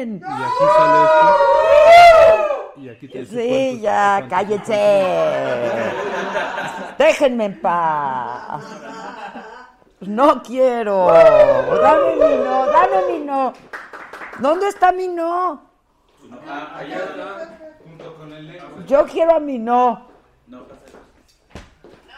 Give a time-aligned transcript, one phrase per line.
[0.00, 0.20] esperen.
[0.20, 2.72] Y aquí sale esto.
[2.76, 4.80] Y aquí te dice Sí, cuántos- ya, cuántos- cállense.
[6.98, 8.62] Déjenme en paz.
[10.00, 11.06] No quiero.
[11.06, 13.52] Dame mi no, dame mi no.
[14.38, 15.62] ¿Dónde está mi no?
[18.86, 20.06] Yo quiero a mi no.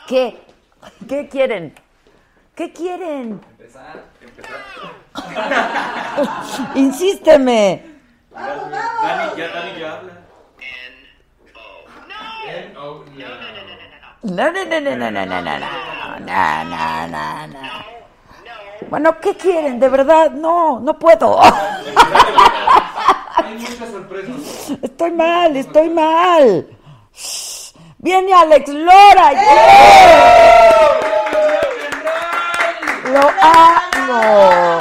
[0.06, 0.38] ¿Qué?
[1.08, 1.74] ¿Qué quieren?
[2.54, 3.40] ¿Qué quieren?
[6.74, 7.84] Insísteme.
[8.32, 10.12] Dani, ya, Dani ya habla.
[14.22, 15.58] No, no, no, no, no, no, no, no, no,
[16.20, 17.58] no, no, no, no.
[18.88, 19.78] Bueno, ¿qué quieren?
[19.80, 21.40] De verdad, no, no puedo.
[21.42, 21.52] Hay
[23.58, 24.70] muchas sorpresas.
[24.82, 26.66] Estoy mal, estoy mal.
[27.98, 29.32] Viene Alex Lora.
[29.32, 30.88] ¡yeah!
[33.12, 34.80] Lo amo.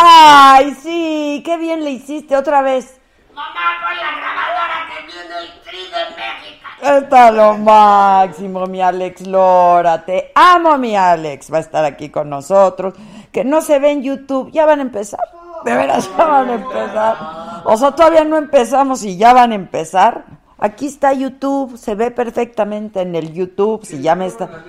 [0.00, 3.00] Ay, sí, qué bien le hiciste otra vez.
[3.34, 3.50] Mamá,
[3.82, 7.04] pon la grabadora que viene el tri de México.
[7.04, 10.04] Está lo máximo, mi Alex Lora.
[10.04, 11.52] Te amo, mi Alex.
[11.52, 12.94] Va a estar aquí con nosotros.
[13.32, 14.52] Que no se ve en YouTube.
[14.52, 15.20] Ya van a empezar.
[15.64, 17.16] De veras, ya van a empezar.
[17.64, 20.26] O sea, todavía no empezamos y ya van a empezar.
[20.58, 21.76] Aquí está YouTube.
[21.76, 23.84] Se ve perfectamente en el YouTube.
[23.84, 24.62] Si ya me está.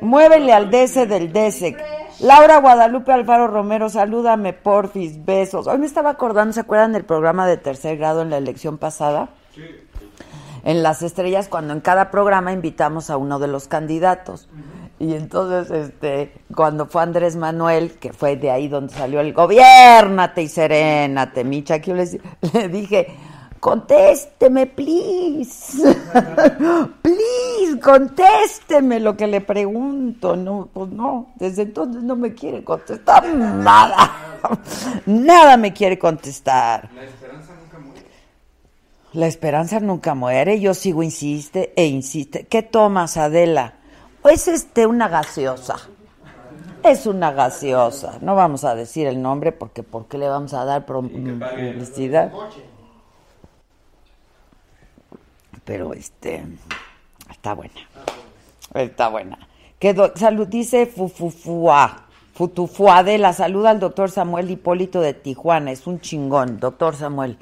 [0.00, 1.76] Muévele al DC del DC.
[2.20, 5.66] Laura Guadalupe Alfaro Romero, salúdame, porfis, besos.
[5.66, 9.30] Hoy me estaba acordando, ¿se acuerdan del programa de tercer grado en la elección pasada?
[10.64, 14.48] En Las Estrellas, cuando en cada programa invitamos a uno de los candidatos.
[14.98, 20.42] Y entonces, este, cuando fue Andrés Manuel, que fue de ahí donde salió el gobiernate
[20.42, 22.18] y serénate, Micha, que yo les-
[22.52, 23.16] le dije,
[23.60, 25.82] contésteme, please.
[27.02, 30.34] please, contésteme lo que le pregunto.
[30.34, 34.40] No, pues no, desde entonces no me quiere contestar nada.
[35.06, 36.90] nada me quiere contestar.
[36.94, 38.06] La esperanza nunca muere.
[39.12, 42.46] La esperanza nunca muere, yo sigo insiste e insiste.
[42.46, 43.74] ¿Qué tomas, Adela?
[44.24, 45.76] Es este una gaseosa.
[46.82, 48.18] Es una gaseosa.
[48.22, 52.32] No vamos a decir el nombre porque ¿por qué le vamos a dar publicidad?
[55.64, 56.44] Pero este
[57.30, 57.74] está buena.
[58.74, 59.38] Está buena.
[59.78, 62.06] Que salud dice Fufufua.
[62.34, 65.72] Futufua de la salud al doctor Samuel Hipólito de Tijuana.
[65.72, 67.38] Es un chingón, doctor Samuel.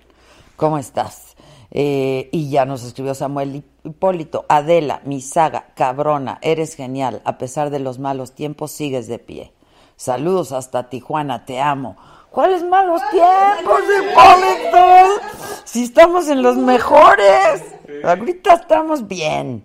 [0.57, 1.37] ¿Cómo estás?
[1.71, 4.45] Eh, y ya nos escribió Samuel Hipólito.
[4.49, 7.23] Adela, mi saga, cabrona, eres genial.
[7.25, 9.53] A pesar de los malos tiempos, sigues de pie.
[9.97, 11.97] Saludos hasta Tijuana, te amo.
[12.31, 15.23] ¿Cuáles malos tiempos, Hipólito?
[15.65, 17.65] Si estamos en los mejores.
[18.05, 19.65] Ahorita estamos bien.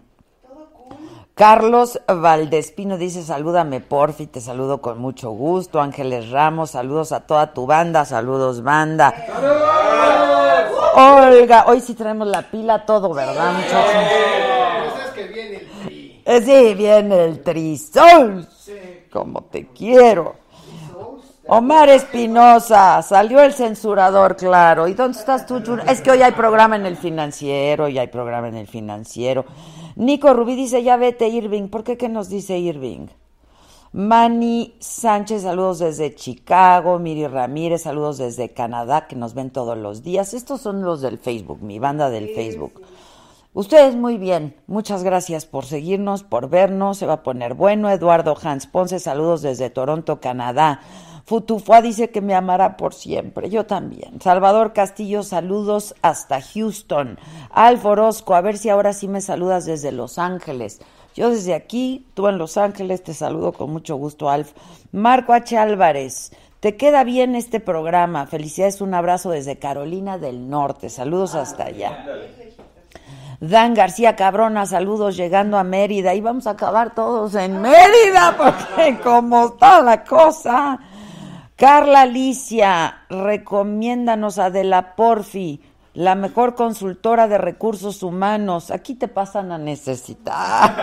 [1.35, 5.81] Carlos Valdespino dice, salúdame porfi, te saludo con mucho gusto.
[5.81, 9.13] Ángeles Ramos, saludos a toda tu banda, saludos banda.
[10.95, 15.11] Olga, hoy sí traemos la pila todo, ¿verdad, muchachos?
[15.15, 16.21] que viene el tri.
[16.23, 18.47] Eh, sí, viene el trisol.
[19.11, 20.42] Como te quiero.
[21.47, 24.87] Omar Espinosa, salió el censurador, claro.
[24.87, 25.81] ¿Y dónde estás tú, Jun?
[25.81, 29.45] Es que hoy hay programa en el financiero, y hay programa en el financiero.
[29.95, 31.67] Nico Rubí dice, ya vete, Irving.
[31.67, 33.07] ¿Por qué qué nos dice Irving?
[33.91, 36.97] Manny Sánchez, saludos desde Chicago.
[36.97, 40.33] Miri Ramírez, saludos desde Canadá, que nos ven todos los días.
[40.33, 42.81] Estos son los del Facebook, mi banda del Facebook.
[43.53, 47.91] Ustedes muy bien, muchas gracias por seguirnos, por vernos, se va a poner bueno.
[47.91, 50.79] Eduardo Hans Ponce, saludos desde Toronto, Canadá.
[51.25, 54.19] Futufua dice que me amará por siempre, yo también.
[54.19, 57.17] Salvador Castillo, saludos hasta Houston.
[57.49, 60.81] Alf Orozco, a ver si ahora sí me saludas desde Los Ángeles.
[61.15, 64.51] Yo desde aquí, tú en Los Ángeles, te saludo con mucho gusto, Alf.
[64.91, 65.57] Marco H.
[65.57, 68.25] Álvarez, te queda bien este programa.
[68.25, 70.89] Felicidades, un abrazo desde Carolina del Norte.
[70.89, 72.05] Saludos hasta allá.
[73.39, 76.13] Dan García Cabrona, saludos llegando a Mérida.
[76.15, 80.79] Y vamos a acabar todos en Mérida, porque como está la cosa.
[81.55, 85.61] Carla Alicia, recomiéndanos a De la Porfi,
[85.93, 88.71] la mejor consultora de recursos humanos.
[88.71, 90.75] Aquí te pasan a necesitar.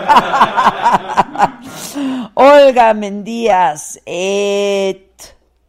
[2.35, 5.21] Olga Mendías, et,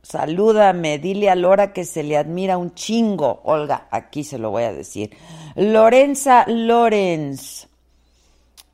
[0.03, 3.41] salúdame, dile a Lora que se le admira un chingo.
[3.43, 5.11] Olga, aquí se lo voy a decir.
[5.57, 7.72] Lorenza Lorenz.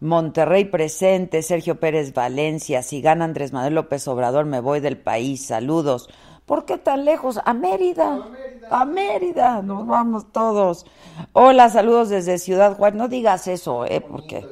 [0.00, 5.46] Monterrey presente, Sergio Pérez Valencia, si gana Andrés Manuel López Obrador me voy del país,
[5.46, 6.08] saludos.
[6.46, 7.40] ¿Por qué tan lejos?
[7.44, 8.26] A Mérida,
[8.70, 10.86] a Mérida, nos vamos todos.
[11.32, 14.00] Hola, saludos desde Ciudad Juárez, no digas eso, ¿eh?
[14.00, 14.46] Porque...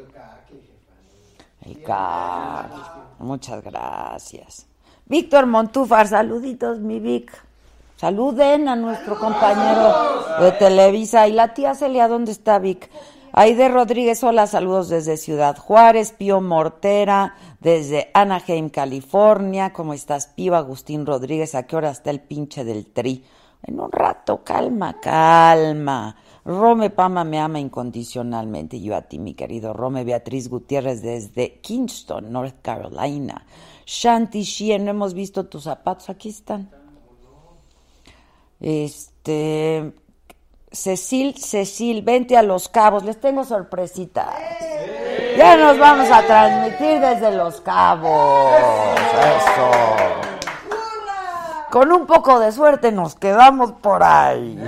[1.65, 2.71] El CAC,
[3.19, 4.67] muchas gracias.
[5.07, 7.33] Víctor Montúfar, saluditos, mi Vic.
[7.97, 9.95] Saluden a nuestro compañero
[10.41, 11.27] de Televisa.
[11.27, 12.91] Y la tía Celia, ¿dónde está Vic?
[13.38, 16.12] Aide Rodríguez, hola, saludos desde Ciudad Juárez.
[16.12, 19.75] Pío Mortera, desde Anaheim, California.
[19.75, 21.55] ¿Cómo estás, Pío Agustín Rodríguez?
[21.55, 23.27] ¿A qué hora está el pinche del tri?
[23.62, 26.17] En un rato, calma, calma.
[26.47, 28.81] Rome Pama me ama incondicionalmente.
[28.81, 33.44] Yo a ti, mi querido Rome Beatriz Gutiérrez, desde Kingston, North Carolina.
[33.85, 36.71] Shanti Shien, no hemos visto tus zapatos, aquí están.
[38.61, 39.93] Este.
[40.76, 44.28] Cecil, Cecil, vente a Los Cabos, les tengo sorpresita.
[45.37, 48.52] Ya nos vamos a transmitir desde Los Cabos.
[48.55, 49.70] Eso.
[51.70, 54.62] Con un poco de suerte nos quedamos por ahí.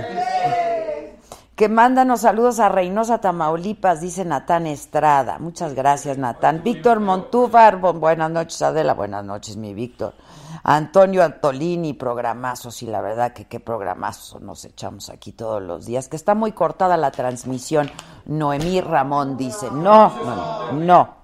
[1.55, 5.37] Que mándanos saludos a Reynosa, Tamaulipas, dice Natán Estrada.
[5.39, 6.63] Muchas gracias, Natán.
[6.63, 8.95] Víctor Montúfar, buenas noches, Adela.
[8.95, 10.15] Buenas noches, mi Víctor.
[10.71, 16.09] Antonio Antolini, programazos, y la verdad que qué programazos nos echamos aquí todos los días,
[16.09, 17.89] que está muy cortada la transmisión.
[18.27, 21.15] Noemí Ramón dice, no, no, no,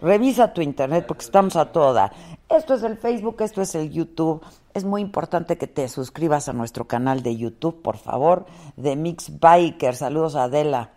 [0.00, 2.12] revisa tu internet porque estamos a toda.
[2.48, 4.40] Esto es el Facebook, esto es el YouTube.
[4.72, 8.46] Es muy importante que te suscribas a nuestro canal de YouTube, por favor,
[8.76, 9.96] de Mix Biker.
[9.96, 10.90] Saludos a Adela,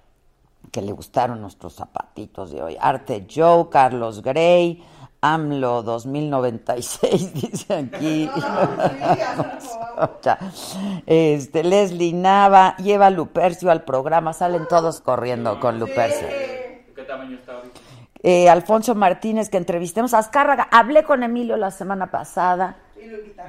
[0.72, 2.78] que le gustaron nuestros zapatitos de hoy.
[2.80, 4.84] Arte Joe, Carlos Gray,
[5.33, 8.30] AMLO 2096, dice aquí.
[11.07, 16.27] este, Leslie Nava, lleva Lupercio al programa, salen todos corriendo con Lupercio.
[16.27, 17.80] ¿Qué tamaño está ahorita?
[18.22, 20.68] Eh, Alfonso Martínez, que entrevistemos a Azcárraga.
[20.72, 22.78] Hablé con Emilio la semana pasada,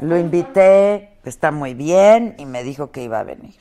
[0.01, 3.55] lo invité, está muy bien y me dijo que iba a venir.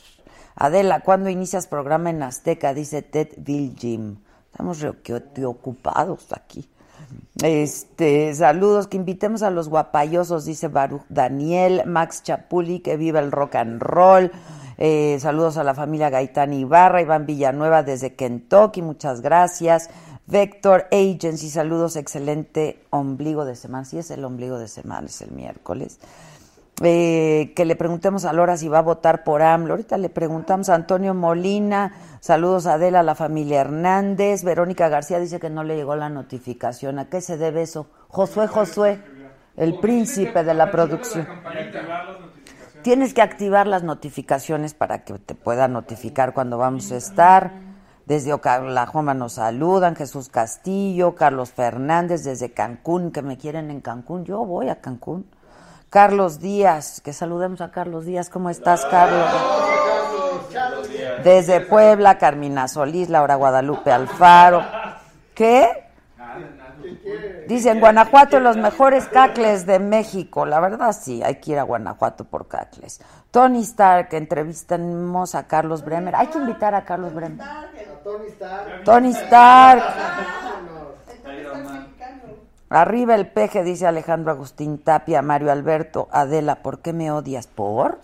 [0.55, 2.73] Adela, ¿cuándo inicias programa en Azteca?
[2.73, 4.19] Dice Ted Jim.
[4.51, 6.65] Estamos ocupados aquí.
[7.43, 13.31] Este, saludos, que invitemos a los guapayosos, dice Baruch Daniel, Max Chapuli, que viva el
[13.31, 14.31] rock and roll.
[14.77, 19.89] Eh, saludos a la familia Gaitán Ibarra, Iván Villanueva desde Kentucky, muchas gracias.
[20.27, 23.85] Vector Agency, saludos, excelente ombligo de semana.
[23.85, 25.99] Sí, es el ombligo de semana, es el miércoles.
[26.83, 29.73] Eh, que le preguntemos a Lora si va a votar por AMLO.
[29.73, 34.43] Ahorita le preguntamos a Antonio Molina, saludos a Adela, a la familia Hernández.
[34.43, 36.99] Verónica García dice que no le llegó la notificación.
[36.99, 37.87] ¿A qué se debe eso?
[38.09, 38.99] Josué Josué,
[39.55, 41.25] el príncipe de la producción.
[42.81, 47.51] Tienes que activar las notificaciones para que te pueda notificar cuando vamos a estar.
[48.05, 54.25] Desde Oklahoma nos saludan, Jesús Castillo, Carlos Fernández desde Cancún, que me quieren en Cancún.
[54.25, 55.25] Yo voy a Cancún.
[55.89, 58.29] Carlos Díaz, que saludemos a Carlos Díaz.
[58.29, 59.27] ¿Cómo estás, Carlos?
[61.23, 64.63] Desde Puebla, Carmina Solís, Laura Guadalupe Alfaro.
[65.33, 65.85] ¿Qué?
[67.47, 70.45] Dice, en Guanajuato los mejores cacles de México.
[70.45, 73.01] La verdad sí, hay que ir a Guanajuato por cacles.
[73.31, 76.15] Tony Stark, entrevistamos a Carlos Bremer.
[76.15, 77.45] Hay que invitar a Carlos Bremer.
[78.83, 79.83] Tony Stark.
[82.69, 87.45] Arriba el peje, dice Alejandro Agustín Tapia, Mario Alberto, Adela, ¿por qué me odias?
[87.47, 87.99] ¿Por?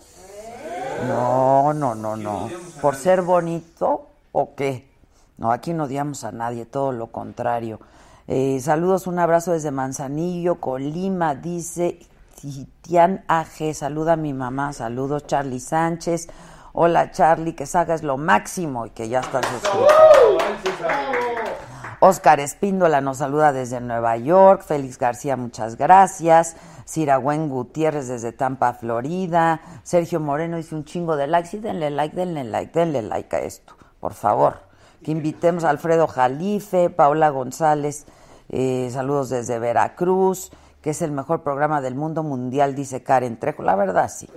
[1.08, 2.48] No, no, no, no.
[2.80, 4.88] ¿Por ser bonito o qué?
[5.36, 7.80] No, aquí no odiamos a nadie, todo lo contrario.
[8.28, 11.98] Eh, saludos, un abrazo desde Manzanillo, Colima, dice
[12.82, 16.28] Tian AG, saluda a mi mamá, saludos Charlie Sánchez.
[16.72, 19.88] Hola Charlie, que sagas lo máximo y que ya estás suscrito.
[22.04, 24.64] Oscar Espíndola nos saluda desde Nueva York.
[24.64, 26.56] Félix García, muchas gracias.
[26.84, 29.60] Ciragüen Gutiérrez desde Tampa, Florida.
[29.84, 31.50] Sergio Moreno dice un chingo de likes.
[31.50, 34.62] Sí, denle like, denle like, denle like a esto, por favor.
[35.04, 38.06] Que invitemos a Alfredo Jalife, Paula González,
[38.48, 43.62] eh, saludos desde Veracruz, que es el mejor programa del mundo mundial, dice Karen Trejo.
[43.62, 44.28] La verdad, sí.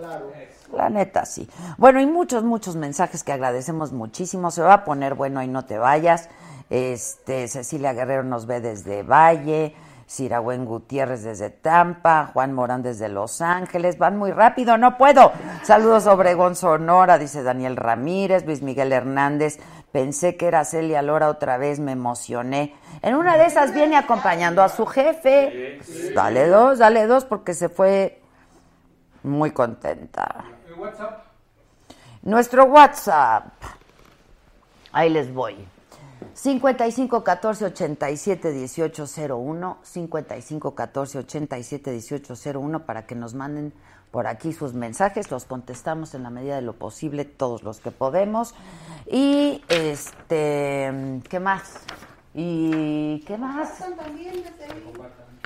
[0.71, 1.49] La neta, sí.
[1.79, 4.51] Bueno, y muchos, muchos mensajes que agradecemos muchísimo.
[4.51, 6.29] Se va a poner bueno y no te vayas.
[6.69, 9.75] Este, Cecilia Guerrero nos ve desde Valle,
[10.07, 13.97] Siragüen Gutiérrez desde Tampa, Juan Morán desde Los Ángeles.
[13.97, 15.31] Van muy rápido, no puedo.
[15.63, 19.59] Saludos Obregón Sonora, dice Daniel Ramírez, Luis Miguel Hernández.
[19.91, 22.75] Pensé que era Celia Lora otra vez, me emocioné.
[23.01, 25.79] En una de esas viene acompañando a su jefe.
[26.13, 28.21] Dale dos, dale dos, porque se fue
[29.23, 30.45] muy contenta.
[32.21, 33.53] Nuestro WhatsApp.
[34.91, 35.67] Ahí les voy.
[36.33, 43.73] 55 14 87 18 01 55 14 87 18 01 para que nos manden
[44.11, 47.91] por aquí sus mensajes, los contestamos en la medida de lo posible, todos los que
[47.91, 48.55] podemos.
[49.11, 51.81] Y este, ¿qué más?
[52.33, 53.83] ¿Y qué más?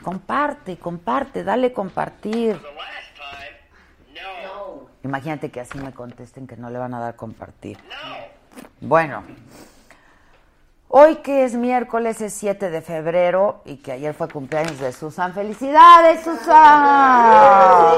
[0.04, 2.62] Comparte, comparte, dale compartir.
[5.04, 7.78] Imagínate que así me contesten que no le van a dar compartir.
[7.90, 8.88] No.
[8.88, 9.24] Bueno,
[10.89, 15.34] hoy que es miércoles, es 7 de febrero y que ayer fue cumpleaños de Susan.
[15.34, 17.96] ¡Felicidades, Susan!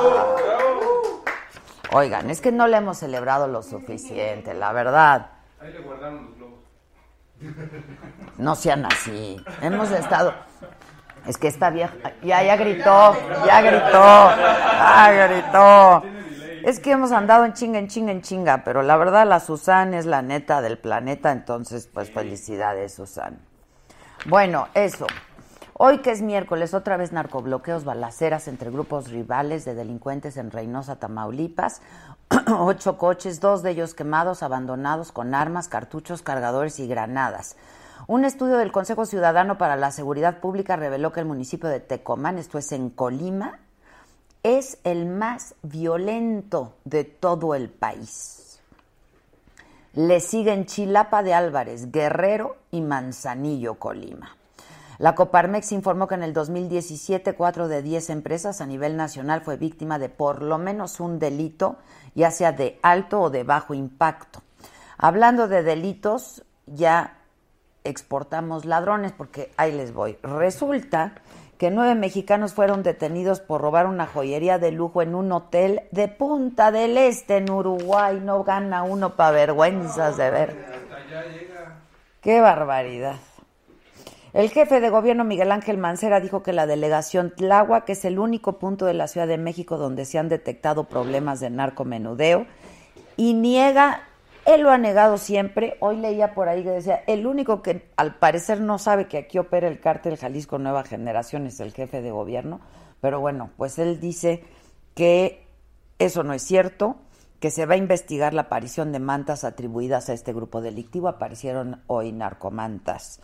[1.93, 5.31] Oigan, es que no le hemos celebrado lo suficiente, la verdad.
[5.59, 6.59] Ahí le guardaron los globos.
[8.37, 9.43] No sean así.
[9.61, 10.33] Hemos estado.
[11.27, 11.93] Es que esta vieja.
[12.23, 13.15] Ya, ya gritó.
[13.45, 14.29] Ya gritó.
[15.11, 16.20] Ya gritó.
[16.63, 18.63] Es que hemos andado en chinga, en chinga, en chinga.
[18.63, 21.31] Pero la verdad, la Susan es la neta del planeta.
[21.31, 23.39] Entonces, pues felicidades, Susan.
[24.25, 25.07] Bueno, eso.
[25.73, 30.97] Hoy que es miércoles, otra vez narcobloqueos, balaceras entre grupos rivales de delincuentes en Reynosa,
[30.97, 31.81] Tamaulipas.
[32.59, 37.57] Ocho coches, dos de ellos quemados, abandonados con armas, cartuchos, cargadores y granadas.
[38.05, 42.37] Un estudio del Consejo Ciudadano para la Seguridad Pública reveló que el municipio de Tecomán,
[42.37, 43.59] esto es en Colima,
[44.43, 48.59] es el más violento de todo el país.
[49.93, 54.35] Le siguen Chilapa de Álvarez, Guerrero y Manzanillo, Colima.
[54.99, 59.57] La Coparmex informó que en el 2017, cuatro de diez empresas a nivel nacional fue
[59.57, 61.77] víctima de por lo menos un delito,
[62.13, 64.41] ya sea de alto o de bajo impacto.
[64.97, 67.17] Hablando de delitos, ya
[67.83, 70.17] exportamos ladrones, porque ahí les voy.
[70.21, 71.15] Resulta
[71.61, 76.07] que nueve mexicanos fueron detenidos por robar una joyería de lujo en un hotel de
[76.07, 78.19] Punta del Este, en Uruguay.
[78.19, 80.55] No gana uno para vergüenzas de ver.
[82.19, 83.17] Qué barbaridad.
[84.33, 88.57] El jefe de gobierno Miguel Ángel Mancera dijo que la delegación Tláhuac es el único
[88.57, 92.47] punto de la Ciudad de México donde se han detectado problemas de narcomenudeo
[93.17, 94.01] y niega,
[94.45, 98.15] él lo ha negado siempre, hoy leía por ahí que decía, el único que al
[98.15, 102.11] parecer no sabe que aquí opera el cártel Jalisco Nueva Generación es el jefe de
[102.11, 102.59] gobierno,
[102.99, 104.43] pero bueno, pues él dice
[104.95, 105.45] que
[105.99, 106.97] eso no es cierto,
[107.39, 111.81] que se va a investigar la aparición de mantas atribuidas a este grupo delictivo, aparecieron
[111.87, 113.19] hoy narcomantas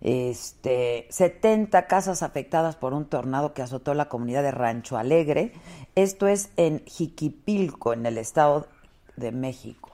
[0.00, 5.52] este, 70 casas afectadas por un tornado que azotó la comunidad de Rancho Alegre.
[5.94, 8.68] Esto es en Jiquipilco, en el Estado
[9.16, 9.90] de México.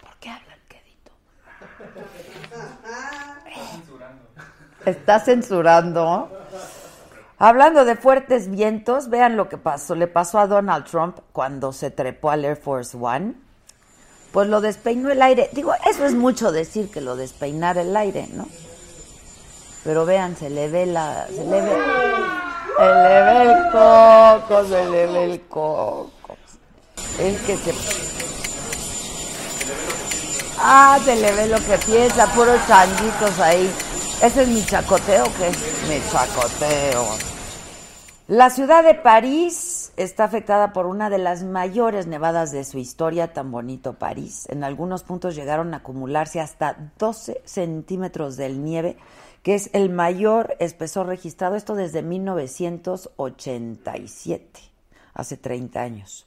[0.00, 1.12] ¿Por qué hablan quedito?
[4.86, 6.30] Está censurando.
[7.38, 9.94] Hablando de fuertes vientos, vean lo que pasó.
[9.94, 13.34] Le pasó a Donald Trump cuando se trepó al Air Force One
[14.32, 15.50] pues lo despeinó el aire.
[15.52, 18.48] Digo, eso es mucho decir que lo despeinara el aire, ¿no?
[19.84, 21.72] Pero vean, se le ve la, se le ve,
[22.78, 26.36] se le ve el coco, se le ve el coco.
[27.18, 27.74] Es que se...
[30.58, 33.70] Ah, se le ve lo que piensa, puros changuitos ahí.
[34.22, 35.50] ¿Ese es mi chacoteo o qué?
[35.88, 37.04] Mi chacoteo.
[38.28, 43.32] La ciudad de París está afectada por una de las mayores nevadas de su historia,
[43.32, 44.46] tan bonito París.
[44.48, 48.96] En algunos puntos llegaron a acumularse hasta 12 centímetros de nieve,
[49.42, 54.60] que es el mayor espesor registrado, esto desde 1987,
[55.14, 56.26] hace 30 años.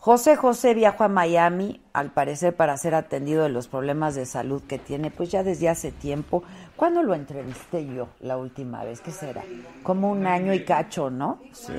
[0.00, 4.62] José José viajó a Miami, al parecer para ser atendido de los problemas de salud
[4.62, 6.44] que tiene, pues ya desde hace tiempo.
[6.76, 9.00] ¿Cuándo lo entrevisté yo la última vez?
[9.00, 9.42] ¿Qué será?
[9.82, 11.40] Como un año y cacho, ¿no?
[11.52, 11.72] Sí.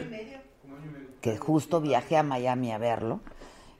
[1.22, 3.22] Que justo viajé a Miami a verlo.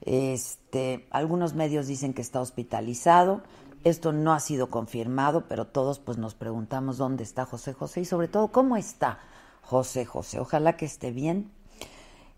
[0.02, 3.42] Este, algunos medios dicen que está hospitalizado.
[3.84, 8.06] Esto no ha sido confirmado, pero todos pues nos preguntamos dónde está José José y
[8.06, 9.20] sobre todo cómo está
[9.62, 10.40] José José.
[10.40, 11.52] Ojalá que esté bien.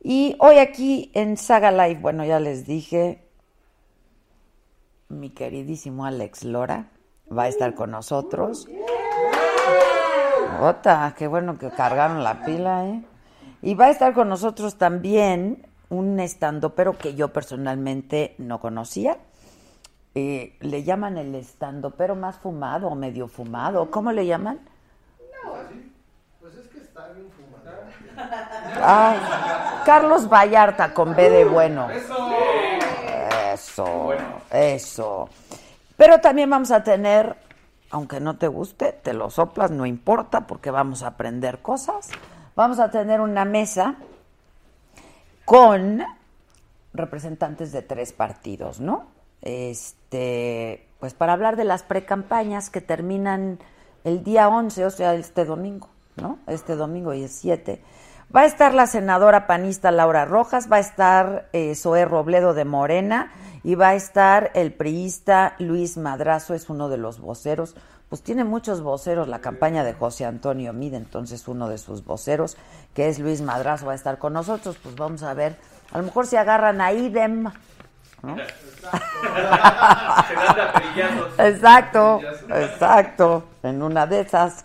[0.03, 3.24] Y hoy aquí en Saga Live, bueno, ya les dije,
[5.10, 6.88] mi queridísimo Alex Lora
[7.36, 8.67] va a estar con nosotros.
[10.60, 13.03] Ota, qué bueno que cargaron la pila, ¿eh?
[13.62, 19.20] Y va a estar con nosotros también un estandopero que yo personalmente no conocía.
[20.15, 23.91] Eh, le llaman el estandopero más fumado o medio fumado.
[23.91, 24.62] ¿Cómo le llaman?
[25.43, 25.53] No,
[26.39, 27.51] pues es que está bien fumado.
[28.84, 31.88] Ah, Carlos Vallarta con B de bueno.
[33.53, 34.11] Eso,
[34.51, 35.29] eso.
[35.97, 37.35] Pero también vamos a tener,
[37.89, 42.09] aunque no te guste, te lo soplas, no importa, porque vamos a aprender cosas.
[42.55, 43.95] Vamos a tener una mesa
[45.45, 46.03] con
[46.93, 49.07] representantes de tres partidos, ¿no?
[49.41, 53.59] Este, pues para hablar de las precampañas que terminan
[54.03, 56.39] el día 11, o sea, este domingo, ¿no?
[56.47, 57.81] Este domingo y es 7.
[58.33, 62.63] Va a estar la senadora panista Laura Rojas, va a estar eh, Zoé Robledo de
[62.63, 67.75] Morena y va a estar el priista Luis Madrazo, es uno de los voceros.
[68.07, 72.57] pues tiene muchos voceros la campaña de José Antonio Mide, entonces uno de sus voceros,
[72.93, 75.57] que es Luis Madrazo, va a estar con nosotros, pues vamos a ver,
[75.91, 77.43] a lo mejor se agarran a IDEM,
[78.23, 78.35] ¿no?
[81.38, 83.43] Exacto, exacto.
[83.63, 84.63] En una de esas,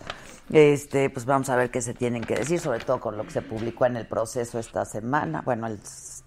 [0.51, 3.31] este, pues vamos a ver qué se tienen que decir, sobre todo con lo que
[3.31, 5.79] se publicó en el proceso esta semana, bueno, el,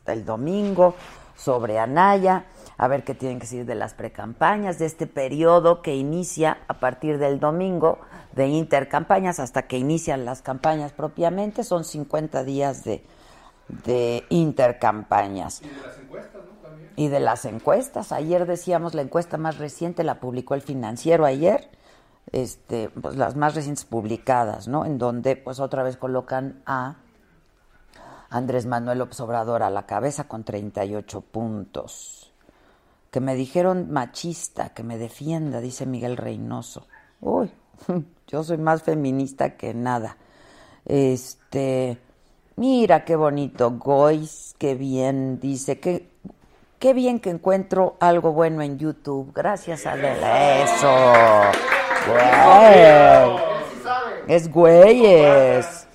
[0.07, 0.95] el domingo,
[1.41, 2.45] sobre Anaya,
[2.77, 6.75] a ver qué tienen que decir de las precampañas, de este periodo que inicia a
[6.75, 7.99] partir del domingo
[8.33, 13.03] de intercampañas hasta que inician las campañas propiamente, son 50 días de,
[13.69, 15.63] de intercampañas.
[16.97, 21.71] Y de las encuestas, Ayer decíamos la encuesta más reciente la publicó el financiero ayer,
[22.33, 24.85] este, pues las más recientes publicadas, ¿no?
[24.85, 26.97] En donde pues otra vez colocan a
[28.29, 32.33] Andrés Manuel López Obrador a la cabeza con 38 puntos.
[33.11, 36.87] Que me dijeron machista, que me defienda, dice Miguel Reynoso.
[37.21, 37.51] Uy,
[38.29, 40.17] yo soy más feminista que nada.
[40.85, 41.99] Este,
[42.57, 46.11] mira qué bonito, Gois, qué bien, dice que
[46.81, 49.33] Qué bien que encuentro algo bueno en YouTube.
[49.35, 50.63] Gracias, Adela.
[50.63, 51.80] Eso.
[54.27, 55.89] Es güeyes.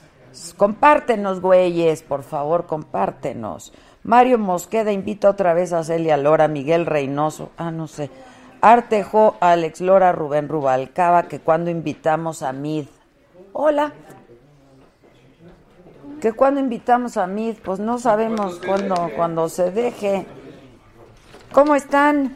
[0.58, 3.74] Compártenos, güeyes, por favor, compártenos.
[4.04, 8.12] Mario Mosqueda invita otra vez a Celia Lora, Miguel Reynoso, ah, no sé,
[8.62, 12.86] Artejo, Alex Lora, Rubén Rubalcaba, que cuando invitamos a Mid.
[13.54, 13.94] Hola.
[16.22, 20.26] Que cuando invitamos a Mid, pues no sabemos cuándo, cuando se deje.
[21.52, 22.36] ¿Cómo están?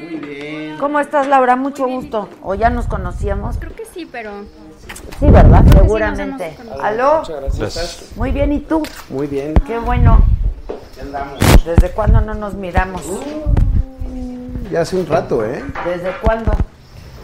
[0.00, 0.78] Muy bien.
[0.78, 1.56] ¿Cómo estás, Laura?
[1.56, 2.28] Mucho gusto.
[2.42, 3.56] ¿O ya nos conocíamos?
[3.58, 4.44] Creo que sí, pero
[5.20, 5.62] Sí, ¿verdad?
[5.62, 6.56] Creo sí Seguramente.
[6.82, 7.22] ¿Aló?
[7.26, 8.12] Gracias.
[8.16, 8.82] Muy bien, ¿y tú?
[9.10, 9.54] Muy bien.
[9.66, 10.24] Qué bueno.
[11.64, 13.02] ¿Desde cuándo no nos miramos?
[14.70, 15.64] Ya hace un rato, ¿eh?
[15.84, 16.52] ¿Desde cuándo?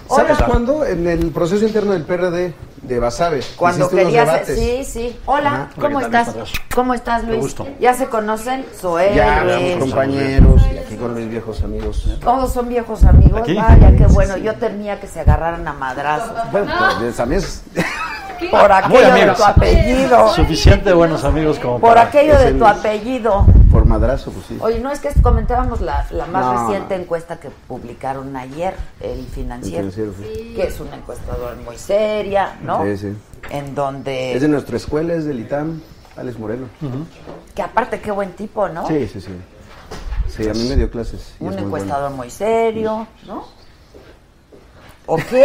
[0.08, 0.46] ¿Sabes Hola.
[0.46, 0.84] cuándo?
[0.84, 2.54] En el proceso interno del PRD
[2.86, 3.40] de Basabe.
[3.56, 4.26] Cuando hiciste unos querías...
[4.26, 4.58] debates.
[4.58, 5.20] Sí, sí.
[5.26, 5.68] Hola, Ajá.
[5.80, 6.36] ¿cómo Hola, ¿qué tal, estás?
[6.36, 6.52] Luis?
[6.74, 7.40] ¿Cómo estás, Luis?
[7.40, 7.66] gusto.
[7.80, 8.64] ¿Ya se conocen?
[8.78, 9.44] Zoé, Ya,
[9.78, 12.08] compañeros y aquí con mis viejos amigos.
[12.20, 13.40] Todos son viejos amigos.
[13.42, 13.54] ¿Aquí?
[13.54, 14.36] Vaya, qué bueno.
[14.36, 16.32] Yo temía que se agarraran a madrazos.
[16.52, 17.62] Bueno, pues también es-
[18.50, 20.28] Por aquello de tu apellido.
[20.34, 22.02] Suficiente buenos amigos como Por para...
[22.02, 23.46] aquello de tu apellido.
[23.70, 24.58] por madrazo, pues sí.
[24.60, 27.02] Oye, no es que comentábamos la, la más No, reciente no.
[27.02, 30.52] encuesta que publicaron ayer, el El financiero, sí.
[30.56, 32.84] que es una encuestadora muy seria, ¿no?
[32.84, 33.16] Sí, sí.
[33.50, 35.80] En donde, Es de nuestra escuela, es del ITAM,
[36.16, 36.66] Alex Moreno.
[37.54, 38.86] que aparte qué buen tipo, ¿no?
[38.86, 39.30] Sí, sí, sí.
[40.28, 41.34] Sí, a mí me dio clases.
[41.38, 42.16] y Un es muy encuestador bueno.
[42.16, 43.44] muy serio, ¿no?
[45.06, 45.44] ¿O qué?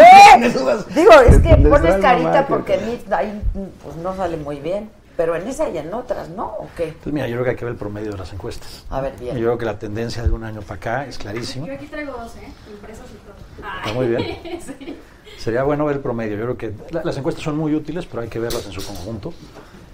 [0.95, 3.41] Digo, es que ¿Dónde pones carita porque a mí ahí
[3.83, 4.89] pues, no sale muy bien.
[5.17, 6.45] Pero en esa y en otras, ¿no?
[6.45, 6.95] ¿O qué?
[7.03, 8.85] Pues mira, yo creo que hay que ver el promedio de las encuestas.
[8.89, 9.35] A ver, Yo bien.
[9.35, 11.67] creo que la tendencia de un año para acá es clarísima.
[11.67, 12.47] yo aquí traigo dos, ¿eh?
[12.71, 13.67] Impresos y todo.
[13.79, 14.59] Está muy bien.
[14.61, 14.97] Sí.
[15.37, 16.37] Sería bueno ver el promedio.
[16.37, 18.81] Yo creo que la- las encuestas son muy útiles, pero hay que verlas en su
[18.85, 19.33] conjunto.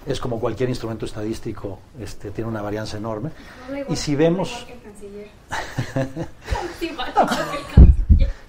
[0.06, 3.30] Es como cualquier instrumento estadístico, este, tiene una varianza enorme.
[3.88, 5.28] Y si vemos, Igual que el canciller.
[6.80, 7.95] Igual que el canciller.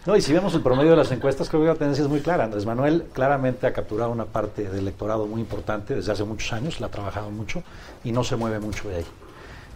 [0.07, 2.21] No, y si vemos el promedio de las encuestas, creo que la tendencia es muy
[2.21, 2.45] clara.
[2.45, 6.79] Andrés Manuel claramente ha capturado una parte del electorado muy importante desde hace muchos años,
[6.79, 7.61] la ha trabajado mucho
[8.05, 9.05] y no se mueve mucho de ahí.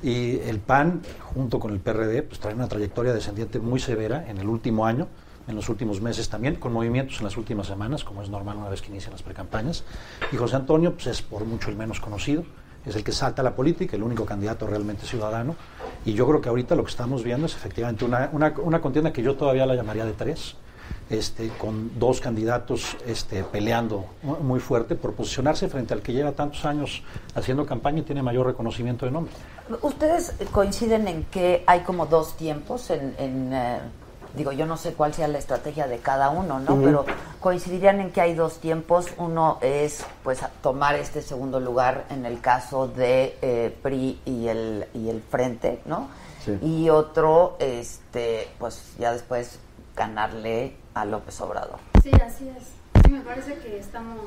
[0.01, 1.01] Y el PAN,
[1.33, 5.09] junto con el PRD, pues trae una trayectoria descendiente muy severa en el último año,
[5.49, 8.69] en los últimos meses también, con movimientos en las últimas semanas, como es normal una
[8.69, 9.83] vez que inician las precampañas.
[10.31, 12.45] Y José Antonio pues, es por mucho el menos conocido,
[12.85, 15.55] es el que salta a la política, el único candidato realmente ciudadano.
[16.05, 19.21] Y yo creo que ahorita lo que estamos viendo es efectivamente una, una, contienda que
[19.21, 20.55] yo todavía la llamaría de tres,
[21.09, 26.31] este, con dos candidatos este, peleando mu- muy fuerte por posicionarse frente al que lleva
[26.31, 27.03] tantos años
[27.35, 29.33] haciendo campaña y tiene mayor reconocimiento de nombre.
[29.81, 33.79] ¿Ustedes coinciden en que hay como dos tiempos en, en, eh,
[34.35, 36.79] digo, yo no sé cuál sea la estrategia de cada uno, ¿no?
[36.81, 37.05] Pero
[37.39, 39.07] coincidirían en que hay dos tiempos.
[39.17, 44.87] Uno es, pues, tomar este segundo lugar en el caso de eh, PRI y el,
[44.93, 46.09] y el Frente, ¿no?
[46.45, 46.57] Sí.
[46.61, 49.59] Y otro, este, pues, ya después
[49.95, 51.79] ganarle a López Obrador.
[52.01, 52.63] Sí, así es.
[53.05, 54.25] Sí, me parece que estamos,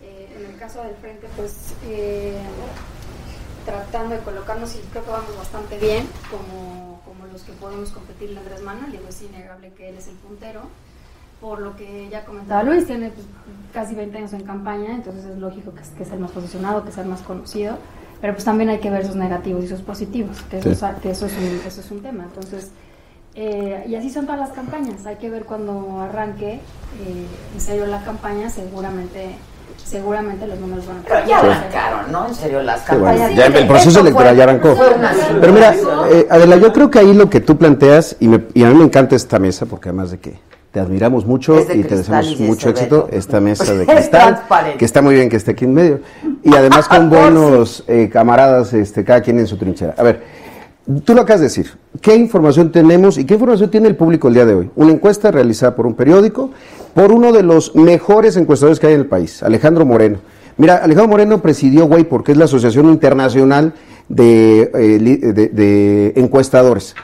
[0.00, 2.36] eh, en el caso del frente, pues eh,
[3.64, 6.91] tratando de colocarnos y creo que vamos bastante bien, como
[7.32, 8.92] los que podemos competirle a Andrés Manuel.
[8.92, 10.60] Digo, es innegable que él es el puntero.
[11.40, 13.26] Por lo que ya comentaba Luis, tiene pues,
[13.72, 16.84] casi 20 años en campaña, entonces es lógico que, es- que sea el más posicionado,
[16.84, 17.78] que sea el más conocido.
[18.20, 20.84] Pero pues también hay que ver sus negativos y sus positivos, que eso, Sí.
[20.86, 22.22] es, que eso, es, un, eso es un tema.
[22.24, 22.70] Entonces,
[23.34, 25.04] eh, y así son todas las campañas.
[25.06, 29.34] Hay que ver cuando arranque eh, en serio la campaña, seguramente
[29.84, 32.28] seguramente los números van a Pero ya arrancaron, ¿no?
[32.28, 33.34] En serio, las Sí, bueno, campañas.
[33.36, 34.76] ya el proceso electoral ya arrancó.
[35.40, 35.74] Pero mira,
[36.10, 38.74] eh, Adela, yo creo que ahí lo que tú planteas, y, me- y a mí
[38.74, 40.34] me encanta esta mesa, porque además de que
[40.72, 43.06] te admiramos mucho y te deseamos y mucho éxito.
[43.12, 44.78] Esta mesa de Es cristal, transparente.
[44.78, 46.00] que está muy bien que esté aquí en medio.
[46.42, 49.94] Y además con buenos eh, camaradas, este, cada quien en su trinchera.
[49.98, 50.22] A ver,
[51.04, 51.70] tú lo acabas de decir.
[52.00, 54.70] ¿Qué información tenemos y qué información tiene el público el día de hoy?
[54.76, 56.50] Una encuesta realizada por un periódico,
[56.94, 60.18] por uno de los mejores encuestadores que hay en el país, Alejandro Moreno.
[60.56, 63.74] Mira, Alejandro Moreno presidió WAY porque es la Asociación Internacional
[64.08, 66.94] de, eh, Encuestadores.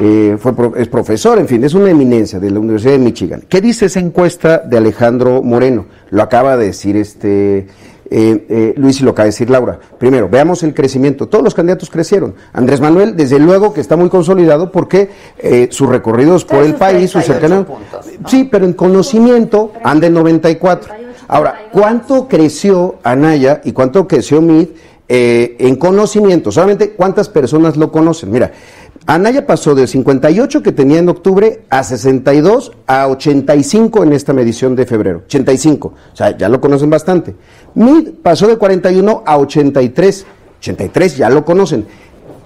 [0.00, 0.38] Eh,
[0.76, 3.44] es profesor, en fin, es una eminencia de la Universidad de Michigan.
[3.48, 5.86] ¿Qué dice esa encuesta de Alejandro Moreno?
[6.10, 7.66] Lo acaba de decir este
[8.14, 9.78] eh, eh, Luis y lo de decir Laura.
[9.98, 11.28] Primero, veamos el crecimiento.
[11.28, 12.34] Todos los candidatos crecieron.
[12.52, 17.10] Andrés Manuel, desde luego que está muy consolidado porque eh, sus recorridos por el país,
[17.10, 17.66] sus 38 cercanos.
[18.26, 20.92] Sí, pero en conocimiento anda en 94.
[21.26, 24.68] Ahora, ¿cuánto creció Anaya y cuánto creció Mid
[25.08, 26.52] eh, en conocimiento?
[26.52, 28.30] Solamente cuántas personas lo conocen.
[28.30, 28.52] Mira,
[29.06, 34.76] Anaya pasó de 58 que tenía en octubre a 62 a 85 en esta medición
[34.76, 35.22] de febrero.
[35.26, 35.88] 85.
[36.12, 37.34] O sea, ya lo conocen bastante.
[37.74, 40.26] Mid pasó de 41 a 83.
[40.60, 41.86] 83 ya lo conocen.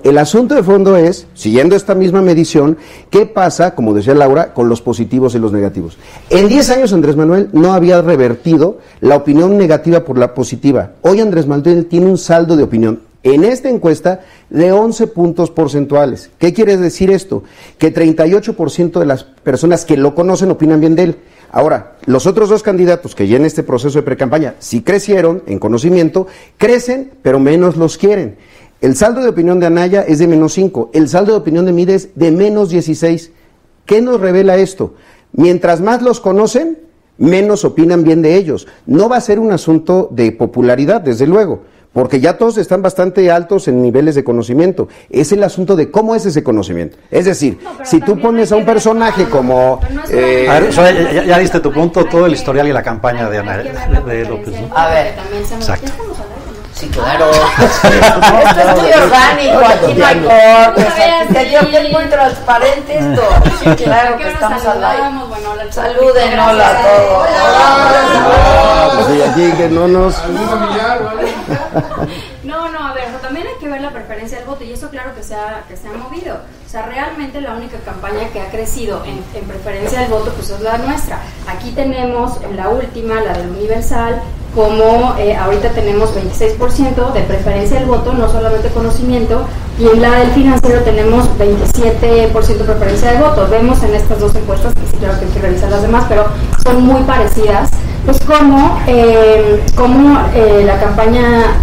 [0.03, 2.79] El asunto de fondo es, siguiendo esta misma medición,
[3.11, 5.99] ¿qué pasa, como decía Laura, con los positivos y los negativos?
[6.31, 10.93] En 10 años Andrés Manuel no había revertido la opinión negativa por la positiva.
[11.03, 13.01] Hoy Andrés Manuel tiene un saldo de opinión
[13.33, 16.31] en esta encuesta de 11 puntos porcentuales.
[16.39, 17.43] ¿Qué quiere decir esto?
[17.79, 21.17] Que 38% de las personas que lo conocen opinan bien de él.
[21.51, 25.59] Ahora, los otros dos candidatos que ya en este proceso de precampaña sí crecieron en
[25.59, 26.27] conocimiento,
[26.59, 28.37] crecen, pero menos los quieren.
[28.81, 31.73] El saldo de opinión de Anaya es de menos 5, el saldo de opinión de
[31.73, 33.31] Mide es de menos 16.
[33.87, 34.95] ¿Qué nos revela esto?
[35.33, 36.79] Mientras más los conocen,
[37.17, 38.67] menos opinan bien de ellos.
[38.85, 41.63] No va a ser un asunto de popularidad, desde luego,
[41.97, 44.87] porque ya todos están bastante altos en niveles de conocimiento.
[45.09, 46.99] Es el asunto de cómo es ese conocimiento.
[47.11, 49.81] Es decir, No, si tú pones a un personaje no, como...
[49.91, 53.39] no eh, A ver, ya, diste tu punto, todo el historial y la campaña de
[53.39, 54.53] Ana de, López.
[54.75, 55.15] A ver.
[55.15, 55.87] que también se- Exacto.
[55.87, 56.57] ¿Ya estamos al aire, no?
[56.75, 57.31] Sí, claro.
[58.45, 63.23] Esto es muy orgánico, aquí no hay cortes, aquí es muy transparente esto.
[63.65, 65.03] Sí, claro ¿A qué que estamos al aire.
[65.07, 67.29] hola, Saluden, hola a todos.
[67.33, 70.15] ah, pues aquí que no nos...
[72.45, 75.15] No, no, a ver, también hay que ver la preferencia del voto y eso claro
[75.15, 76.39] que se ha, que se ha movido.
[76.77, 80.61] Sea, realmente la única campaña que ha crecido en, en preferencia del voto pues es
[80.61, 81.21] la nuestra.
[81.49, 84.21] Aquí tenemos en la última, la del Universal,
[84.55, 89.47] como eh, ahorita tenemos 26% de preferencia del voto, no solamente conocimiento,
[89.79, 93.49] y en la del financiero tenemos 27% de preferencia del voto.
[93.49, 96.27] Vemos en estas dos encuestas, que sí claro que hay que revisar las demás, pero
[96.63, 97.71] son muy parecidas,
[98.05, 101.59] pues como, eh, como eh, la campaña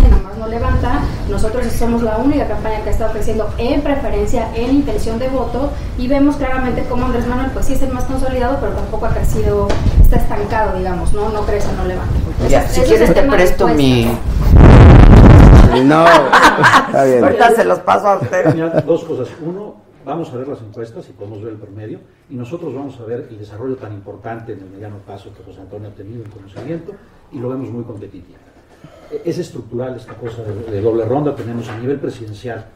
[0.00, 1.00] que nada más no levanta.
[1.46, 5.70] Nosotros somos la única campaña que ha estado creciendo en preferencia, en intención de voto
[5.96, 9.10] y vemos claramente cómo Andrés Manuel pues sí es el más consolidado, pero tampoco ha
[9.10, 9.68] crecido,
[10.02, 12.12] está estancado, digamos, no, no crece, no levanta.
[12.42, 13.76] Mira, Ese- si quieres te presto encuesta.
[13.76, 14.06] mi...
[15.84, 17.22] No, está bien.
[17.22, 18.82] Ahorita se los paso a usted.
[18.84, 19.28] Dos cosas.
[19.40, 22.00] Uno, vamos a ver las encuestas y podemos ver el promedio.
[22.28, 25.60] Y nosotros vamos a ver el desarrollo tan importante en el mediano plazo que José
[25.60, 26.92] Antonio ha tenido en conocimiento
[27.30, 28.38] y lo vemos muy competitivo.
[29.10, 31.34] E- Es estructural esta cosa de, doble ronda.
[31.34, 32.66] Tenemos a nivel presidencial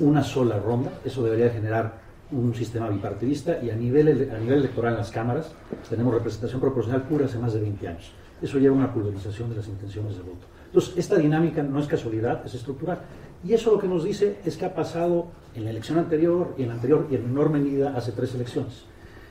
[0.00, 0.92] una sola ronda.
[1.04, 5.50] Eso debería generar un sistema bipartidista y a nivel, a nivel electoral en las cámaras
[5.88, 8.12] tenemos representación proporcional pura hace más de 20 años.
[8.42, 10.46] Eso lleva a una pulverización de las intenciones de voto.
[10.66, 12.98] Entonces, esta dinámica no es casualidad, es estructural.
[13.42, 16.62] Y eso lo que nos dice es que ha pasado en la elección anterior y
[16.62, 18.84] en la anterior y en enorme medida hace tres elecciones.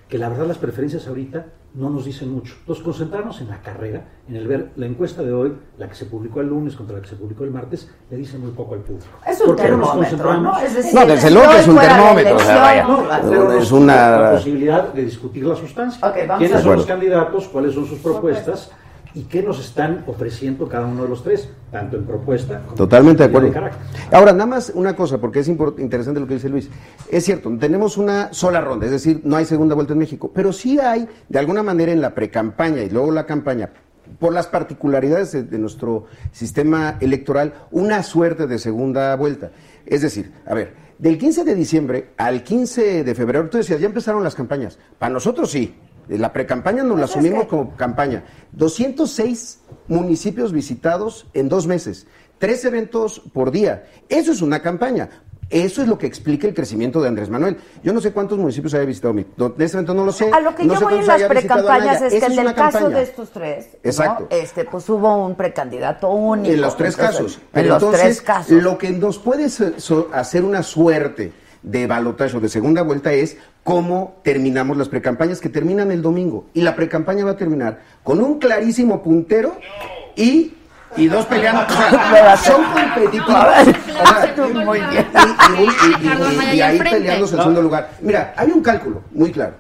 [0.10, 1.46] Que la verdad las preferencias ahorita
[1.78, 2.56] no nos dicen mucho.
[2.60, 6.06] Entonces, concentrarnos en la carrera, en el ver la encuesta de hoy, la que se
[6.06, 8.82] publicó el lunes contra la que se publicó el martes, le dice muy poco al
[8.82, 9.06] público.
[9.28, 10.44] Es un ¿Por qué no nos termómetro, concentramos?
[10.60, 10.66] ¿no?
[10.66, 12.82] Es decir, No, desde luego es un termómetro, o sea, vaya.
[12.82, 16.14] elección, No, no, pero es una- la posibilidad de discutir la sustancia.
[16.38, 17.48] ¿Quiénes a- son los candidatos?
[17.48, 18.72] ¿Cuáles son sus propuestas?
[19.18, 21.50] ¿Y qué nos están ofreciendo cada uno de los tres?
[21.72, 23.52] Tanto en propuesta como Totalmente de en acuerdo.
[23.52, 23.82] carácter.
[24.12, 26.70] Ahora, nada más una cosa, porque es interesante lo que dice Luis.
[27.10, 30.54] Es cierto, tenemos una sola ronda, es decir, no hay segunda vuelta en México, pero
[30.54, 33.72] sí hay, de alguna manera, en la precampaña y luego la campaña,
[34.20, 39.50] por las particularidades de, de nuestro sistema electoral, una suerte de segunda vuelta.
[39.88, 43.88] Es decir, a ver, del 15 de diciembre al 15 de febrero, tú decías, ya
[43.88, 44.78] empezaron las campañas.
[45.00, 45.74] Para nosotros sí.
[46.10, 48.24] La precampaña nos la Pues es asumimos como campaña.
[48.54, 52.08] 206 municipios visitados en dos meses,
[52.40, 53.88] tres eventos por día.
[54.10, 55.10] Eso es una campaña.
[55.50, 57.58] Eso es lo que explica el crecimiento de Andrés Manuel.
[57.82, 59.26] Yo no sé cuántos municipios haya visitado mi.
[59.38, 60.30] no, En este momento no lo sé.
[60.30, 62.80] A lo que no yo sé voy en las precampañas es que en el caso
[62.80, 62.98] campaña.
[62.98, 63.80] de estos tres, ¿no?
[63.90, 64.28] Exacto.
[64.30, 66.54] este, pues hubo un precandidato único.
[66.54, 67.36] En los tres Entonces, casos.
[67.38, 68.52] En Pero los entonces, tres casos.
[68.62, 69.48] Lo que nos puede
[70.14, 71.32] hacer una suerte
[71.64, 76.46] de balotaje o de segunda vuelta es cómo terminamos las precampañas que terminan el domingo.
[76.54, 79.58] Y la precampaña va a terminar con un clarísimo puntero
[80.16, 80.54] y,
[80.96, 81.62] y dos peleando.
[81.64, 83.28] O sea, son competitivos.
[84.66, 85.06] Muy bien.
[86.54, 87.92] y, ahí peleándose en segundo lugar.
[88.02, 89.56] Mira, hay un cálculo muy claro.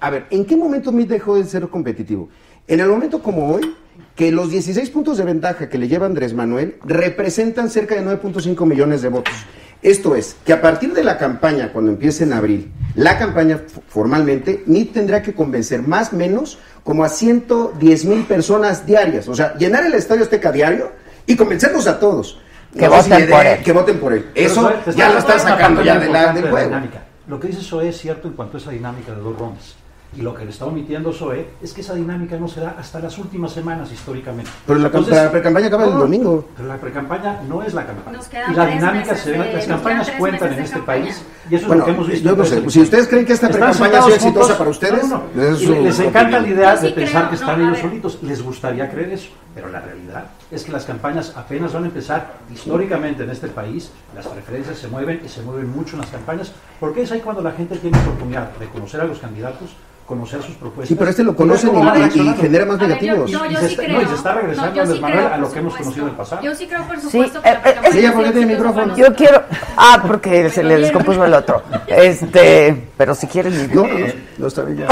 [0.00, 2.28] A ver, ¿en qué momento Meade dejó de ser competitivo?
[2.66, 3.74] En el momento como hoy,
[4.16, 8.66] que los 16 puntos de ventaja que le lleva Andrés Manuel representan cerca de 9.5
[8.66, 9.34] millones de votos.
[9.82, 14.62] Esto es, que a partir de la campaña, cuando empiece en abril, la campaña formalmente,
[14.66, 19.26] Meade tendrá que convencer más o menos como a 110 mil personas diarias.
[19.26, 20.92] O sea, llenar el Estadio Azteca diario
[21.26, 22.38] y convencernos a todos.
[22.72, 23.62] Que No voten por él.
[23.62, 24.30] Que voten por él.
[24.34, 26.68] Eso ya lo están sacando ya de la, del de juego.
[26.68, 27.02] dinámica.
[27.26, 29.76] Lo que dice Zoe es cierto en cuanto a esa dinámica de dos rondas.
[30.14, 33.00] Y lo que le está omitiendo Zoe es que esa dinámica no se da hasta
[33.00, 34.50] las últimas semanas históricamente.
[34.66, 36.44] Pero la cam- la precampaña acaba el domingo.
[36.54, 38.18] Pero la precampaña no es la campaña.
[38.50, 41.02] Y la dinámica se da, las campañas cuentan en este campaña.
[41.04, 42.28] país y eso Bueno, es lo que hemos visto.
[42.28, 45.22] yo no sé, si ustedes creen que esta precampaña ha sido exitosa para ustedes, no,
[45.34, 46.06] no, es y su les opinión.
[46.08, 48.18] encanta la idea sí de pensar creo, que están ellos solitos.
[48.22, 52.34] Les gustaría creer eso, pero la realidad es que las campañas apenas van a empezar
[52.52, 53.90] históricamente en este país.
[54.14, 57.42] Las preferencias se mueven y se mueven mucho en las campañas, porque es ahí cuando
[57.42, 59.70] la gente tiene oportunidad de conocer a los candidatos,
[60.06, 60.88] conocer sus propuestas.
[60.88, 63.30] Sí, pero este lo conocen y- genera más A ver, yo- negativos.
[63.30, 63.96] yo- Y yo se sí está- creo.
[63.96, 65.76] no, y se está regresando No, yo Andrés sí Manuel creo, a lo que hemos
[65.76, 66.42] conocido en el pasado.
[66.42, 68.96] Yo sí creo, por Sí, supuesto, eh, que eh, Ella, sido ponete el micrófono.
[68.96, 69.42] Yo quiero.
[69.76, 71.62] Ah, porque se le descompuso el otro.
[71.86, 73.74] Este, pero si quieren.
[73.74, 74.06] No, no,
[74.38, 74.88] no está bien ya.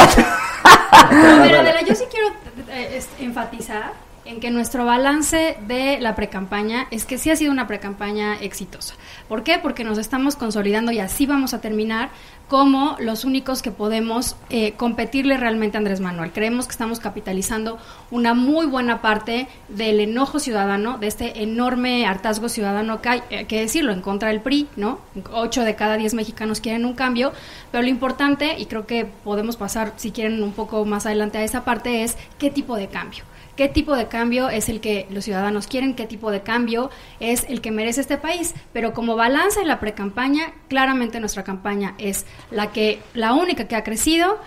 [1.11, 2.29] Ver, Adela, yo sí quiero
[2.71, 3.93] eh, enfatizar
[4.25, 8.95] en que nuestro balance de la precampaña es que sí ha sido una precampaña exitosa.
[9.29, 9.59] ¿Por qué?
[9.59, 12.11] Porque nos estamos consolidando y así vamos a terminar
[12.49, 16.33] como los únicos que podemos eh, competirle realmente a Andrés Manuel.
[16.33, 17.79] Creemos que estamos capitalizando
[18.11, 23.45] una muy buena parte del enojo ciudadano, de este enorme hartazgo ciudadano que hay, eh,
[23.45, 24.99] que decirlo, en contra del PRI, ¿no?
[25.33, 27.33] Ocho de cada diez mexicanos quieren un cambio,
[27.71, 31.45] pero lo importante, y creo que podemos pasar, si quieren, un poco más adelante a
[31.45, 33.23] esa parte, es qué tipo de cambio.
[33.61, 35.95] ¿Qué tipo de cambio es el que los ciudadanos quieren?
[35.95, 36.89] ¿Qué tipo de cambio
[37.21, 38.55] es el que merece este país?
[38.73, 43.77] Pero como balance en la precampaña, claramente nuestra campaña es la que la única que
[43.77, 44.39] ha crecido.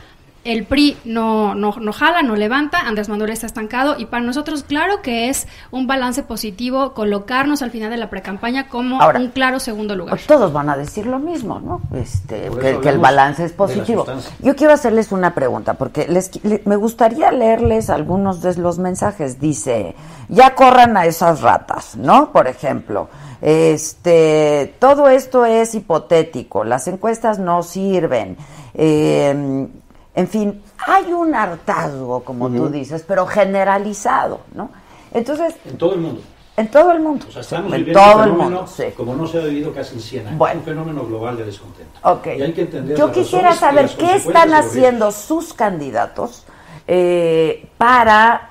[0.44, 4.64] El PRI no, no, no jala, no levanta, Andrés Manuel está estancado y para nosotros
[4.64, 9.30] claro que es un balance positivo colocarnos al final de la precampaña como Ahora, un
[9.30, 10.16] claro segundo lugar.
[10.16, 11.82] Pues todos van a decir lo mismo, ¿no?
[11.98, 12.50] Este,
[12.82, 14.06] que, el balance es positivo.
[14.40, 16.30] Yo quiero hacerles una pregunta, porque les,
[16.66, 19.40] me gustaría leerles algunos de los mensajes.
[19.40, 19.96] Dice,
[20.28, 22.34] ya corran a esas ratas, ¿no?
[22.34, 23.08] Por ejemplo,
[23.42, 28.36] este, todo esto es hipotético, las encuestas no sirven.
[28.74, 29.68] Eh,
[30.16, 34.70] en fin, hay un hartazgo, como tú dices, pero generalizado, ¿no?
[35.12, 36.22] Entonces, En todo el mundo.
[36.56, 37.26] en todo el mundo.
[37.30, 38.84] O sea, estamos en viviendo todo un el fenómeno mundo, sí.
[38.96, 40.38] como no se ha vivido casi en 100 años.
[40.38, 40.60] Bueno.
[40.60, 42.00] Un fenómeno global de descontento.
[42.04, 42.28] Ok.
[42.38, 46.46] Y hay que entender Yo quisiera saber qué están haciendo sus candidatos
[46.88, 48.50] eh, para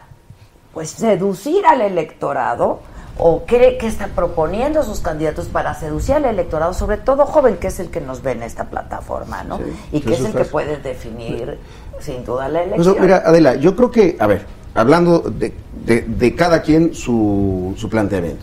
[0.72, 2.80] pues seducir al electorado
[3.18, 7.66] o qué, qué están proponiendo sus candidatos para seducir al electorado, sobre todo joven, que
[7.68, 9.58] es el que nos ve en esta plataforma, ¿no?
[9.58, 11.58] Sí, y que es el que puede definir
[12.00, 12.96] sin duda la Pues, elección.
[13.00, 15.52] mira, Adela, yo creo que, a ver, hablando de,
[15.84, 18.42] de- de cada quien su, su planteamiento.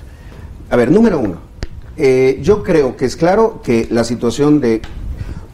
[0.70, 1.38] A ver, número uno,
[1.98, 4.82] eh, yo creo que es claro que la situación de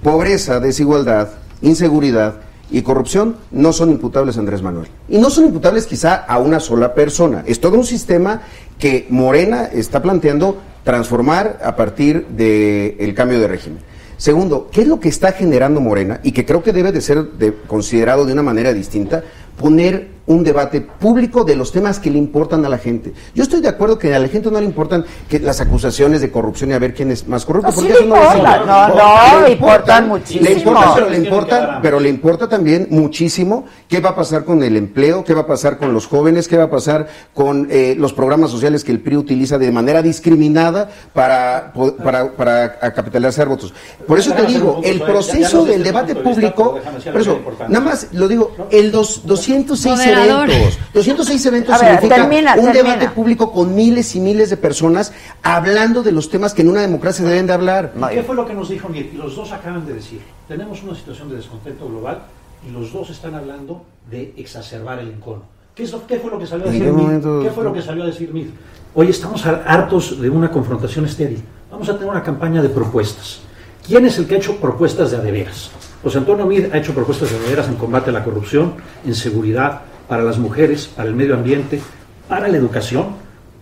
[0.03, 1.29] pobreza, desigualdad,
[1.61, 2.35] inseguridad
[2.71, 4.87] y corrupción no son imputables a Andrés Manuel.
[5.07, 7.43] Y no son imputables quizá a una sola persona.
[7.45, 8.41] Es todo un sistema
[8.79, 13.79] que Morena está planteando transformar a partir del cambio de régimen.
[14.17, 16.19] Segundo, ¿qué es lo que está generando Morena?
[16.23, 19.23] Y que creo que debe de ser de- considerado de una manera distinta,
[19.59, 23.13] poner un debate público de los temas que le importan a la gente.
[23.35, 26.31] Yo estoy de acuerdo que a la gente no le importan que las acusaciones de
[26.31, 27.69] corrupción y a ver quién es más corrupto.
[27.69, 28.65] No, porque sí eso le no es- importa.
[28.65, 30.45] No, no, importan muchísimo.
[30.45, 34.63] Le importa, pero le importa, pero le importa también muchísimo qué va a pasar con
[34.63, 37.95] el empleo, qué va a pasar con los jóvenes, qué va a pasar con eh,
[37.97, 41.71] los programas sociales que el PRI utiliza de manera discriminada para,
[42.03, 43.73] para, para a capitalizar votos.
[44.07, 46.79] Por eso te digo, el proceso no del debate público,
[47.11, 50.49] por eso, nada más lo digo, el dos, 206 Moderador.
[50.49, 52.73] eventos, 206 eventos ver, significa termina, un termina.
[52.95, 56.81] debate público con miles y miles de personas hablando de los temas que en una
[56.81, 57.93] democracia deben de hablar.
[58.11, 59.09] ¿Qué fue lo que nos dijo Mir?
[59.13, 62.23] Y los dos acaban de decir, tenemos una situación de descontento global
[62.67, 65.43] y los dos están hablando de exacerbar el encono.
[65.75, 67.41] ¿Qué, es lo- qué fue lo que salió a ¿En decir momento?
[67.43, 68.49] ¿Qué fue lo que salió a decir Mir?
[68.93, 71.43] Hoy estamos har- hartos de una confrontación estéril.
[71.69, 73.39] Vamos a tener una campaña de propuestas.
[73.85, 75.69] ¿Quién es el que ha hecho propuestas de adeveras?
[76.01, 78.75] José Antonio Mir ha hecho propuestas de adeveras en combate a la corrupción,
[79.05, 81.79] en seguridad, para las mujeres, para el medio ambiente,
[82.27, 83.07] para la educación,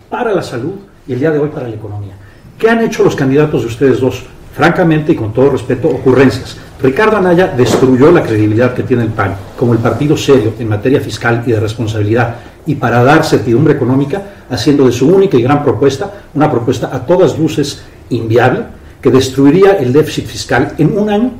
[0.08, 0.74] para la salud
[1.06, 2.14] y el día de hoy para la economía.
[2.58, 6.56] ¿Qué han hecho los candidatos de ustedes dos francamente y con todo respeto, ocurrencias.
[6.80, 11.00] Ricardo Anaya destruyó la credibilidad que tiene el PAN como el partido serio en materia
[11.00, 15.62] fiscal y de responsabilidad y para dar certidumbre económica, haciendo de su única y gran
[15.62, 18.64] propuesta una propuesta a todas luces inviable
[19.02, 21.30] que destruiría el déficit fiscal en un año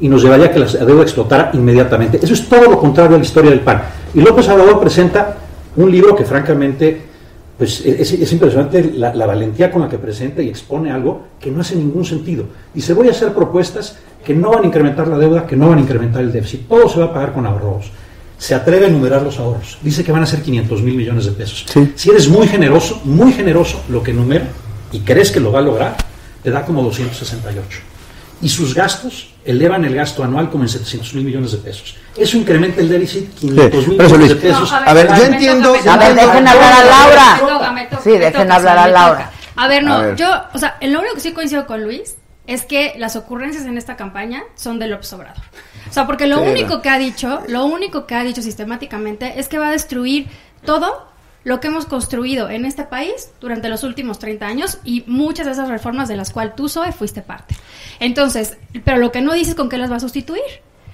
[0.00, 2.18] y nos llevaría a que la deuda explotara inmediatamente.
[2.20, 3.82] Eso es todo lo contrario a la historia del PAN.
[4.14, 5.36] Y López Obrador presenta
[5.76, 7.14] un libro que francamente
[7.58, 11.50] pues es, es impresionante la, la, valentía con la que presenta y expone algo que
[11.50, 12.46] no hace ningún sentido.
[12.72, 15.78] Dice, voy a hacer propuestas que no van a incrementar la deuda, que no van
[15.78, 17.92] a incrementar el déficit, todo se va a pagar con ahorros.
[18.38, 19.78] Se atreve a enumerar los ahorros.
[19.82, 21.64] Dice que van a ser 500 mil millones de pesos.
[21.68, 21.92] Sí.
[21.94, 24.48] Si eres muy generoso, muy generoso, lo que enumera
[24.90, 25.96] y crees que lo va a lograr,
[26.42, 27.93] te da como 268.
[28.42, 31.96] Y sus gastos elevan el gasto anual como en 700 mil millones de pesos.
[32.16, 34.70] Eso incrementa el déficit 500 mil millones de pesos.
[34.70, 37.36] No, A ver, yo entiendo- toca, A ver, dejen hablar a Laura.
[37.40, 39.30] Toca, toca, Sí, dejen hablar a Laura.
[39.56, 40.16] A ver, no, A ver.
[40.16, 42.16] yo, o sea, lo único que sí coincido con Luis
[42.46, 45.42] es que las ocurrencias en esta campaña son de López Obrador.
[45.88, 49.48] O sea, porque lo único que ha dicho, lo único que ha dicho sistemáticamente es
[49.48, 50.28] que va a destruir
[50.64, 51.06] todo
[51.44, 55.52] lo que hemos construido en este país durante los últimos 30 años y muchas de
[55.52, 57.54] esas reformas de las cuales tú, Zoe, fuiste parte.
[58.00, 60.42] Entonces, pero lo que no dices con qué las va a sustituir.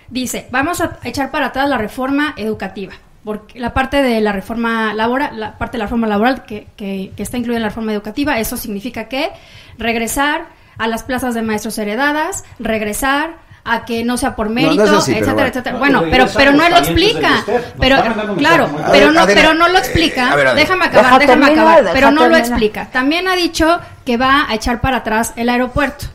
[0.09, 2.93] Dice, vamos a echar para atrás la reforma educativa.
[3.23, 7.13] Porque la parte de la reforma laboral, la parte de la reforma laboral que, que-
[7.17, 9.31] que está incluida en la reforma educativa, eso significa que
[9.79, 10.47] regresar
[10.79, 14.99] a las plazas de maestros heredadas, regresar a que no sea por no mérito, pero
[14.99, 15.47] etcétera, bueno.
[15.49, 15.73] etcétera.
[15.73, 17.45] No, Bueno, pero pero, no lo explica.
[17.79, 17.97] Pero,
[18.37, 20.35] claro, pero no, pero no lo eh, explica.
[20.55, 21.93] déjame acabar, Deja déjame terminar, acabar.
[21.93, 22.91] Pero no lo explica.
[22.91, 26.07] También ha dicho que va a echar para atrás el aeropuerto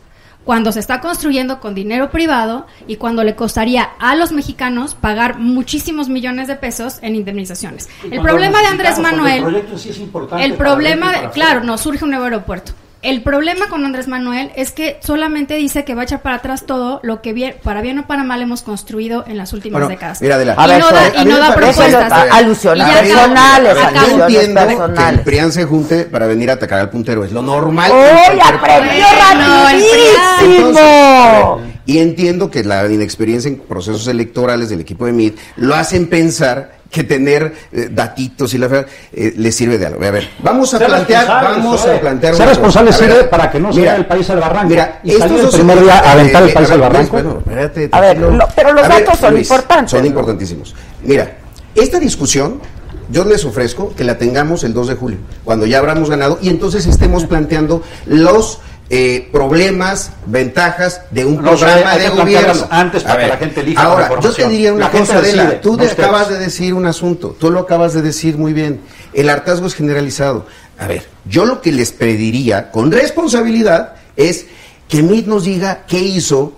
[0.46, 5.40] cuando se está construyendo con dinero privado y cuando le costaría a los mexicanos pagar
[5.40, 7.90] muchísimos millones de pesos en indemnizaciones.
[8.10, 11.82] El problema de Andrés Manuel, El proyecto en sí es importante el problema, claro, nos
[11.82, 12.74] surge un nuevo aeropuerto.
[13.06, 16.66] El problema con Andrés Manuel es que solamente dice que va a echar para atrás
[16.66, 19.90] todo lo que bien, para bien o para mal hemos construido en las últimas Bueno,
[19.90, 20.24] décadas.
[20.24, 20.56] mira, Adela.
[20.58, 21.88] y ver, no da, y no da propuestas.
[21.88, 23.76] Eso es alusiones Y ya acabo, personales.
[24.18, 25.20] Yo entiendo que el.
[25.20, 27.24] PRIAN se junte para venir a atacar al puntero.
[27.24, 27.92] Es lo normal.
[27.92, 29.06] ¡Uy, aprendió
[30.36, 31.62] rapidísimo!
[31.86, 36.74] Y entiendo que la inexperiencia en procesos electorales del equipo de MID lo hacen pensar
[36.96, 40.02] que tener eh, datitos y la verdad eh, les sirve de algo.
[40.04, 43.60] A ver, vamos a Ser plantear, vamos a plantear Ser responsable sirve ver, para que
[43.60, 44.70] no se mira, vaya el país al barranco.
[44.70, 47.12] Mira, Y salir estos el primer día a aventar el país al barranco.
[47.12, 48.18] Bueno, espérate, A ver,
[48.56, 50.76] pero los A ver, datos son Luis, importantes, Son importantísimos.
[51.04, 51.38] Mira,
[51.76, 52.62] esta discusión
[53.10, 56.48] yo les ofrezco que la tengamos el 2 de julio, cuando ya habramos ganado y
[56.48, 62.68] entonces estemos planteando los eh, problemas, ventajas de un No, programa hay de gobierno.
[62.70, 65.18] antes para A que ver, la gente elija Ahora, yo te diría una La cosa,
[65.18, 65.44] Adela.
[65.44, 66.06] decide, Tú no te ustedes.
[66.08, 67.36] acabas de decir un asunto.
[67.40, 68.82] Tú lo acabas de decir muy bien.
[69.14, 70.46] El hartazgo es generalizado.
[70.78, 74.46] A ver, yo lo que les pediría con responsabilidad es
[74.88, 76.54] que MIT nos diga qué hizo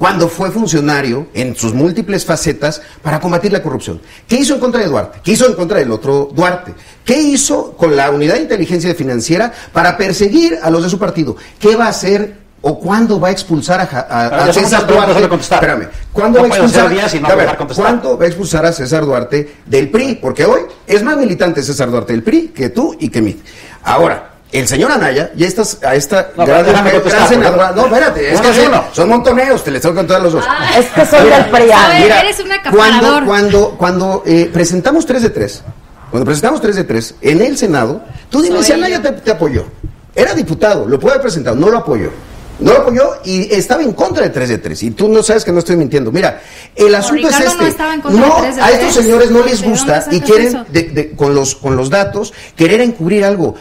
[0.00, 4.00] cuando fue funcionario en sus múltiples facetas para combatir la corrupción.
[4.26, 5.20] ¿Qué hizo en contra de Duarte?
[5.22, 6.72] ¿Qué hizo en contra del otro Duarte?
[7.04, 11.36] ¿Qué hizo con la unidad de inteligencia financiera para perseguir a los de su partido?
[11.58, 15.22] ¿Qué va a hacer o cuándo va a expulsar a, César Duarte?
[15.34, 15.88] Espérame.
[16.14, 17.58] ¿Cuándo No va expulsar no A ver.
[17.76, 20.14] ¿Cuándo va a expulsar a César Duarte del PRI?
[20.14, 23.44] Porque hoy es más militante César Duarte del PRI que tú y que Mit.
[23.82, 27.72] Ahora, el señor Anaya y estas, a esta No, gran, gran contestar, senadora.
[27.74, 30.44] No, espérate, es que son, son montoneros, te les tengo que contar a los dos.
[30.78, 31.90] Es que soy del A PRIAN.
[31.90, 33.24] ver, eres un acaparador.
[33.24, 35.62] Cuando, cuando, cuando eh, presentamos 3 de 3,
[36.10, 39.30] cuando presentamos 3 de 3 en el Senado, tú dime Soy si Anaya te, te
[39.30, 39.66] apoyó.
[40.14, 42.10] Era diputado, lo puede haber presentado, no lo apoyó.
[42.58, 44.82] No lo apoyó y estaba en contra de 3 de 3.
[44.82, 46.12] Y tú no sabes que no estoy mintiendo.
[46.12, 46.42] Mira,
[46.76, 47.56] el asunto es este.
[47.56, 49.04] no estaba en contra de 3 de a estos 3.
[49.06, 52.80] señores no les ¿De gusta y quieren, de- de- con, los, con los datos, querer
[52.82, 53.54] encubrir algo.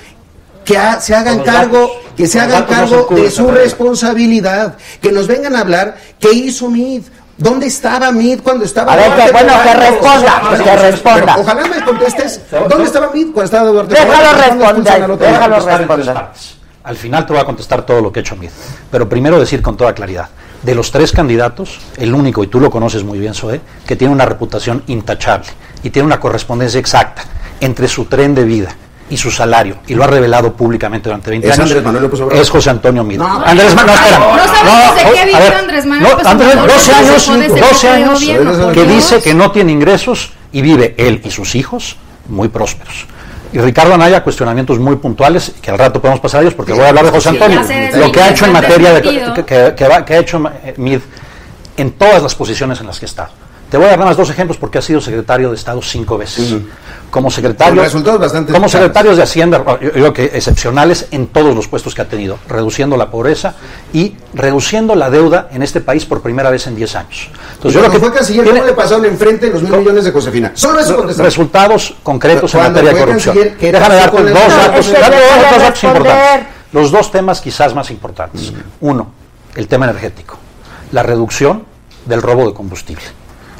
[0.69, 1.97] Que ha- se hagan cargo, datos.
[2.15, 4.75] que se los hagan no cargo de su responsabilidad.
[5.01, 7.03] Que nos vengan a hablar qué hizo MID.
[7.37, 11.25] ¿Dónde estaba MID cuando estaba A ver, Duarte que- bueno, que responda, que responda.
[11.25, 12.41] pero ojalá me contestes.
[12.69, 16.17] ¿Dónde estaba MID cuando estaba Duarte Déjalo responder, déjalo responder.
[16.83, 18.49] Al final te voy a contestar todo lo que he hecho Mid.
[18.91, 20.29] Pero primero decir con toda claridad,
[20.63, 24.13] de los tres candidatos, el único, y tú lo conoces muy bien, Zoe, que tiene
[24.13, 25.47] una reputación intachable
[25.83, 27.23] y tiene una correspondencia exacta
[27.61, 28.75] entre su tren de vida
[29.09, 32.19] y su salario, y lo ha revelado públicamente durante 20 Es años, Andrés Manuel López
[32.21, 32.41] Obrador.
[32.43, 33.17] es José Antonio Mid.
[33.17, 34.19] No, Andrés Manuel, no, espera.
[34.19, 37.59] No sabemos de qué vivió Andrés Manuel López Obrador, 12 no años, se puede ser
[37.59, 41.31] 12 jefe de años gobierno, que dice que no tiene ingresos y vive él y
[41.31, 41.95] sus hijos
[42.27, 43.05] muy prósperos.
[43.51, 46.83] Y Ricardo Anaya, cuestionamientos muy puntuales, que al rato podemos pasar a ellos, porque voy
[46.83, 47.61] a hablar de José Antonio.
[47.95, 49.01] Lo que ha hecho en materia de.
[49.01, 50.99] que, que- que que ha hecho eh, MID
[51.77, 53.29] en todas las posiciones en las que está.
[53.69, 56.17] Te voy a dar nada más dos ejemplos porque ha sido secretario de Estado cinco
[56.17, 56.55] veces.
[57.11, 57.81] Como secretario,
[58.19, 62.07] bastante como secretarios de Hacienda, yo creo que excepcionales en todos los puestos que ha
[62.07, 63.53] tenido, reduciendo la pobreza
[63.93, 67.29] y reduciendo la deuda en este país por primera vez en 10 años.
[67.53, 70.11] Entonces, yo creo que fue canciller, tiene ¿cómo le pasaron enfrente los mil millones de
[70.11, 70.51] Josefina?
[70.55, 71.25] Solo eso contestaba.
[71.27, 73.35] resultados concretos en materia de corrupción.
[73.35, 76.47] canciller, ¿qué Déjame con el- dos No, datos, dos datos importantes.
[76.71, 78.51] Los dos temas quizás más importantes.
[78.81, 79.11] Uno,
[79.55, 80.37] el tema energético.
[80.91, 81.63] La reducción
[82.05, 83.03] del robo de combustible.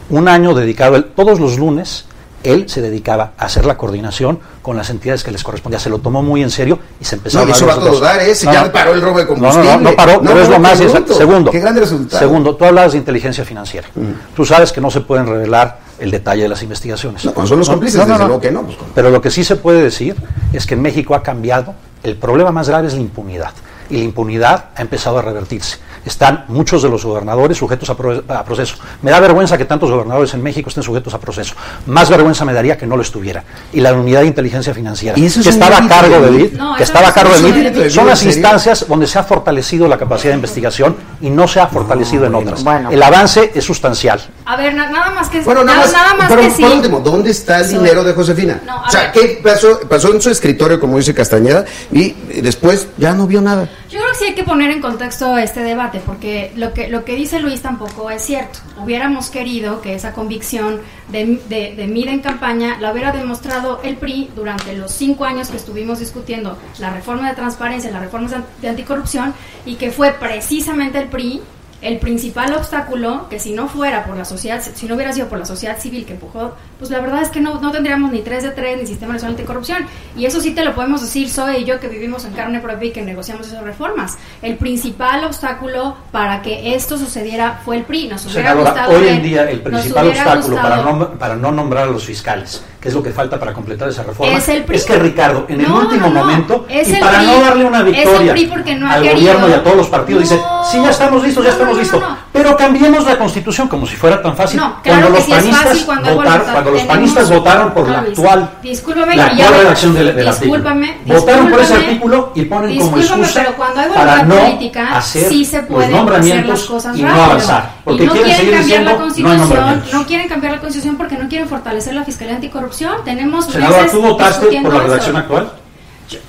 [0.10, 2.06] Un año dedicado, él, todos los lunes,
[2.44, 5.80] él se dedicaba a hacer la coordinación con las entidades que les correspondía.
[5.80, 7.76] Se lo tomó muy en serio y se empezó No, a hablar eso va a
[7.76, 8.02] los todo dos.
[8.02, 8.34] dar, ¿eh?
[8.34, 9.72] Si ya paró el robo de No, no, combustible.
[9.72, 11.14] No, no, paró, No, pero es no, lo más exacto.
[11.14, 12.20] Segundo, Qué gran resultado.
[12.20, 13.88] segundo, tú hablabas de inteligencia financiera.
[14.36, 17.26] Tú sabes que no se pueden revelar el detalle de las investigaciones.
[17.26, 18.78] No, son los cómplices, desde luego que no, pues.
[18.96, 20.16] Pero lo que sí se puede decir
[20.54, 21.76] es que en México ha cambiado.
[22.02, 23.52] El problema más grave es la impunidad.
[23.90, 25.78] Y la impunidad ha empezado a revertirse.
[26.06, 28.76] Están muchos de los gobernadores sujetos a, pro- a proceso.
[29.02, 31.56] Me da vergüenza que tantos gobernadores en México estén sujetos a proceso.
[31.88, 33.44] Más vergüenza me daría que no lo estuviera.
[33.74, 36.32] Y la unidad de inteligencia financiera, ¿Y eso es que estaba a cargo de?
[36.32, 39.98] MIT, No, que estaba a cargo de son las instancias donde se ha fortalecido la
[39.98, 42.64] capacidad de investigación y no se ha fortalecido en otras.
[42.64, 42.92] bueno.
[42.92, 44.22] El avance es sustancial.
[44.46, 46.62] A ver, na- nada más que Bueno, nada más, nada más pero que sí.
[46.62, 48.62] por último, ¿dónde está el dinero de Josefina?
[48.66, 49.12] No, o sea.
[49.12, 49.80] ¿qué pasó?
[49.90, 52.12] Pasó en su escritorio, como dice Castañeda, y
[52.42, 53.68] después ya no vio nada.
[53.90, 57.04] Yo creo que sí hay que poner en contexto este debate, porque lo que, lo
[57.06, 58.60] que dice Luis tampoco es cierto.
[58.78, 63.98] Hubiéramos querido que esa convicción de, de, de Mid en campaña la hubiera demostrado el
[63.98, 68.70] PRI durante los cinco años que estuvimos discutiendo la reforma de transparencia, de an- de
[68.70, 69.34] anticorrupción,
[69.66, 71.42] y que fue precisamente el PRI
[71.82, 75.40] el principal obstáculo, que si no fuera por la sociedad, si no hubiera sido por
[75.40, 78.42] la sociedad civil que empujó, pues la verdad es que no, no tendríamos ni 3
[78.44, 79.86] de 3 ni sistema nacional de anticorrupción.
[80.16, 82.88] Y eso sí te lo podemos decir Zoe y yo que vivimos en carne propia
[82.88, 84.18] y que negociamos esas reformas.
[84.42, 88.08] El principal obstáculo para que esto sucediera fue el PRI.
[88.08, 91.84] Nos hubiera Senadora, gustado hoy en día el principal obstáculo para no, para no nombrar
[91.84, 94.80] a los fiscales, que es lo que falta para completar esa reforma, Es el PRI.
[94.86, 97.28] que Ricardo, en el último no, momento, Es y para PRI.
[97.28, 99.16] no darle una Es victoria al querido.
[99.16, 100.40] gobierno y a todos los partidos, dice,
[100.72, 102.02] sí, ya estamos listos, ya estamos listos,
[102.32, 104.60] pero cambiemos la constitución como si fuera tan fácil.
[104.60, 106.46] No, claro cuando que los sí es panistas fácil cuando hay votaron.
[106.70, 110.32] Cuando los panistas votaron por No, la actual, discúlpame, la actual redacción del, artículo.
[110.40, 114.98] discúlpame, Votaron por ese artículo y ponen como excusa pero cuando hay para no política,
[114.98, 118.14] hacer sí se los pueden hacer nombramientos las cosas y no avanzar, porque y no
[118.14, 119.94] quieren quieren cambiar la diciendo, no hay constitución, nombramientos.
[119.94, 123.04] no quieren cambiar la constitución porque no quieren fortalecer la fiscalía anticorrupción.
[123.06, 124.88] Tenemos Senadora, ¿tú votaste por la eso.
[124.88, 125.52] redacción actual?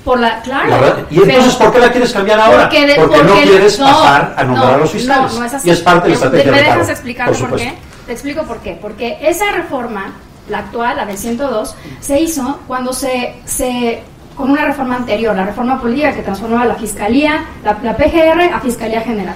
[0.03, 0.69] Por la, claro.
[0.69, 2.61] La verdad- ¿Y entonces pero- por qué la quieres cambiar ahora?
[2.69, 5.33] Porque, de- porque, no porque- quieres no, pasar a nombrar no, a los fiscales.
[5.33, 5.67] No, no es así.
[5.67, 7.73] Y es parte de la estrategia ¿Me de dejas Ricardo, explicar por por, qué?
[8.05, 8.77] Te explico por qué.
[8.79, 10.13] Porque esa reforma,
[10.49, 14.03] la actual, la del 102, se hizo cuando se, se
[14.35, 18.59] con una reforma anterior, la reforma política que transformaba la Fiscalía, la, la PGR a
[18.59, 19.35] Fiscalía General.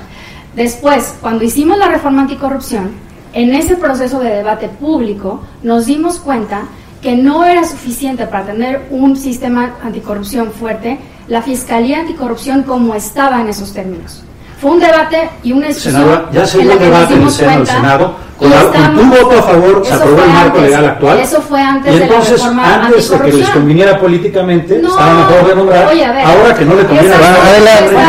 [0.56, 2.92] Después, cuando hicimos la reforma anticorrupción,
[3.34, 6.64] en ese proceso de debate público nos dimos cuenta
[7.02, 10.98] que no era suficiente para tener un sistema anticorrupción fuerte
[11.28, 14.24] la Fiscalía Anticorrupción como estaba en esos términos.
[14.66, 16.98] Fue un debate y una discusión Senadora, ya se en dio la el que nos
[16.98, 18.16] debate en el seno del Senado.
[18.36, 20.62] Con, la- con estamos- tu voto a favor se Eso aprobó el fue marco antes,
[20.64, 21.20] legal actual.
[21.20, 24.90] Eso fue antes y de la entonces, reforma antes de que les conviniera políticamente, No.
[24.90, 25.88] estaban a favor de nombrar.
[25.88, 27.28] Oye, a ver, ahora que no le conviene, van a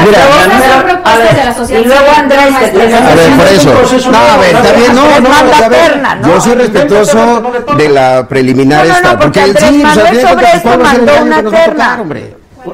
[0.07, 0.21] mira,
[1.05, 4.11] Andrés, y luego Andrés, no que- A ver, por eso.
[4.11, 6.29] No, a ver, bien, no, Andrés no, manda a ver, ¿no?
[6.29, 9.13] Yo soy respetuoso No de la preliminar No, no, esta.
[9.13, 12.03] no, porque Andrés sí, o sea, Manuel tiene que sobre esto mandó el una terna.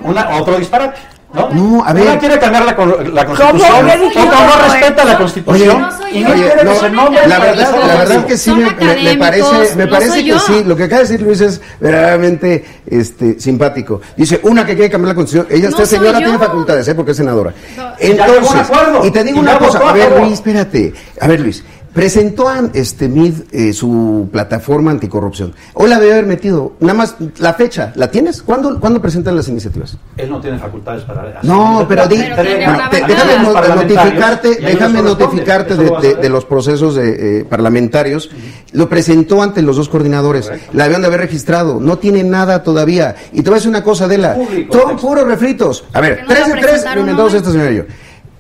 [0.05, 0.99] Una, otro disparate.
[1.35, 1.49] ¿No?
[1.51, 2.03] No, a ver.
[2.09, 3.89] Una quiere cambiar la, con- la constitución, ¿Cómo?
[3.91, 4.69] ¿Qué dijiste, otro no Noé?
[4.69, 6.29] respeta la Oye, constitución no y yo.
[6.29, 8.71] no Oye, quiere no, que se nombre la verdad, la verdad que sí me,
[9.17, 10.39] parece, me no parece que yo.
[10.41, 10.65] sí.
[10.65, 14.01] Lo que acaba de decir Luis es verdaderamente este, simpático.
[14.17, 15.47] Dice, una que quiere cambiar la constitución.
[15.57, 16.95] Ella, No esta señora tiene facultades, ¿eh?
[16.95, 17.53] Porque es senadora.
[17.77, 17.93] No.
[17.99, 18.67] Entonces,
[19.05, 19.79] y te digo Y una cosa.
[19.79, 20.19] A ver.
[20.19, 20.93] Luis, espérate.
[21.21, 21.65] A ver, Luis.
[21.93, 25.53] Presentó a este MID eh, su plataforma anticorrupción.
[25.75, 26.73] Hoy la debe haber metido.
[26.81, 28.41] Nada más, la fecha, ¿la tienes?
[28.43, 29.99] ¿Cuándo, ¿cuándo presentan las iniciativas?
[30.17, 33.25] Él no tiene facultades para hacer No, pero, di- Pero tiene bueno, una te- bancada.
[33.27, 38.31] déjame notificarte, déjame notificarte de, los procesos de, eh, parlamentarios.
[38.73, 40.51] Lo presentó ante los dos coordinadores.
[40.73, 41.79] La habían de haber registrado.
[41.79, 43.17] No tiene nada todavía.
[43.33, 44.33] Y te voy a decir una cosa de la.
[44.35, 45.07] Público, Todo texto.
[45.07, 45.85] puros refritos.
[45.93, 46.87] A ver, ¿Por qué no tres de tres
[47.19, 47.37] hoy?
[47.37, 47.83] esta señora y yo.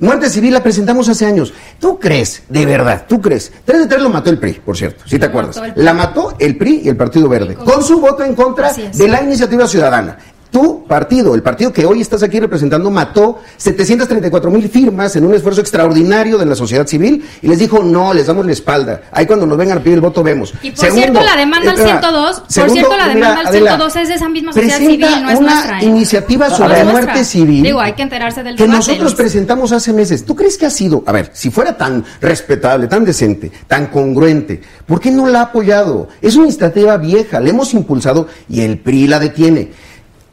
[0.02, 1.54] Muerte civil la presentamos hace años.
[1.78, 3.52] ¿Tú crees, de verdad, tú crees?
[3.64, 5.56] Tres de tres lo mató el PRI, por cierto, si te acuerdas.
[5.60, 5.72] mató.
[5.76, 9.08] La mató el PRI y el Partido Verde, Con- con su voto en contra de
[9.08, 10.18] la iniciativa ciudadana.
[10.52, 15.32] Tu partido, el partido que hoy estás aquí representando, mató 734 mil firmas en un
[15.32, 19.00] esfuerzo extraordinario de la sociedad civil y les dijo, no, les damos la espalda.
[19.12, 20.52] Ahí cuando nos vengan a pedir el voto vemos.
[20.62, 23.70] Y por cierto, la demanda al espera, 102, por segundo, cierto, la demanda al Adela,
[23.70, 25.80] 102 es de esa misma sociedad civil, no es una nuestra.
[25.80, 25.84] ¿eh?
[25.86, 29.14] iniciativa sobre muerte civil Digo, hay que enterarse del que debate, nosotros Luis.
[29.14, 30.26] presentamos hace meses.
[30.26, 34.60] ¿Tú crees que ha sido, a ver, si fuera tan respetable, tan decente, tan congruente,
[34.84, 36.08] ¿por qué no la ha apoyado?
[36.20, 39.70] Es una iniciativa vieja, la hemos impulsado y el PRI la detiene.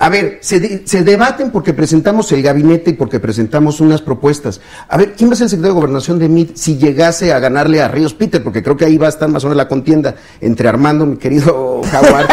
[0.01, 4.61] A ver, se, de- se debaten porque presentamos el gabinete y porque presentamos unas propuestas.
[4.87, 7.39] A ver, ¿quién va a ser el secretario de Gobernación de MIT si llegase a
[7.39, 8.41] ganarle a Ríos Peter?
[8.41, 11.17] Porque creo que ahí va a estar más o menos la contienda entre Armando, mi
[11.17, 12.27] querido Jaguar,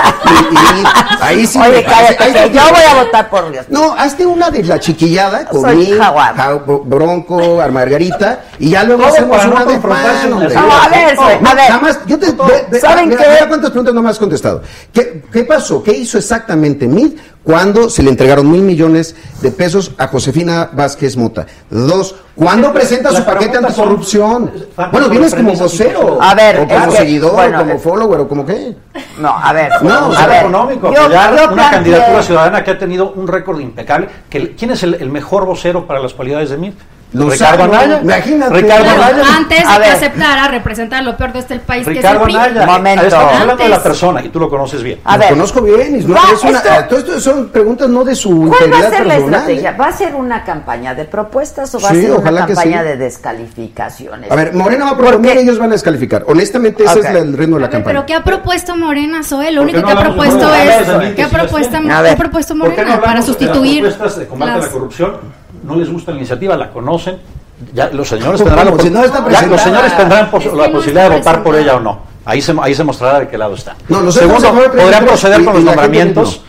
[0.53, 0.85] y, y.
[1.21, 1.59] Ahí sí.
[1.59, 3.67] Oye, cállate, ahí- yo voy a votar por Dios.
[3.69, 6.37] no, hazte una de la chiquillada con Soy mi jaguar.
[6.37, 6.55] ja-
[6.85, 10.37] Bronco, a Margarita, y ya luego hacemos no una de pan, No,
[10.73, 11.69] a ver, soy- No, a ver.
[11.69, 13.29] Nada más, yo te, ve- ve- ¿Saben mira, qué?
[13.31, 14.63] mira cuántas preguntas no me has contestado.
[14.93, 15.83] ¿Qué, qué pasó?
[15.83, 17.15] ¿Qué hizo exactamente MID
[17.47, 21.47] cuando se le entregaron mil millones de pesos a Josefina Vázquez Mota?
[21.71, 24.51] Dos, ¿cuándo presenta su paquete son- anticorrupción?
[24.91, 26.19] Bueno, vienes como vocero.
[26.21, 28.75] A ver, o como seguidor, bueno, o como follower, o como qué.
[29.19, 29.71] No, a ver.
[29.81, 30.41] No, a ver.
[30.41, 34.09] económico, yo- apoyar yo una candidatura ciudadana que ha tenido un récord impecable.
[34.29, 36.75] Que, ¿Quién es el, el mejor vocero para las cualidades de MIT?
[37.13, 38.01] Ricardo Anaya.
[38.03, 38.55] imagínate.
[38.55, 39.37] Ricardo Claro, Anaya.
[39.37, 42.41] antes de que aceptara representar lo peor de este país, Ricardo que es el.
[42.59, 42.67] Anaya.
[42.67, 43.05] Momento.
[43.05, 43.89] Estamos hablando de la Antes.
[43.91, 45.01] persona y tú lo conoces bien.
[45.05, 45.29] A Lo ver.
[45.31, 46.01] conozco bien.
[46.01, 48.73] y no, Va, es una- esto- eh, todo esto son preguntas no de su ¿Cuál
[48.73, 49.71] va a ser la personal, estrategia?
[49.71, 49.77] ¿eh?
[49.81, 52.89] ¿Va a ser una campaña de propuestas o va Sí, a ser una campaña sí.
[52.89, 54.31] de descalificaciones?
[54.31, 56.25] A ver, Morena va a proponer y ellos van a descalificar.
[56.29, 57.05] Honestamente, ese Ok.
[57.07, 57.95] es la- el ritmo de la ver, campaña.
[57.95, 59.53] pero ¿qué ha propuesto Morena, Zoe?
[59.53, 60.55] Lo ¿Por qué único no que ha propuesto Morena?
[60.77, 61.15] es...
[61.15, 62.13] ¿Qué ha propuesto, A ¿qué ver.
[62.13, 65.46] ha propuesto ¿Por qué no Morena para sustituir las propuestas de combate a la corrupción?
[65.67, 67.19] No les gusta la iniciativa, la conocen.
[67.73, 69.51] Ya los señores tendrán, la si posi- no está ya presentada.
[69.53, 72.01] los señores tendrán la no posibilidad de votar por ella o no.
[72.25, 73.77] Ahí se, ahí se mostrará de qué lado está.
[73.89, 76.43] No, Segundo, podrán proceder y- con los nombramientos.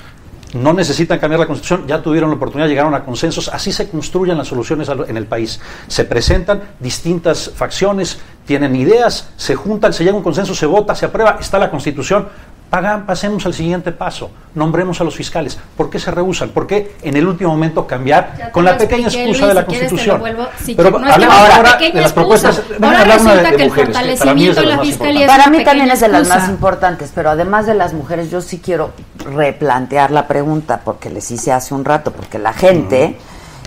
[0.53, 4.37] No necesitan cambiar la constitución, ya tuvieron la oportunidad, llegaron a consensos, así se construyen
[4.37, 5.59] las soluciones en el país.
[5.87, 10.95] Se presentan distintas facciones, tienen ideas, se juntan, se llega a un consenso, se vota,
[10.95, 12.29] se aprueba, está la constitución.
[12.69, 15.57] Paga- pasemos al siguiente paso, nombremos a los fiscales.
[15.77, 16.49] ¿Por qué se rehusan?
[16.49, 19.53] ¿Por qué en el último momento cambiar Ya con la pequeña expliqué, excusa Luis, de
[19.53, 20.19] la si quieres te lo constitución?
[20.19, 22.57] vuelvo- si Pero no hablemos ahora de las propuestas.
[22.57, 24.69] Ahora Déjame hablar una resulta de que el mujeres, para mí es fortalecimiento de la
[24.69, 27.93] las más fiscalía Para mí también es de las más importantes, pero además de las
[27.93, 28.91] mujeres, yo sí quiero
[29.33, 33.17] replantear la pregunta, porque les hice hace un rato, porque la gente,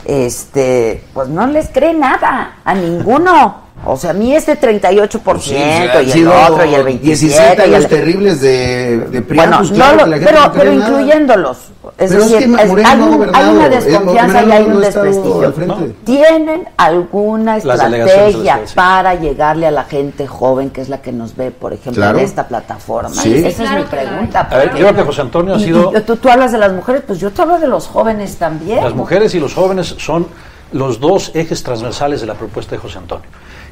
[0.05, 3.70] este, pues no les cree nada, a ninguno.
[3.87, 7.57] O sea, a mí este 38% Pues sí, y el otro y el 27 17
[7.57, 7.89] y años el...
[7.91, 10.73] terribles de, de PRI, Bueno, pues no claro lo- que la gente pero, no pero
[10.75, 11.57] incluyéndolos.
[11.97, 14.65] Es Pero es decir, que hay, no ha un- hay una eh, desconfianza y hay
[14.67, 15.95] no un estado desprestigio.
[16.05, 21.51] ¿Tienen alguna estrategia para llegarle a la gente joven, que es la que nos ve,
[21.51, 22.19] por ejemplo, Claro.
[22.19, 23.09] en esta plataforma?
[23.11, 23.35] Sí.
[23.47, 24.41] Esa es mi pregunta.
[24.51, 25.93] A ver, yo creo que José Antonio ha y- sido...
[25.97, 28.85] y tú, tú hablas de las mujeres, pues yo te hablo de los jóvenes también.
[28.85, 30.27] Las mujeres y los jóvenes son
[30.73, 33.27] los dos ejes transversales de la propuesta de José Antonio.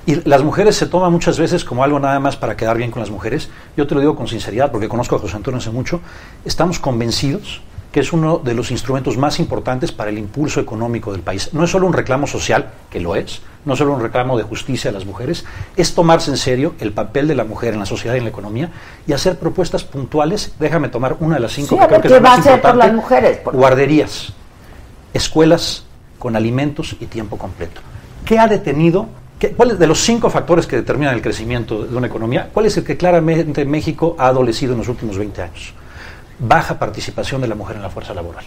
[0.08, 3.00] Y las mujeres se toman muchas veces como algo nada más para quedar bien con
[3.00, 3.50] las mujeres.
[3.76, 6.00] Yo te lo digo con sinceridad porque conozco a José Antonio hace mucho.
[6.46, 7.60] Estamos convencidos
[7.92, 11.50] que es uno de los instrumentos más importantes para el impulso económico del país.
[11.52, 14.44] No es solo un reclamo social, que lo es, no es solo un reclamo de
[14.44, 15.44] justicia a las mujeres,
[15.76, 18.30] es tomarse en serio el papel de la mujer en la sociedad y en la
[18.30, 18.70] economía
[19.06, 20.54] y hacer propuestas puntuales.
[20.58, 22.36] Déjame tomar una de las cinco Sí, que creo que ¿qué es la va a
[22.38, 23.40] más hacer por las mujeres?
[23.44, 24.32] Guarderías,
[25.12, 25.84] escuelas
[26.18, 27.82] con alimentos y tiempo completo.
[28.24, 29.06] ¿Qué ha detenido?
[29.56, 32.50] ¿Cuál es de los cinco factores que determinan el crecimiento de una economía?
[32.52, 35.74] ¿Cuál es el que claramente México ha adolecido en los últimos 20 años?
[36.40, 38.44] Baja participación de la mujer en la fuerza laboral.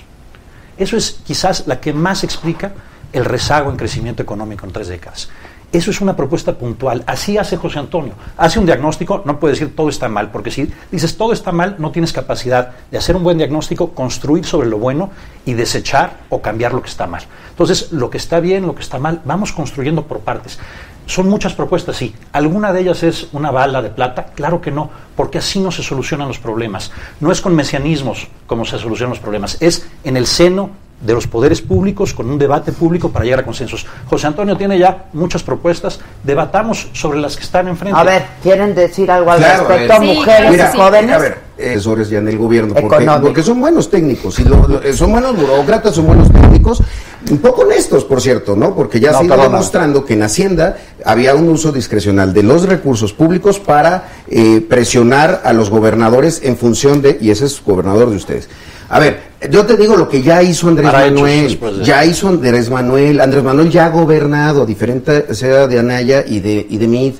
[0.77, 2.73] Eso es quizás la que más explica
[3.13, 5.29] el rezago en crecimiento económico en tres décadas.
[5.71, 7.03] Eso es una propuesta puntual.
[7.07, 8.13] Así hace José Antonio.
[8.35, 11.75] Hace un diagnóstico, no puede decir todo está mal, porque si dices todo está mal,
[11.79, 15.11] no tienes capacidad de hacer un buen diagnóstico, construir sobre lo bueno
[15.45, 17.23] y desechar o cambiar lo que está mal.
[17.51, 20.59] Entonces, lo que está bien, lo que está mal, vamos construyendo por partes.
[21.05, 22.13] Son muchas propuestas, sí.
[22.33, 24.27] ¿Alguna de ellas es una bala de plata?
[24.35, 26.91] Claro que no, porque así no se solucionan los problemas.
[27.21, 30.69] No es con mesianismos como se solucionan los problemas, es en el seno
[31.01, 33.85] de los poderes públicos, con un debate público para llegar a consensos.
[34.07, 37.99] José Antonio tiene ya muchas propuestas, debatamos sobre las que están enfrente.
[37.99, 40.07] A ver, ¿quieren decir algo al Claro, respecto, a ver.
[40.09, 41.15] Sí, mujeres Mira, y jóvenes?
[41.15, 42.73] A ver, asesores ya en el gobierno,
[43.21, 46.81] porque, son buenos técnicos, y lo- lo- son buenos burócratas, son buenos técnicos,
[47.29, 48.73] un poco honestos, por cierto, ¿no?
[48.75, 49.57] Porque ya No, se ha ido perdona.
[49.57, 55.41] demostrando que en Hacienda había un uso discrecional de los recursos públicos para eh, presionar
[55.43, 58.49] a los gobernadores en función de, y ese es gobernador de ustedes.
[58.91, 59.19] A ver,
[59.49, 63.21] yo te digo lo que ya hizo Andrés Para Manuel, de- ya hizo Andrés Manuel,
[63.21, 67.13] Andrés Manuel ya ha gobernado, a diferente sea de Anaya y de, y de Mid.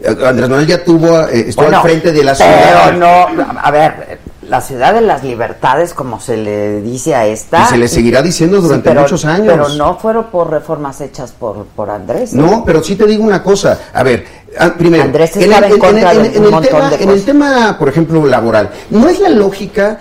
[0.00, 2.84] Eh, Andrés Manuel ya tuvo, eh, estuvo Bueno, al frente de la ciudad.
[2.86, 7.64] Pero no, a ver, la ciudad de las libertades, como se le dice a esta.
[7.64, 9.48] Y se le seguirá diciendo durante pero- muchos años.
[9.48, 12.32] Pero no fueron por reformas hechas por, por Andrés.
[12.32, 12.36] ¿eh?
[12.36, 13.76] No, pero sí te digo una cosa.
[13.92, 14.24] A ver,
[14.58, 16.72] ah, primero, Andrés en el, estaba en en- contra en- de en un el montón
[16.72, 19.98] tema, de en el tema, por ejemplo, laboral, no es la lógica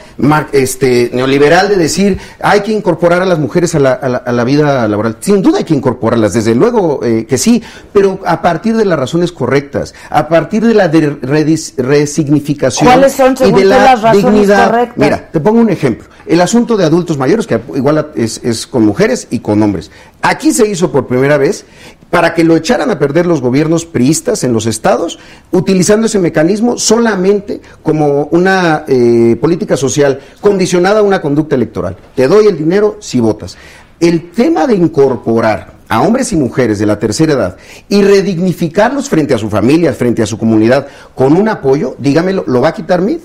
[0.52, 4.32] este, neoliberal de decir hay que incorporar a las mujeres a la, a la- a
[4.32, 5.18] la vida laboral.
[5.20, 7.62] Sin duda hay que incorporarlas, desde luego eh, que sí,
[7.94, 13.14] pero a partir de las razones correctas, a partir de la de- redis- resignificación ¿Cuáles
[13.14, 14.70] son, y de la las dignidad.
[14.70, 14.98] correctas?
[14.98, 16.08] Mira, te pongo un ejemplo.
[16.26, 19.92] El asunto de adultos mayores, que igual es, es con mujeres y con hombres.
[20.22, 21.64] Aquí se hizo por primera vez
[22.10, 25.20] para que lo echaran a perder los gobiernos priistas en los estados,
[25.52, 31.98] utilizando ese mecanismo solamente como una eh, política social condicionada a una conducta electoral.
[32.16, 33.58] Te doy el dinero si votas.
[34.00, 37.58] El tema de incorporar a hombres y mujeres de la tercera edad
[37.90, 42.62] y redignificarlos frente a su familia, frente a su comunidad, con un apoyo, dígamelo, ¿lo
[42.62, 43.20] va a quitar MID?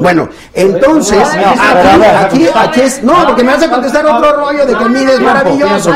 [0.00, 4.64] Bueno, entonces, No, aquí, aquí, aquí es, no, porque me vas a contestar otro rollo
[4.64, 5.90] de que MID es maravilloso.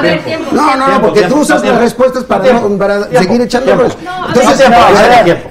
[0.52, 2.44] No, no, no, porque tú usas las respuestas para,
[3.10, 3.96] seguir echando rollos.
[4.34, 4.66] Entonces,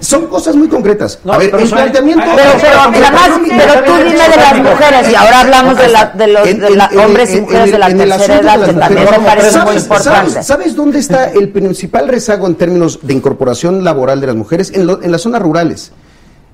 [0.01, 1.19] son cosas muy concretas.
[1.29, 2.25] A ver, el planteamiento...
[2.36, 6.05] Pero, pero, mira, más, pero tú dime de las mujeres y ahora hablamos de, la,
[6.05, 9.07] de los En- de la- en- hombres y mujeres de la tercera edad, que también
[9.11, 10.31] me parece muy ¿Sabes- importante.
[10.31, 14.71] ¿sabes, sabes dónde está el principal rezago en términos de incorporación laboral de las mujeres?
[14.75, 15.91] En, lo- en las zonas rurales.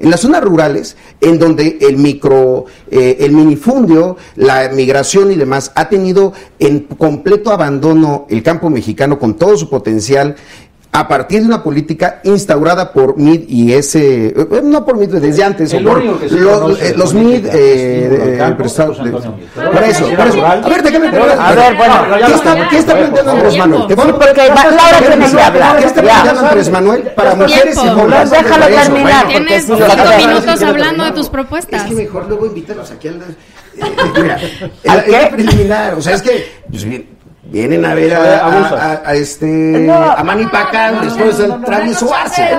[0.02, 5.72] En las zonas rurales, en donde el micro, eh, el minifundio, la migración y demás
[5.76, 10.36] ha tenido en completo abandono el campo mexicano con todo su potencial,
[10.94, 15.42] a partir de una política instaurada por MID y ese, eh, no por MID desde
[15.42, 20.46] antes, El o por que los, eh, los MID, eh, eh, por eso, por eso.
[20.46, 21.08] A ver, déjame.
[21.08, 21.96] A ver, bueno,
[22.28, 23.88] ¿qué está, qué está planteando Andrés Manuel?
[23.88, 27.76] Te voy porque va- Laura tiene que hablar, ¿Qué está planteando Andrés Manuel para mujeres
[27.78, 28.30] y jóvenes?
[28.32, 31.84] Déjalo terminar, Tienes cinco minutos hablando de tus propuestas.
[31.84, 33.16] Es que mejor luego invítalos aquí al...
[33.16, 34.38] eh, mira,
[34.90, 36.86] ¿Al el, preliminar, o sea, es que pues,
[37.52, 39.94] vienen a ver a, a, a- a este No.
[39.94, 42.10] a Manny Pacquiao después del travieso.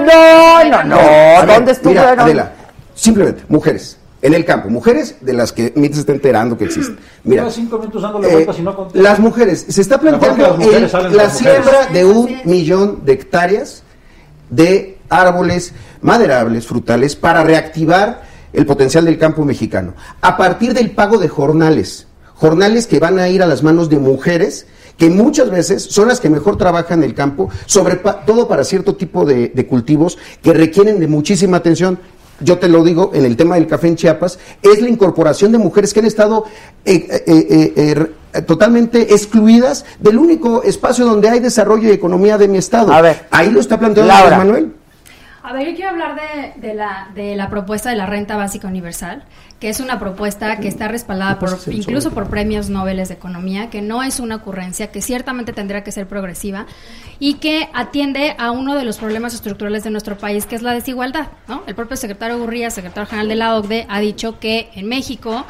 [0.07, 1.47] No, no, no.
[1.47, 2.11] ¿Dónde estuvieron?
[2.11, 2.53] Mira, Adela,
[2.95, 6.99] simplemente, mujeres, en el campo, mujeres de las que MIT se está enterando que existen.
[7.25, 9.09] Mira, Lleva cinco minutos dándole eh, vueltas y no contesta.
[9.09, 13.83] las mujeres, se está planteando las mujeres el- la siembra de un millón de hectáreas
[14.51, 15.73] de árboles
[16.03, 18.23] maderables, frutales, para reactivar
[18.53, 23.29] el potencial del campo mexicano, a partir del pago de jornales, jornales que van a
[23.29, 24.67] ir a las manos de mujeres
[24.97, 28.95] que muchas veces son las que mejor trabajan el campo, sobre pa- todo para cierto
[28.95, 31.99] tipo de, de cultivos que requieren de muchísima atención.
[32.41, 35.59] Yo te lo digo, en el tema del café en Chiapas, es la incorporación de
[35.59, 36.45] mujeres que han estado
[36.85, 37.23] eh, eh,
[37.77, 42.93] eh, eh, totalmente excluidas del único espacio donde hay desarrollo y economía de mi estado.
[42.93, 43.27] A ver.
[43.31, 44.39] Ahí lo está planteando Laura.
[44.39, 44.73] Manuel.
[45.45, 48.69] A ver, yo quiero hablar de, de la, de la propuesta de la renta básica
[48.69, 49.25] universal,
[49.59, 53.83] que es una propuesta que está respaldada por, incluso por premios Nobel de Economía, que
[53.83, 56.67] no es una ocurrencia, que ciertamente tendría que ser progresiva
[57.19, 60.75] y que atiende a uno de los problemas estructurales de nuestro país, que es la
[60.75, 61.29] desigualdad.
[61.49, 61.65] ¿no?
[61.67, 65.45] El propio secretario Gurría, secretario general de la OCDE, ha dicho que en México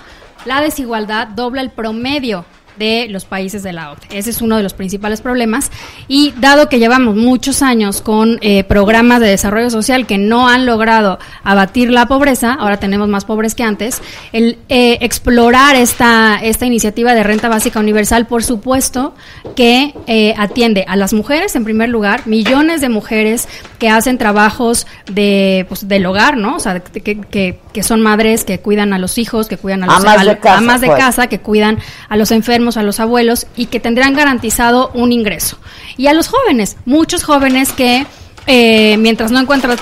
[0.47, 2.47] la desigualdad dobla el promedio
[2.79, 4.19] de los países de la OCDE.
[4.19, 5.71] Ese es uno de los principales problemas.
[6.09, 10.67] Y dado que llevamos muchos años con eh, programas de desarrollo social que no han
[10.67, 14.01] logrado abatir la pobreza, ahora tenemos más pobres que antes,
[14.33, 19.15] el eh, explorar esta, esta iniciativa de renta básica universal, por supuesto,
[19.57, 23.49] que eh, atiende a las mujeres en primer lugar, millones de mujeres
[23.79, 26.57] que hacen trabajos de, pues, del hogar, ¿no?
[26.57, 29.87] O sea, que, que, que son madres que cuidan a los hijos, que cuidan a
[29.87, 30.99] los Amas de casa, amas de pues.
[30.99, 35.59] casa, que cuidan a los enfermos, a los abuelos y que tendrán garantizado un ingreso.
[35.97, 38.07] Y a los jóvenes, muchos jóvenes que
[38.47, 39.79] eh, mientras no encuentran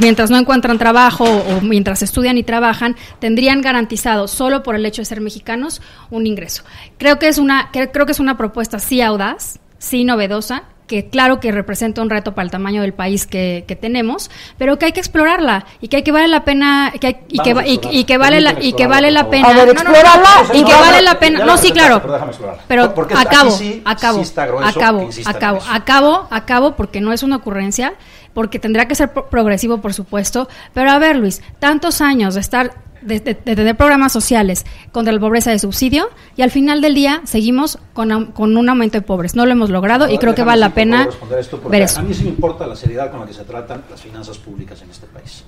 [0.00, 5.02] mientras no encuentran trabajo o mientras estudian y trabajan tendrían garantizado solo por el hecho
[5.02, 6.62] de ser mexicanos un ingreso.
[6.98, 11.40] Creo que es una creo que es una propuesta sí audaz, sí novedosa que claro
[11.40, 14.92] que representa un reto para el tamaño del país que, que tenemos, pero que hay
[14.92, 18.18] que explorarla y que hay que vale la pena que hay- y, que, y, que
[18.18, 19.48] vale la, y que vale la pena.
[19.48, 19.96] A ver, No, no, no, no.
[19.96, 21.44] explórala y que no, vale no, la pena.
[21.44, 22.00] no sí claro.
[22.00, 22.58] pero déjame explorar.
[22.68, 27.12] pero Porque acabo sí- acabo sí está grueso que acabo acabo acabo acabo porque no
[27.12, 27.94] es una ocurrencia
[28.34, 30.48] porque tendrá que ser pro- progresivo por supuesto.
[30.74, 32.72] Pero a ver Luis tantos años de estar
[33.04, 36.94] de, de- de tener programas sociales contra la pobreza de subsidio y al final del
[36.94, 39.34] día seguimos con, con un aumento de pobres.
[39.36, 42.00] No lo hemos logrado y creo que vale la pena esto, porque ver eso.
[42.00, 44.80] A mí sí me importa la seriedad con la que se tratan las finanzas públicas
[44.82, 45.44] en este país.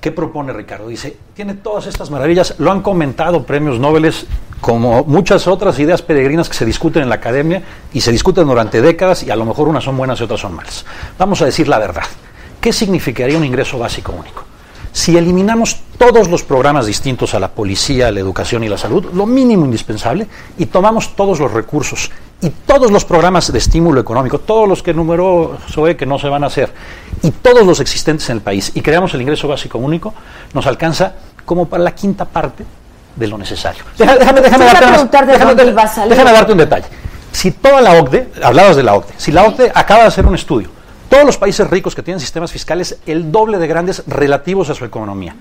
[0.00, 0.88] ¿Qué propone Ricardo?
[0.88, 4.12] Dice, tiene todas estas maravillas, lo han comentado premios Nobel
[4.60, 8.80] como muchas otras ideas peregrinas que se discuten en la academia y se discuten durante
[8.82, 10.84] décadas y a lo mejor unas son buenas y otras son malas.
[11.18, 12.02] Vamos a decir la verdad.
[12.60, 14.44] ¿Qué significaría un ingreso básico único?
[14.92, 19.24] Si eliminamos todos los programas distintos a la policía, la educación y la salud, lo
[19.24, 20.26] mínimo indispensable,
[20.58, 22.10] y tomamos todos los recursos
[22.42, 26.28] y todos los programas de estímulo económico, todos los que enumeró Zoe que no se
[26.28, 26.72] van a hacer,
[27.22, 30.12] y todos los existentes en el país, y creamos el ingreso básico único,
[30.52, 31.14] nos alcanza
[31.44, 32.64] como para la quinta parte
[33.16, 33.84] de lo necesario.
[33.96, 36.86] Déjame, a darte, de a déjame darte un detalle.
[37.30, 40.34] Si toda la OCDE, hablabas de la OCDE, si la OCDE acaba de hacer un
[40.34, 40.68] estudio,
[41.12, 44.86] todos los países ricos que tienen sistemas fiscales el doble de grandes relativos a su
[44.86, 45.36] economía,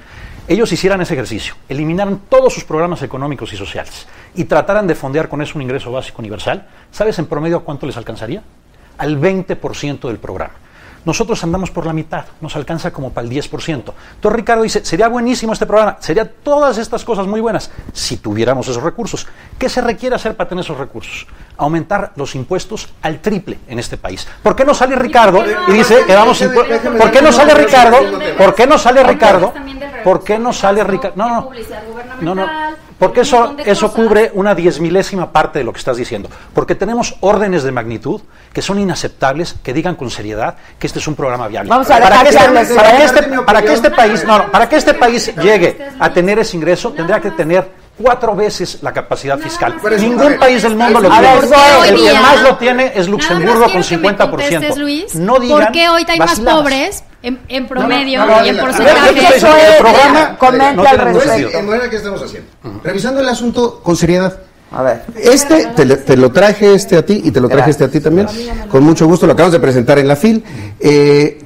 [0.46, 4.06] ellos hicieran ese ejercicio, eliminaran todos sus programas económicos y sociales
[4.36, 7.96] y trataran de fondear con eso un ingreso básico universal, ¿sabes en promedio cuánto les
[7.96, 8.44] alcanzaría?
[8.98, 10.56] Al 20% del programa.
[11.06, 13.70] Nosotros andamos por la mitad, nos alcanza como para el 10%.
[13.70, 18.68] Entonces Ricardo dice, sería buenísimo este programa, sería todas estas cosas muy buenas si tuviéramos
[18.68, 19.28] esos recursos.
[19.58, 21.28] ¿Qué se requiere hacer para tener esos recursos?
[21.58, 24.28] Aumentar los impuestos al triple en este país.
[24.44, 26.42] ¿Por qué no sale Ricardo y dice que vamos
[26.98, 27.98] ¿Por qué no sale Ricardo?
[28.38, 29.04] ¿Por qué no sale.
[29.04, 29.54] Ricardo?
[30.04, 31.16] ¿Por qué no sale Ricardo?
[31.16, 31.50] No, no.
[32.22, 32.48] No, no,
[33.02, 36.30] porque eso, eso cubre una diez milésima parte de lo que estás diciendo.
[36.54, 38.22] Porque tenemos órdenes de magnitud
[38.54, 41.72] que son inaceptables, que digan con seriedad que este es un programa viable.
[41.72, 44.38] Vamos a para dejar que que este, para que este- para que este país, no,
[44.38, 48.78] no, para que este país llegue a tener ese ingreso, tendría que tener cuatro veces
[48.84, 49.78] la capacidad fiscal.
[49.82, 51.34] Pero Ningún país del mundo lo tiene.
[51.88, 54.30] El que más lo tiene es Luxemburgo con quiero que me 50%.
[54.30, 58.46] contestes, Luis, no digan ¿Por qué hoy hay más pobres en, en promedio no, no,
[58.46, 59.10] y en porcentaje?
[59.10, 61.58] estoy diciendo, el programa comenta al respecto.
[61.58, 62.50] En manera que estamos haciendo.
[62.84, 64.40] Revisando el asunto con seriedad.
[64.72, 65.04] A ver.
[65.16, 68.28] Este, te, lo traje este a ti y te lo traje este a ti también.
[68.70, 70.44] Con mucho gusto, lo acabamos de presentar en la FIL.
[70.80, 71.40] Eh,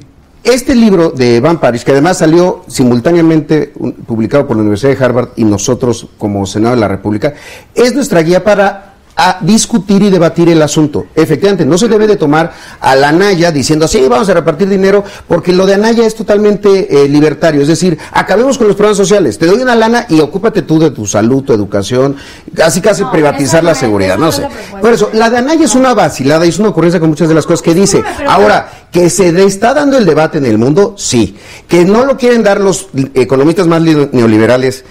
[0.43, 3.73] este libro de Van Paris, que además salió simultáneamente
[4.05, 7.33] publicado por la Universidad de Harvard y nosotros como Senado de la República,
[7.73, 11.05] es nuestra guía para a discutir y debatir el asunto.
[11.15, 12.51] Efectivamente, no se debe de tomar
[12.81, 17.03] a la Anaya diciendo, sí, vamos a repartir dinero, porque lo de Anaya es totalmente
[17.03, 17.61] eh, libertario.
[17.61, 19.37] Es decir, acabemos con los programas sociales.
[19.37, 22.17] Te doy una lana y ocúpate tú de tu salud, tu educación,
[22.53, 24.17] casi casi No, privatizar la seguridad.
[24.17, 24.47] No sé.
[24.81, 27.35] Por eso, la de Anaya es una vacilada y es una ocurrencia con muchas de
[27.35, 28.03] las cosas que dice.
[28.27, 31.37] Ahora, que se le está dando el debate en el mundo, sí.
[31.69, 34.83] Que no lo quieren dar los economistas más li- neoliberales,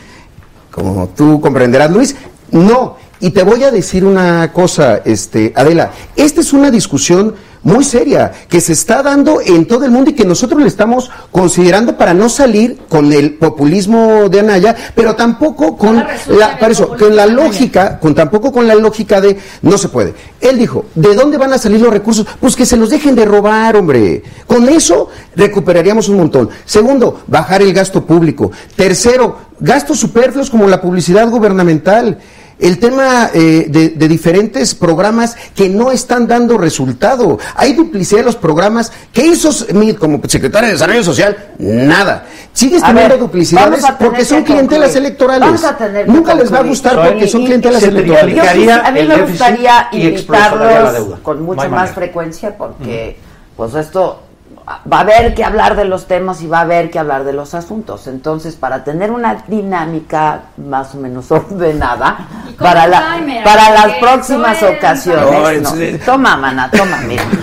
[0.70, 2.16] como tú comprenderás, Luis,
[2.50, 3.03] no.
[3.20, 7.34] Y te voy a decir una cosa, este, Adela, esta es una discusión
[7.64, 11.10] muy seria que se está dando en todo el mundo y que nosotros le estamos
[11.32, 15.96] considerando para no salir con el populismo de Anaya, pero tampoco con
[16.28, 20.14] la, para eso, con la lógica, con tampoco con la lógica de no se puede.
[20.40, 22.26] Él dijo, ¿de dónde van a salir los recursos?
[22.38, 24.22] Pues que se los dejen de robar, hombre.
[24.46, 26.50] Con eso recuperaríamos un montón.
[26.66, 28.52] Segundo, bajar el gasto público.
[28.76, 32.18] Tercero, gastos superfluos como la publicidad gubernamental.
[32.58, 37.38] El tema eh, de, de diferentes programas que no están dando resultado.
[37.56, 38.92] Hay duplicidad de los programas.
[39.12, 41.36] ¿Qué hizo Smith como secretario de Desarrollo Social?
[41.58, 42.26] Nada.
[42.52, 45.06] Sigues A teniendo ver, duplicidades porque son clientelas concluir.
[45.06, 45.40] electorales.
[45.40, 48.36] Vamos a tener que Nunca les va a gustar Soy- porque son Y- clientelas electorales.
[48.36, 51.18] Yo sí, triplicaría a mí el me gustaría invitarlos deuda.
[51.22, 51.94] con mucha más manera.
[51.94, 53.16] frecuencia porque
[53.56, 54.20] pues esto
[54.66, 57.32] va a haber que hablar de los temas y va a haber que hablar de
[57.32, 58.06] los asuntos.
[58.06, 62.18] Entonces, para tener una dinámica más o menos ordenada
[62.58, 65.62] para la timer, para las próximas ocasiones.
[65.62, 65.80] No, no.
[65.82, 67.24] es- Toma, mana, toma, mira.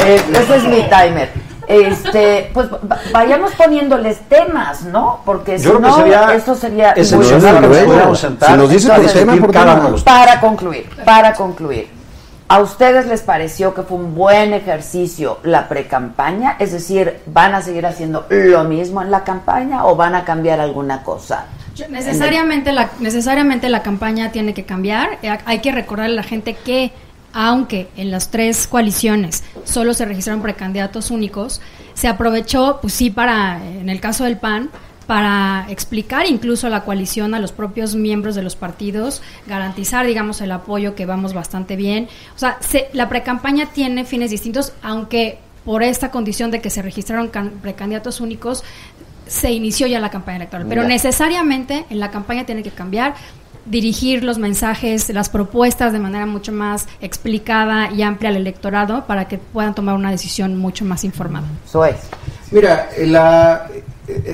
[0.00, 1.30] Eh, ese es mi timer.
[1.68, 5.20] Este, pues va- vayamos poniéndoles temas, ¿no?
[5.24, 8.14] Porque si no, sería eso sería bueno.
[8.14, 9.88] si nos por tema, por tema.
[9.90, 11.90] los para concluir, para concluir,
[12.48, 16.56] ¿a ustedes les pareció que fue un buen ejercicio la precampaña?
[16.58, 20.60] Es decir, ¿van a seguir haciendo lo mismo en la campaña o van a cambiar
[20.60, 21.46] alguna cosa?
[21.88, 25.18] Necesariamente la, necesariamente la campaña tiene que cambiar.
[25.22, 26.90] Eh, Hay que recordarle a la gente que,
[27.32, 31.60] aunque en las tres coaliciones solo se registraron precandidatos únicos,
[31.94, 34.70] se aprovechó, pues sí, para, en el caso del PAN,
[35.08, 40.42] para explicar incluso a la coalición, a los propios miembros de los partidos, garantizar, digamos,
[40.42, 42.08] el apoyo que vamos bastante bien.
[42.36, 46.82] O sea, se- la precampaña tiene fines distintos, aunque por esta condición de que se
[46.82, 48.62] registraron can- precandidatos únicos,
[49.26, 50.66] se inició ya la campaña electoral.
[50.68, 50.88] Pero Ya.
[50.88, 53.14] necesariamente en la campaña tiene que cambiar,
[53.64, 59.26] dirigir los mensajes, las propuestas de manera mucho más explicada y amplia al electorado para
[59.26, 61.46] que puedan tomar una decisión mucho más informada.
[61.66, 61.96] Eso es.
[62.50, 63.66] Mira, eh, la,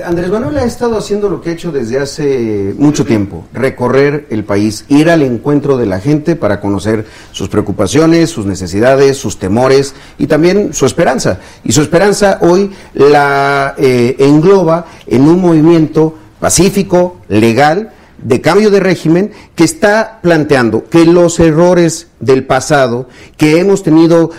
[0.05, 4.43] Andrés Manuel ha estado haciendo lo que ha hecho desde hace mucho tiempo, recorrer el
[4.43, 9.93] país, ir al encuentro de la gente para conocer sus preocupaciones, sus necesidades, sus temores
[10.17, 11.39] y también su esperanza.
[11.63, 17.91] Y su esperanza hoy la eh, engloba en un movimiento pacífico, legal,
[18.25, 23.07] de cambio de régimen que está planteando que los errores del pasado,
[23.37, 24.31] que hemos tenido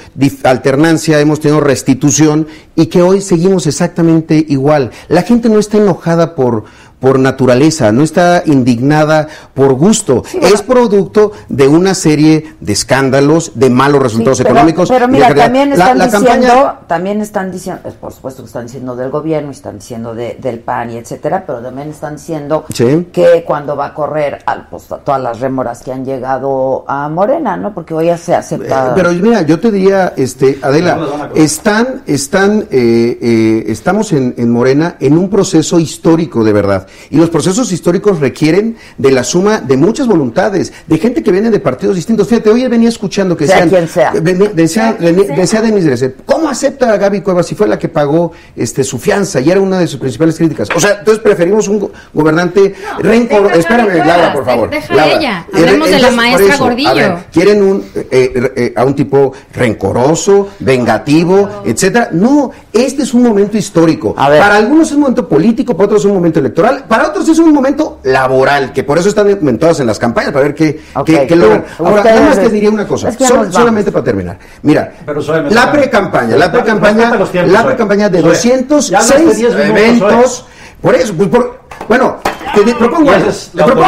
[0.43, 4.91] alternancia, hemos tenido restitución y que hoy seguimos exactamente igual.
[5.07, 6.64] La gente no está enojada por,
[7.01, 10.22] por naturaleza, no está indignada por gusto.
[10.40, 14.88] es producto de una serie de escándalos, de malos resultados Sí, pero- económicos.
[14.88, 18.66] Pero mira, también están la diciendo, campaña- también están diciendo, pues, por supuesto que están
[18.66, 22.64] diciendo del gobierno, y están diciendo de- del PAN y etcétera, pero también están diciendo
[22.72, 23.09] Sí.
[23.12, 27.09] que cuando va a correr a, pues, a todas las rémoras que han llegado a
[27.09, 27.74] Morena, ¿no?
[27.74, 28.88] Porque hoy ya se acepta.
[28.88, 34.51] Eh, Pero mira, yo te diría, este, Adela, están, están, eh, eh, estamos en, en
[34.51, 36.86] Morena en un proceso histórico de verdad.
[37.11, 41.51] Y los procesos históricos requieren de la suma de muchas voluntades, de gente que viene
[41.51, 42.28] de partidos distintos.
[42.28, 44.12] Fíjate, hoy venía escuchando que Sea decían, quien sea.
[44.14, 47.89] eh, venía- decía, decía Denis Dresser, ¿cómo acepta a Gaby Cuevas si fue la que
[47.89, 50.68] pagó este su fianza y era una de sus principales críticas?
[50.74, 53.43] O sea, entonces preferimos un go- gobernante rencor.
[53.45, 54.70] deja a Espérame, Gaby Laura, por favor.
[54.70, 55.16] deja a Laura.
[55.16, 55.47] ella.
[55.53, 56.95] Eh, Hablemos de la maestra eso, a Gordillo.
[56.95, 62.09] ver, quieren un eh, eh, eh, a un tipo rencoroso, vengativo, etcétera.
[62.12, 64.14] No, este es un momento histórico.
[64.16, 64.41] A ver.
[64.41, 67.38] Para algunos es un momento político, para otros es un momento electoral, para otros es
[67.38, 71.06] un momento laboral, que por eso están inventados en las campañas para ver qué, Ok,
[71.06, 71.64] qué- qué logran.
[71.78, 74.38] Ahora, nada más te diría una cosa, es que sol- solamente para terminar.
[74.62, 75.20] Mira, Pero
[75.50, 77.10] la pre-campaña, la pre-campaña,
[77.46, 80.46] la pre-campaña de Zoe, 206 ya hablaste 10 minutos, eventos.
[80.80, 82.16] Por eso, pues por, bueno,
[82.55, 83.87] te, propongo, la propongo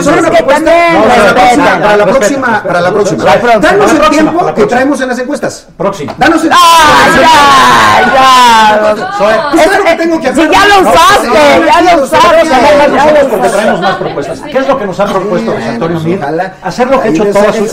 [0.00, 3.24] es una que propuesta también para la próxima, para la próxima, para la próxima.
[3.24, 3.60] La próxima.
[3.60, 5.66] Danos el tiempo que traemos en las encuestas.
[5.76, 6.14] Próxima.
[6.18, 8.12] Danos el ¡Ah, ya!
[8.12, 9.18] ya!
[9.18, 10.46] Zoe, es lo que tengo que hacer.
[10.46, 13.48] Si ya lo usaste, pues, ya lo no, usaste, ya lo no, porque usaste.
[13.50, 14.40] traemos más propuestas.
[14.40, 16.20] ¿Qué es lo que nos ha propuesto José Antonio Mir?
[16.62, 17.66] Hacer lo que ha hecho toda su...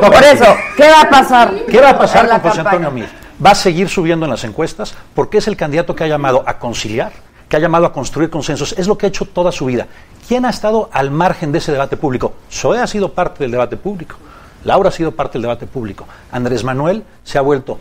[0.00, 1.52] Por eso, ¿qué va a pasar?
[1.70, 2.60] ¿Qué va a pasar con José?
[2.60, 3.08] Antonio Mir?
[3.44, 6.58] Va a seguir subiendo en las encuestas porque es el candidato que ha llamado a
[6.58, 7.12] conciliar,
[7.50, 8.74] que ha llamado a construir consensos.
[8.78, 9.88] Es lo que ha hecho toda su vida.
[10.28, 12.34] ¿Quién ha estado al margen de ese debate público?
[12.48, 14.14] Zoe ha sido parte del debate público.
[14.62, 16.06] Laura ha sido parte del debate público.
[16.30, 17.78] Andrés Manuel se ha vuelto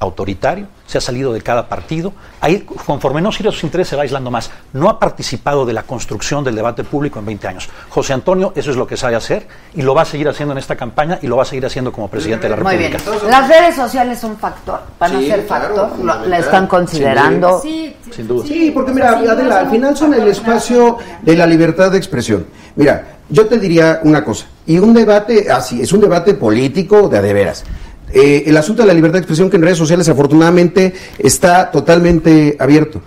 [0.00, 2.12] autoritario, se ha salido de cada partido.
[2.40, 4.50] Ahí, conforme no sirve a sus intereses, se va aislando más.
[4.72, 7.68] No ha participado de la construcción del debate público en 20 años.
[7.88, 10.58] José Antonio, eso es lo que sabe hacer y lo va a seguir haciendo en
[10.58, 12.92] esta campaña y lo va a seguir haciendo como presidente de la Muy bien.
[12.92, 13.26] República.
[13.28, 17.60] Las redes sociales son factor, van Sí, a ser claro, factor, la están considerando.
[17.60, 18.46] Sí, Sin duda.
[18.46, 22.46] Sí, porque mira, Adela, al final son el espacio de la libertad de expresión.
[22.76, 27.18] Mira, yo te diría una cosa, y un debate así, es un debate político de
[27.18, 27.64] a de veras.
[28.12, 32.56] Eh, el asunto de la libertad de expresión que en redes sociales afortunadamente está totalmente
[32.58, 33.00] abierto.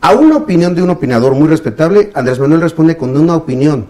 [0.00, 3.86] A una opinión de un opinador muy respetable, Andrés Manuel responde con una opinión.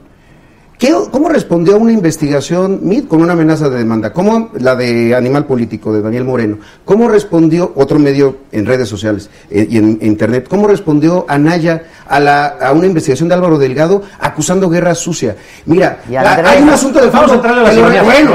[0.85, 4.12] ¿Qué- ¿Cómo respondió a una investigación MIT con una amenaza de demanda?
[4.12, 6.59] ¿Cómo la de Animal Político de Daniel Moreno?
[6.85, 10.47] ¿Cómo respondió otro medio en redes sociales eh, y en internet?
[10.47, 15.37] ¿Cómo respondió Anaya a, la, a una investigación de Álvaro Delgado acusando guerra sucia?
[15.64, 18.03] Mira, la- hay un asunto de Vamos a entrarle a la.
[18.03, 18.32] Bueno,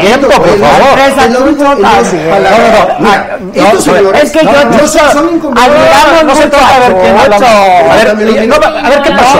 [0.00, 0.98] tiempo, por favor.
[4.22, 5.40] es que yo- no, son-
[6.24, 7.16] No se trata de ver quién
[7.90, 8.08] a ver,
[8.86, 9.38] a ver qué pasó.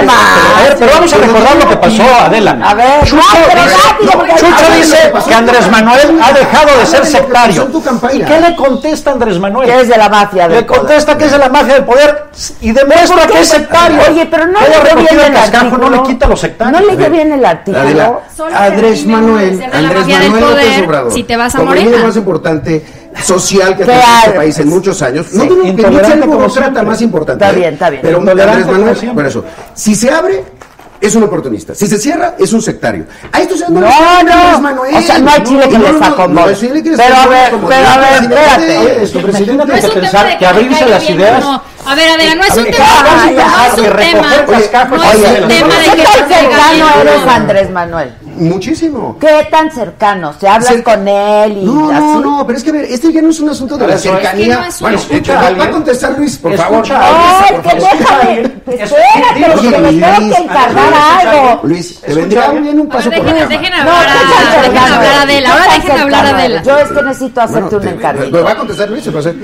[0.59, 2.41] A ver, pero vamos a recordar lo que pasó, Adela.
[2.49, 7.07] A ver, Chucho, no, dice- Chucho lo que Andrés Manuel ha dejado de ser lo
[7.07, 7.68] sectario.
[8.12, 9.68] ¿Y qué le contesta Andrés Manuel?
[9.68, 12.26] Que es de la mafia del Le contesta que es de la mafia del poder
[12.61, 13.99] y demuestra que es sectario.
[14.11, 15.90] Oye, pero no bien recogido el artículo.
[15.90, 16.80] no le quita los sectarios.
[16.80, 18.22] No leyó bien el artículo.
[18.53, 21.90] Andrés Manuel, Andrés Manuel López Obrador, si te vas a Morena.
[21.90, 22.84] líder más importante
[23.22, 26.64] social que ha ¿Qué tenido este país en muchos años, no tiene que Intolerante ser
[26.64, 27.45] el más importante.
[27.45, 27.61] Está ¿eh?
[27.61, 28.03] bien, está bien.
[28.03, 30.45] Pero Andrés Manuel, por eso, si se abre,
[31.03, 31.74] es un oportunista.
[31.74, 33.05] Si se cierra, es un sectario.
[33.32, 34.61] A esto se No, le Andrés no.
[34.61, 34.94] Manuel.
[34.94, 36.34] O sea, no hay chile que No, les no, no, acomode.
[36.34, 39.18] no hay chile que les Pero a ver, pero a ver, espérate.
[39.22, 41.18] Presidente No tiene es que pensar que abrirse las bien
[41.83, 41.85] ideas.
[41.85, 41.91] no.
[41.91, 44.22] A ver, Adela, no es A un ver, tema, no es un tema,
[44.97, 47.26] no es un tema de ¿Qué que tan cercano eres.
[47.28, 48.14] Andrés Manuel?
[48.35, 49.18] Muchísimo.
[49.20, 50.33] ¿Qué tan cercano?
[50.41, 52.01] ¿Se hablas Cerca- con él y No, así?
[52.01, 53.89] no, no, pero es que a ver, este ya no es un asunto de A
[53.89, 54.57] la ver, Zoe, es que cercanía.
[54.57, 57.20] no bueno, Escucha a va a contestar Luis, por Escucha favor.
[57.20, 58.41] a es que déjame.
[58.66, 61.61] Espérate, Oye, porque le tengo que encargar algo.
[61.64, 62.61] Luis, te vendría ¿eh?
[62.61, 63.93] bien un paso Ahora por la dejen, hablar
[64.62, 65.22] ¿qué tan a, a?
[65.22, 65.49] Adela.
[65.49, 66.62] ¿Qué Ahora dejen hablar a Adela.
[66.62, 68.33] Yo es que necesito hacerte un.
[68.33, 69.35] Me va a contestar Luis, se va a hacer.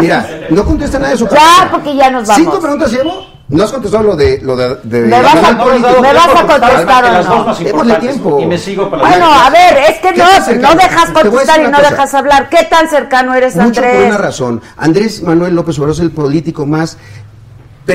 [0.00, 1.28] Mira, no contesta nada de eso.
[1.30, 2.36] Ya, porque ya nos vamos.
[2.44, 3.26] Cinco preguntas llevo.
[3.50, 6.02] No has contestado lo de lo de, de ¿Me vas a- Político.
[6.02, 7.54] ¿Me vas tiempo a contestar o no?
[7.54, 8.40] Démosle tiempo.
[8.40, 10.74] Y me sigo para la Bueno, a ver, es que ¿Qué tan no, cercano?
[10.74, 11.90] no dejas contestar y no cosa.
[11.90, 12.48] dejas hablar.
[12.50, 14.06] ¿Qué tan cercano eres, Mucho por Andrés?
[14.06, 14.60] una razón.
[14.76, 16.98] Andrés Manuel López Obrador es el político más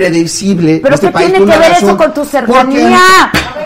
[0.04, 1.32] predecible ¿Pero este qué país.
[1.34, 2.98] tiene que ver eso con tu cercanía?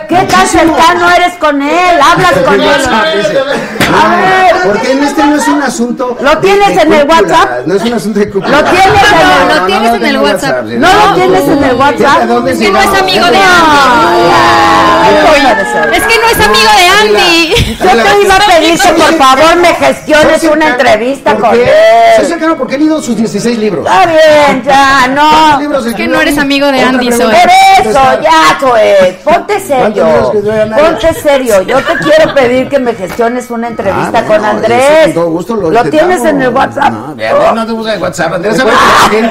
[0.08, 2.00] ¿Qué tan cercano eres con él?
[2.00, 2.70] ¿Hablas con él?
[2.90, 4.56] A ver.
[4.64, 6.16] Porque en este no es un asunto.
[6.20, 7.66] ¿Lo tienes en el WhatsApp?
[7.66, 8.60] No es un asunto de cúpula.
[8.60, 10.64] ¿Lo tienes en el- lo tienes en el tengo WhatsApp?
[10.64, 12.18] ¿No lo tienes en el WhatsApp?
[12.20, 13.38] ¿De dónde Es que no es amigo de
[15.72, 15.94] ser.
[15.94, 17.76] Es que no es amigo de Andy.
[17.78, 21.70] Yo te iba a pedir que por favor me gestiones una entrevista ¿por con qué?
[22.16, 22.30] Soy él.
[22.30, 23.86] cercano porque he leído sus 16 libros.
[23.86, 25.60] Está bien, ya, ¿Cuántos no.
[25.60, 27.12] libros que escribió no eres amigo de Andy.
[27.12, 27.24] Zoe.
[27.26, 30.06] Por eso, ya, Zoe, ponte serio.
[30.76, 31.62] Ponte serio.
[31.62, 35.04] Yo te quiero pedir que me gestiones una entrevista Ah, con bueno, Andrés.
[35.04, 36.26] con todo gusto lo tienes intentamos.
[36.28, 36.92] en el WhatsApp?
[36.92, 38.32] No, no te usa el WhatsApp.
[38.34, 38.70] Andrés, sabe
[39.10, 39.28] que Le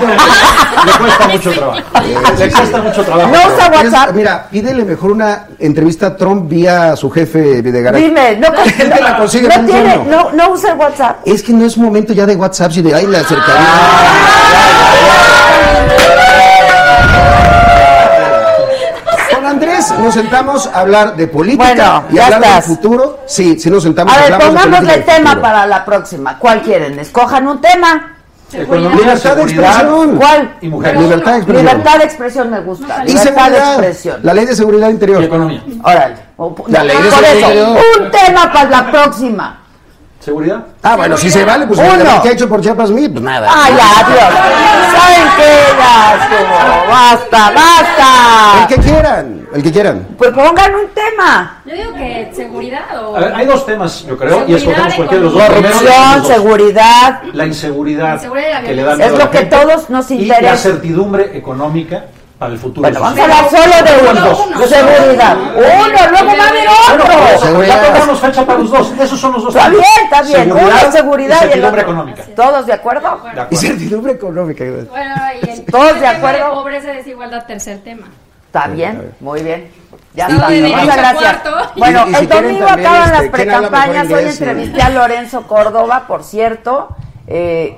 [1.00, 1.80] cuesta mucho trabajo.
[2.08, 3.28] Le cuesta mucho trabajo.
[3.30, 4.16] No usa Es- WhatsApp.
[4.16, 8.04] Mira, pídele mejor una entrevista a Trump vía su jefe Videgaray.
[8.04, 11.18] Dime, no, gente la consigue no, tiene, no, no usa el WhatsApp.
[11.26, 13.68] Es que no es momento ya de WhatsApp, y de ay, la cercanía.
[20.00, 22.68] Nos sentamos a hablar de política Bueno, y ya hablar estás.
[22.68, 23.20] del futuro.
[23.28, 25.42] Sí, sí nos sentamos A ver, hablamos de pongámosle el tema futuro.
[25.42, 26.38] para la próxima.
[26.40, 27.00] ¿Cuál quieren?
[27.00, 28.14] Escojan un tema.
[28.54, 30.16] Economía, Libertad de seguridad expresión.
[30.18, 30.56] ¿Cuál?
[30.62, 31.02] y mujeres.
[31.02, 31.66] Libertad de expresión.
[31.68, 33.04] Libertad de expresión me gusta.
[33.06, 34.20] Y Libertad de expresión.
[34.24, 35.22] La ley de seguridad interior.
[35.22, 35.64] Y economía.
[35.84, 36.16] Órale.
[36.68, 37.52] La ley de Por seguridad.
[37.52, 39.60] eso, un tema para la próxima.
[40.24, 40.60] ¿Seguridad?
[40.84, 42.22] Ah, bueno, si se vale, pues Uno.
[42.22, 43.08] ¿qué ha hecho por Chiapas Mí?
[43.08, 43.50] Pues nada.
[43.50, 44.34] Ay, adiós.
[44.92, 45.54] ¿Saben qué?
[45.80, 46.90] Ya estuvo.
[46.92, 48.68] Basta, El basta.
[48.68, 50.08] que quieran, el que quieran.
[50.18, 51.62] Pues pongan un tema.
[51.66, 53.16] Yo digo que seguridad o...
[53.16, 55.44] A ver, hay dos temas, yo creo, y Seguridad, escogemos cualquiera de los dos.
[55.44, 56.28] Corrupción, dos.
[56.28, 57.22] seguridad.
[57.34, 59.90] La inseguridad, Inseguridad y la que le da miedo Es a lo que gente, todos
[59.90, 60.58] nos Y la interesa.
[60.58, 62.06] certidumbre económica
[62.38, 62.82] para el futuro.
[62.82, 64.44] Bueno, de vamos a hablar solo de uno.
[64.56, 64.68] uno.
[64.68, 65.38] Seguridad.
[65.38, 67.40] Uno, luego va a haber otro.
[67.48, 67.82] Seguridad.
[67.84, 68.92] Ya tocamos fecha para los dos.
[69.02, 69.56] Esos son los dos.
[69.56, 70.38] Está bien, está bien.
[70.44, 71.94] Seguridad Uno seguridad y el certidumbre otro.
[71.94, 72.24] económica.
[72.36, 73.02] ¿Todos de acuerdo?
[73.24, 73.58] De Y acuerdo.
[73.58, 74.64] certidumbre económica.
[74.92, 76.54] Bueno, y el ¿Todos de el acuerdo?
[76.54, 78.06] pobreza y desigualdad, tercer tema.
[78.58, 79.68] Está bien, muy bien.
[80.14, 80.50] Ya está.
[80.50, 81.38] de Muchas gracias.
[81.42, 81.72] cuarto.
[81.78, 84.12] Bueno, Y- y si el domingo también, acaban este, las ¿quién habla precampañas.
[84.12, 86.90] Hoy entrevisté a Lorenzo Córdoba, por cierto.
[87.28, 87.78] Eh,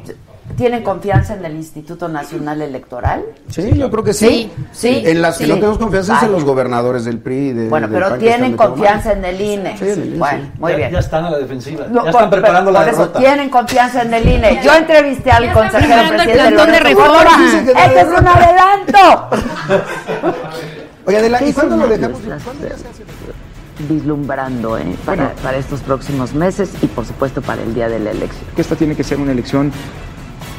[0.58, 3.24] ¿Tienen confianza en el Instituto Nacional Electoral?
[3.50, 4.52] Sí, yo creo que sí.
[4.72, 7.36] Sí, sí, En las que no tenemos confianza es en los gobernadores del PRI.
[7.50, 9.78] y De, Bueno, del pero PAN que tienen están confianza en el INE.
[9.78, 10.92] Sí, en el INE, Bueno, muy bien.
[10.92, 11.86] Ya están a la defensiva.
[11.90, 13.20] No, ya están por- preparando la por eso, derrota.
[13.20, 14.60] tienen confianza en el INE.
[14.64, 17.24] Yo entrevisté al Ya están consejero preparando el presidente plantón de Lorenzo reforma.
[17.24, 17.46] Córdoba.
[17.46, 19.30] Dicen que la Este es un adelanto.
[21.10, 22.22] Oye, Adela, ¿y cuándo lo dejamos?
[23.90, 24.96] Vislumbrando ¿eh?
[25.04, 28.44] para, para estos próximos meses y por supuesto para el día de la elección.
[28.56, 29.72] que esta tiene que ser una elección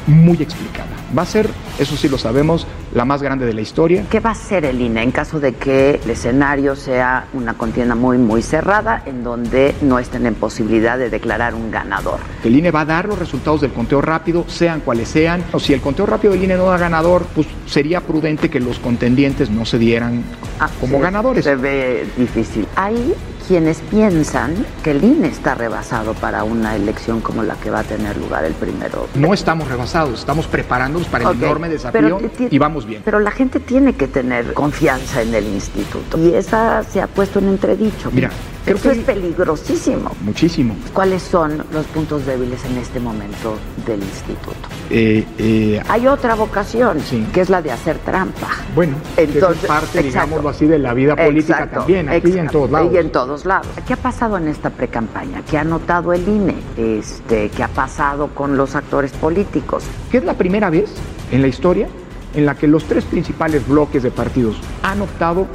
[0.07, 0.89] muy explicada.
[1.17, 1.49] Va a ser,
[1.79, 4.05] eso sí lo sabemos, la más grande de la historia.
[4.09, 7.95] ¿Qué va a hacer el INE en caso de que el escenario sea una contienda
[7.95, 12.19] muy, muy cerrada en donde no estén en posibilidad de declarar un ganador?
[12.43, 15.43] El INE va a dar los resultados del conteo rápido, sean cuales sean.
[15.51, 18.79] O si el conteo rápido del INE no da ganador, pues sería prudente que los
[18.79, 20.23] contendientes no se dieran
[20.59, 21.43] Ah, como sí, ganadores.
[21.43, 22.67] Se ve difícil.
[22.75, 23.13] Hay
[23.51, 27.83] quienes piensan que el INE está rebasado para una elección como la que va a
[27.83, 29.09] tener lugar el primero.
[29.13, 33.01] No estamos rebasados, estamos preparándonos para el enorme desafío pero y vamos bien.
[33.03, 37.39] Pero la gente tiene que tener confianza en el instituto y esa se ha puesto
[37.39, 38.09] en entredicho.
[38.13, 38.29] Mira,
[38.63, 40.15] creo Eso que- es peligrosísimo.
[40.21, 40.73] Muchísimo.
[40.93, 44.69] ¿Cuáles son los puntos débiles en este momento del instituto?
[44.89, 47.27] Eh, eh, Hay otra vocación, Sí.
[47.33, 48.47] que es la de hacer trampa.
[48.73, 50.07] bueno, que Entonces, es parte, exacto.
[50.07, 52.93] digámoslo así, de la vida política Exacto, también, aquí y en todos lados.
[52.93, 53.67] Y en todos lados.
[53.87, 55.41] ¿Qué ha pasado en esta precampaña?
[55.49, 56.55] ¿Qué ha notado el INE?
[56.77, 59.83] Este, ¿Qué ha pasado con los actores políticos?
[60.11, 60.93] que es la primera vez
[61.31, 61.87] en la historia
[62.33, 65.47] en la que los tres principales bloques de partidos han optado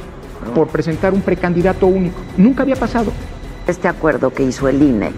[0.53, 2.19] por presentar un precandidato único.
[2.37, 3.11] Nunca había pasado.
[3.67, 5.11] Este acuerdo que hizo el INE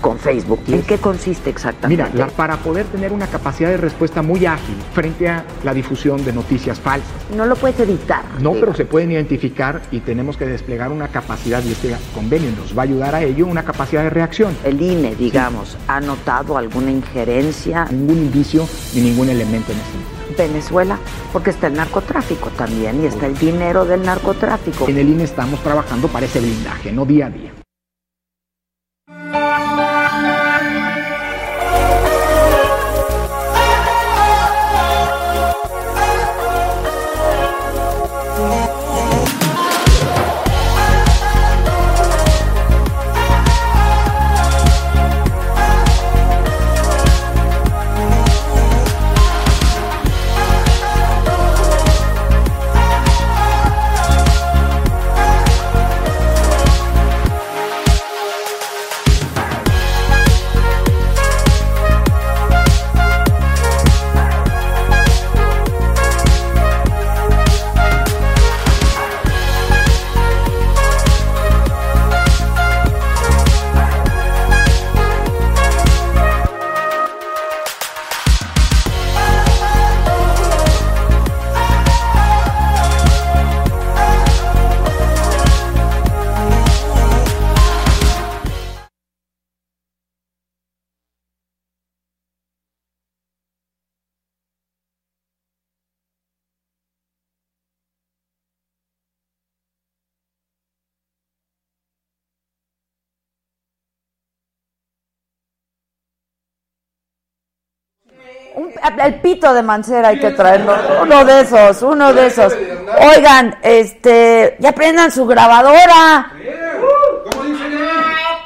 [0.00, 2.02] con Facebook, ¿en qué consiste exactamente?
[2.04, 6.22] Mira, la- para poder tener una capacidad de respuesta muy ágil frente a la difusión
[6.24, 7.08] de noticias falsas.
[7.34, 8.22] No lo puedes evitar.
[8.40, 12.76] No, pero se pueden identificar y tenemos que desplegar una capacidad, y este convenio nos
[12.76, 14.54] va a ayudar a ello, una capacidad de reacción.
[14.64, 20.42] El INE, digamos, ¿ha notado alguna injerencia en Ningún indicio ni ningún elemento en este.
[20.42, 20.98] Venezuela?
[21.32, 24.86] Porque está el narcotráfico también y está el dinero del narcotráfico.
[24.88, 27.52] En el INE estamos trabajando para ese blindaje, no día a día.
[108.98, 110.74] El pito de Mancera hay que traerlo.
[111.02, 112.54] Uno de esos, uno de esos.
[113.00, 116.30] Oigan, este, ya prendan su grabadora.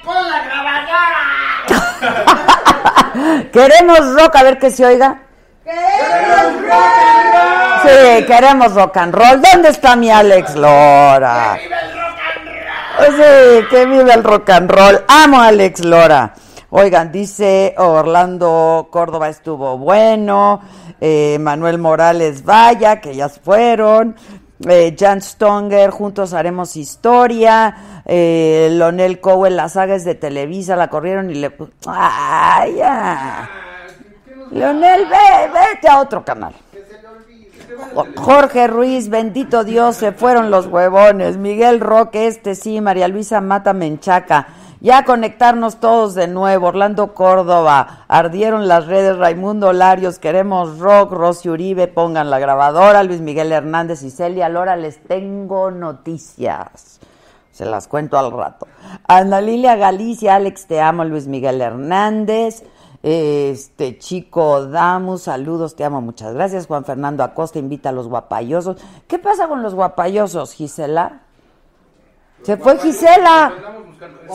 [0.04, 1.08] ¡Pon la grabadora!
[3.52, 5.22] Queremos rock, a ver que se oiga.
[7.82, 9.40] Sí, queremos rock and roll.
[9.40, 11.58] ¿Dónde está mi Alex Lora?
[12.98, 15.04] Sí, que vive el rock and roll.
[15.08, 16.32] Amo a Alex Lora.
[16.70, 20.60] Oigan, dice Orlando Córdoba estuvo bueno.
[21.00, 24.16] eh, Manuel Morales, vaya, que ya fueron.
[24.68, 28.02] eh, Jan Stonger, juntos haremos historia.
[28.04, 31.52] eh, Lonel Cowell, las sagas de Televisa la corrieron y le.
[31.86, 33.48] ¡Ay, ya!
[34.50, 36.54] Leonel, ve, vete a otro canal.
[37.94, 41.36] Jo- Jorge Ruiz, bendito Dios, se fueron los huevones.
[41.36, 44.48] Miguel Roque, este sí, María Luisa Mata Menchaca.
[44.80, 46.68] Ya conectarnos todos de nuevo.
[46.68, 49.18] Orlando Córdoba, ardieron las redes.
[49.18, 51.12] Raimundo Larios, queremos rock.
[51.12, 53.02] Rosy Uribe, pongan la grabadora.
[53.02, 57.00] Luis Miguel Hernández y Celia Lora, les tengo noticias.
[57.50, 58.68] Se las cuento al rato.
[59.08, 61.04] Ana Lilia Galicia, Alex, te amo.
[61.04, 62.62] Luis Miguel Hernández.
[63.02, 66.66] Este chico Damus, saludos, te amo, muchas gracias.
[66.66, 68.76] Juan Fernando Acosta invita a los guapayosos.
[69.06, 71.22] ¿Qué pasa con los guapayosos, Gisela?
[72.42, 73.52] Se fue Gisela.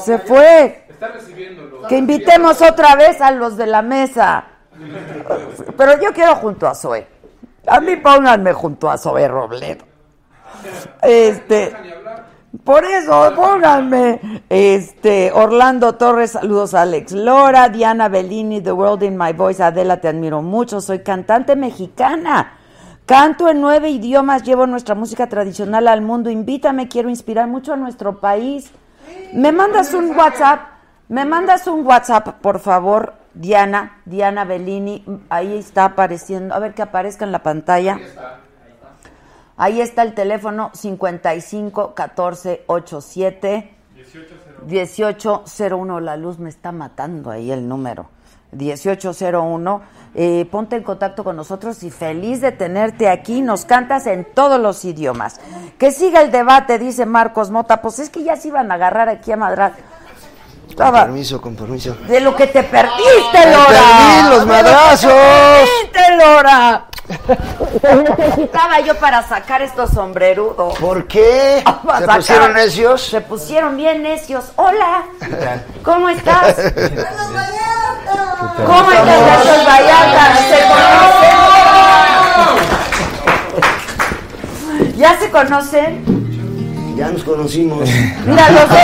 [0.04, 0.88] Se fue.
[1.90, 4.46] Que invitemos otra vez a los de la mesa.
[5.78, 7.08] Pero yo quiero junto a Zoe.
[7.68, 9.86] A mí pónganme junto a Zoe Robledo.
[11.02, 11.76] Este.
[12.64, 14.44] Por eso, pónganme.
[14.48, 20.00] Este, Orlando Torres, saludos a Alex Lora, Diana Bellini, The World in My Voice, Adela,
[20.00, 22.60] te admiro mucho, soy cantante mexicana.
[23.06, 26.30] Canto en nueve idiomas, llevo nuestra música tradicional al mundo.
[26.30, 28.72] Invítame, quiero inspirar mucho a nuestro país.
[29.34, 30.62] Me mandas un WhatsApp,
[31.10, 36.82] me mandas un WhatsApp, por favor, Diana, Diana Bellini, ahí está apareciendo, a ver que
[36.82, 38.00] aparezca en la pantalla.
[39.58, 43.76] Ahí está el teléfono 55 14 87
[44.66, 46.00] 1801.
[46.00, 48.13] La luz me está matando ahí el número.
[48.56, 49.82] 1801.
[50.16, 53.42] Eh, ponte en contacto con nosotros y feliz de tenerte aquí.
[53.42, 55.40] Nos cantas en todos los idiomas.
[55.80, 57.82] Que siga el debate, dice Marcos Mota.
[57.82, 59.74] Pues es que ya se iban a agarrar aquí a madrar.
[60.76, 61.96] Con permiso, con permiso.
[62.08, 63.68] de lo que te perdiste, Me Lora.
[63.68, 65.12] perdí los madrazos.
[65.12, 66.88] te perdiste, Lora.
[67.08, 70.78] Necesitaba yo para sacar estos sombrerudos.
[70.80, 71.62] ¿Por qué?
[71.86, 72.16] Para ¿Se sacar.
[72.18, 73.02] pusieron necios?
[73.02, 74.46] Se pusieron bien necios.
[74.56, 75.04] Hola.
[75.84, 76.56] ¿Cómo estás?
[78.66, 80.38] ¿Cómo estás, Gatos Vallarta?
[80.38, 81.38] ¿Se conocen?
[84.98, 86.24] ¿Ya se conocen?
[86.96, 87.90] Ya nos conocimos.
[88.26, 88.80] Mira, los dos,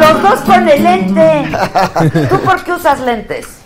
[0.00, 1.48] los dos con el lente.
[2.28, 3.59] ¿Tú por qué usas lentes?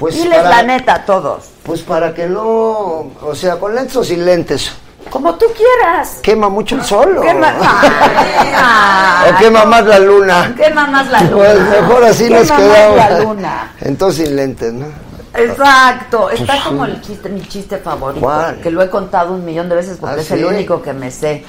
[0.00, 1.44] Pues Diles para- la neta a todos.
[1.62, 4.72] Pues para que no, o sea, con lentes o sin lentes.
[5.10, 6.18] Como tú quieras.
[6.22, 7.18] Quema mucho el sol.
[7.18, 7.20] ¿o?
[7.22, 7.52] Quema,
[9.30, 10.54] ¿O quema más la luna?
[10.56, 11.36] Quema más la luna.
[11.36, 12.96] Pues mejor así Quema nos más quedamos.
[12.96, 13.72] la luna.
[13.80, 14.86] Entonces sin lentes, ¿no?
[15.34, 18.56] Exacto, está como el chiste, mi chiste favorito, ¿Cuál?
[18.60, 21.10] que lo he contado un millón de veces porque ¿Ah, es el único que me
[21.10, 21.44] sé.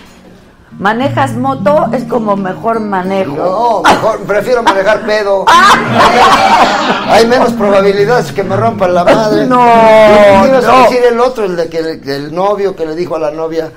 [0.80, 3.36] Manejas moto es como mejor manejo.
[3.36, 5.46] No, mejor, prefiero manejar pedo.
[7.08, 9.46] Hay menos probabilidades que me rompan la madre.
[9.46, 10.84] No, ¿Qué ibas a no.
[10.84, 13.72] decir el otro, el de que el, el novio que le dijo a la novia,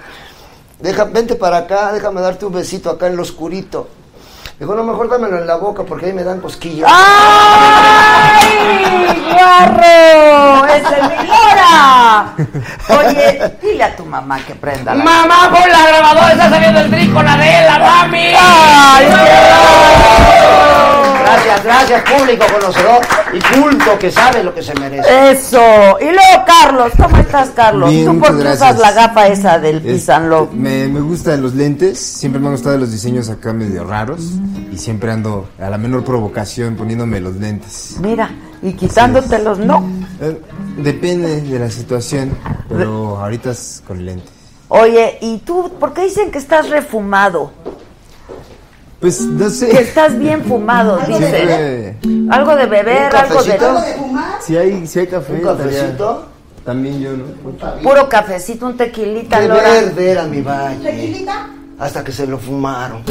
[0.84, 3.88] Deja, vente para acá, déjame darte un besito acá en lo oscurito.
[4.58, 6.88] Dijo, no, mejor dámelo en la boca porque ahí me dan cosquillas.
[6.92, 8.46] ¡Ay,
[9.32, 10.66] guarro!
[10.66, 12.34] ¡Es el mi Lora!
[12.88, 15.02] Oye, dile a tu mamá que prenda la...
[15.02, 18.32] Mamá, pon la grabadora, está saliendo el trícola de él, mami.
[18.38, 19.06] ¡Ay,
[21.34, 23.00] Gracias, gracias, público conocedor
[23.32, 25.32] y culto que sabe lo que se merece.
[25.32, 25.58] Eso.
[26.00, 27.90] Y luego, Carlos, ¿cómo estás, Carlos?
[27.90, 30.48] Bien, ¿Tú por qué usas la gafa esa del Pisanlo?
[30.52, 34.20] me, me gustan los lentes, siempre me han gustado los diseños acá medio raros
[34.72, 37.96] y siempre ando a la menor provocación poniéndome los lentes.
[38.00, 38.30] Mira,
[38.62, 39.84] y quitándotelos, no.
[40.20, 40.40] Eh,
[40.76, 42.30] depende de la situación,
[42.68, 44.30] pero ahorita es con lentes.
[44.68, 47.50] Oye, ¿y tú por qué dicen que estás refumado?
[49.04, 49.82] Pues no Que sé.
[49.82, 51.18] estás bien fumado, dicen.
[51.28, 51.96] Siempre-
[52.30, 53.56] Algo de beber, ¿Un algo de...
[53.58, 53.84] cafecito?
[54.40, 56.26] Si hay, si hay café, ¿Un estaría- cafecito?
[56.64, 57.24] También yo, ¿no?
[57.82, 59.60] Puro cafecito, un tequilita, Lora.
[59.62, 61.26] verde era mi valle.
[61.78, 63.02] Hasta que se lo fumaron.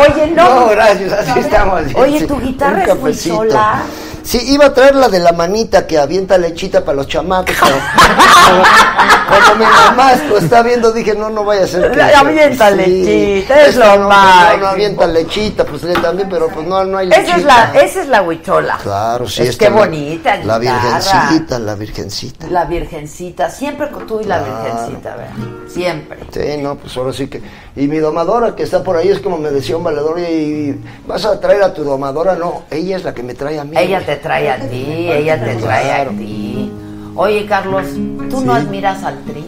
[0.00, 0.52] Oye, no.
[0.62, 1.82] No, gracias, así estamos.
[1.94, 3.82] Oye, tu guitarra Un es muy sola.
[4.24, 7.74] Sí, iba a traer la de la manita que avienta lechita para los chamacos, pero
[9.28, 11.96] cuando mi mamá lo está viendo dije, no, no vaya a ser que...
[11.96, 14.08] La- avienta lechita, es lo no.
[14.08, 17.26] No, no avienta lechita, pues le también, pero pues no, no hay lechita.
[17.26, 18.78] Esa es la, esa es la huichola.
[18.82, 19.42] Claro, sí.
[19.42, 20.80] Es que la- bonita La guitarra.
[20.88, 22.46] virgencita, la virgencita.
[22.48, 25.32] La virgencita, siempre con tú y la virgencita, ¿verdad?
[25.68, 26.18] Siempre.
[26.32, 27.42] Sí, no, pues ahora sí que...
[27.74, 31.24] Y mi domadora que está por ahí es como me decía un valedor, y vas
[31.24, 33.76] a traer a tu domadora, no, ella es la que me trae a mí.
[33.78, 36.70] Ella te trae a ti, ella te trae a ti.
[37.14, 37.86] Oye, Carlos,
[38.30, 38.60] ¿tú no Sí.
[38.62, 39.44] admiras al Tri?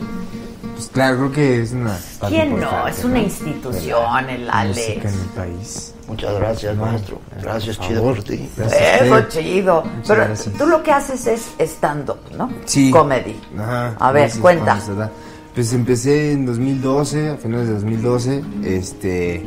[0.74, 1.97] Pues claro, creo que es una.
[2.28, 2.86] ¿Quién no?
[2.89, 3.20] Es una ¿no?
[3.24, 5.05] institución, el Alex.
[5.05, 5.95] en el país.
[6.09, 7.19] Muchas gracias, maestro.
[7.41, 8.15] Gracias, por chido favor.
[8.16, 8.49] por ti.
[8.57, 9.82] Gracias Eso, chido.
[9.82, 10.55] Muchas Pero gracias.
[10.59, 12.51] tú lo que haces es stand-up, ¿no?
[12.66, 12.91] Sí.
[12.91, 13.41] Comedy.
[13.59, 14.78] Ajá, A ver, gracias, cuenta.
[15.55, 19.43] Pues empecé en 2012, a finales de 2012, este,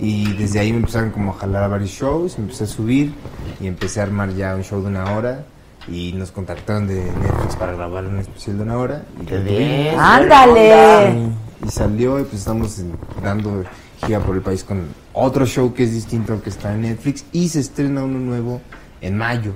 [0.00, 3.12] y desde ahí me empezaron como a jalar a varios shows, empecé a subir
[3.60, 5.44] y empecé a armar ya un show de una hora
[5.88, 9.02] y nos contactaron de Netflix para grabar un especial de una hora.
[9.20, 9.98] Y Qué bien.
[9.98, 11.32] ¡Ándale!
[11.62, 13.64] Y, y salió y pues estamos en- dando
[14.06, 17.24] gira por el país con otro show que es distinto al que está en Netflix
[17.32, 18.60] y se estrena uno nuevo
[19.00, 19.52] en mayo.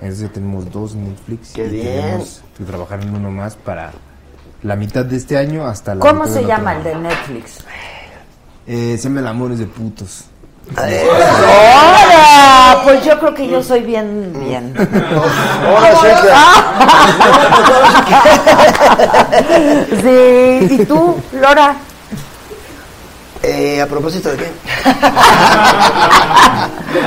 [0.00, 1.84] Entonces ya tenemos dos en Netflix Qué y bien.
[1.86, 3.92] tenemos que trabajar en uno más para
[4.62, 7.58] la mitad de este año hasta la ¿Cómo mitad se llama el de Netflix?
[8.66, 10.24] Eh, se llama El amor es de putos.
[10.76, 12.80] ¡Hola!
[12.84, 14.74] Pues yo creo que yo soy bien, bien.
[15.66, 16.06] Ahora sí
[20.02, 21.74] Sí, ¿y tú, Lora?
[23.42, 24.52] Eh, a propósito de qué?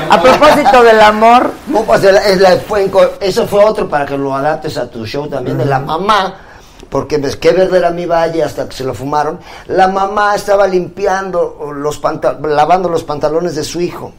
[0.10, 2.90] A propósito del amor, No, pues, la- la- fue
[3.22, 6.36] eso fue otro para que lo adaptes a tu show también de la mamá,
[6.94, 9.40] porque ves qué verde era mi valle hasta que se lo fumaron.
[9.66, 12.00] La mamá estaba limpiando los
[12.44, 14.12] lavando los pantalones de su hijo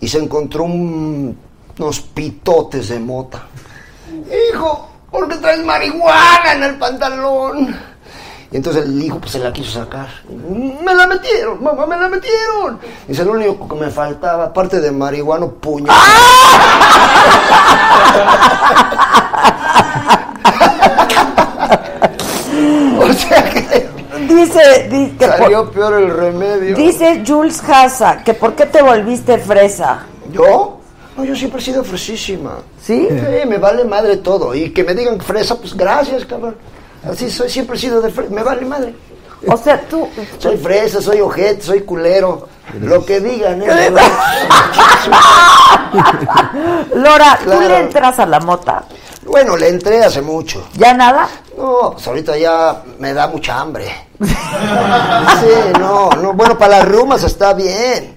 [0.00, 1.38] y se encontró un-
[1.78, 3.42] unos pitotes de mota.
[4.50, 7.78] Hijo, ¿por qué traes marihuana en el pantalón?
[8.50, 10.08] Y entonces el hijo pues se la quiso sacar.
[10.84, 12.80] Me la metieron, mamá, me la metieron.
[13.06, 15.92] Dice, lo único que me faltaba, aparte de marihuano, puño.
[23.12, 23.88] o sea que
[24.34, 26.76] dice, di- que por- salió peor el remedio.
[26.76, 30.06] dice Jules Haza que por qué te volviste fresa.
[30.32, 30.78] ¿Yo?
[31.16, 32.58] No, yo siempre he sido fresísima.
[32.82, 33.06] ¿Sí?
[33.10, 34.54] Sí, me vale madre todo.
[34.54, 36.56] Y que me digan fresa, pues gracias, cabrón.
[37.08, 38.94] Así soy, siempre he sido de fresa, me vale madre.
[39.48, 40.08] O sea, tú,
[40.38, 42.46] Soy fresa, soy ojete, soy culero.
[42.80, 43.66] Lo que digan, ¿eh?
[46.94, 47.68] Lora, ¿tú Claro.
[47.68, 48.84] le entras a la mota?
[49.24, 50.66] Bueno, le entré hace mucho.
[50.74, 51.28] ¿Ya nada?
[51.62, 53.86] No, pues ahorita ya me da mucha hambre.
[55.42, 56.32] Sí, no, no.
[56.34, 58.16] Bueno, para las rumas está bien.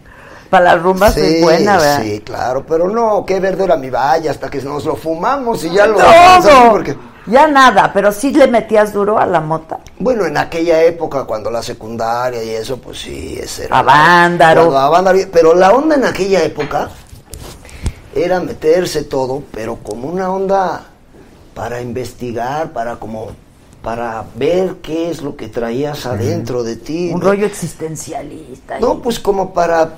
[0.50, 2.02] Para las rumbas es buena, ¿verdad?
[2.04, 5.72] Sí, claro, pero no, qué verde era mi valle hasta que nos lo fumamos y
[5.72, 6.72] ya lo Todo.
[6.72, 6.96] porque...
[7.28, 9.80] Ya nada, pero sí le metías duro a la mota.
[9.98, 13.80] Bueno, en aquella época, cuando la secundaria y eso, pues sí, ese era...
[13.80, 14.62] A Vándaro.
[14.62, 16.90] Cuando a Vándaro, Pero la onda en aquella época
[18.14, 20.82] era meterse todo, pero como una onda
[21.56, 23.32] para investigar, para como...
[23.82, 27.10] para ver qué es lo que traías adentro de ti.
[27.12, 27.28] Un ¿no?
[27.28, 28.80] rollo existencialista.
[28.80, 29.94] No, pues como para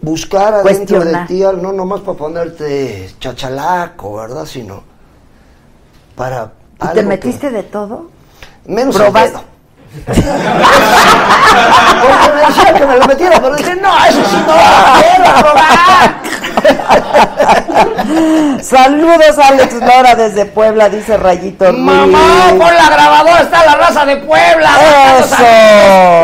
[0.00, 4.46] buscar adentro de ti, no nomás para ponerte chachalaco, ¿verdad?
[4.46, 4.82] Sino
[6.16, 6.52] para...
[6.82, 8.10] ¿Y te que- metiste de todo?
[8.66, 9.42] Menos dedo.
[10.06, 10.20] Porque
[12.34, 14.62] me decía que me lo metiera, pero dije, no, eso sí no lo
[15.00, 16.22] quiero probar.
[18.62, 21.78] Saludos, Alex Lora, desde Puebla, dice Rayito Ruiz.
[21.80, 24.70] Mamá, pon la grabadora, está la raza de Puebla.
[25.20, 25.36] ¡Eso!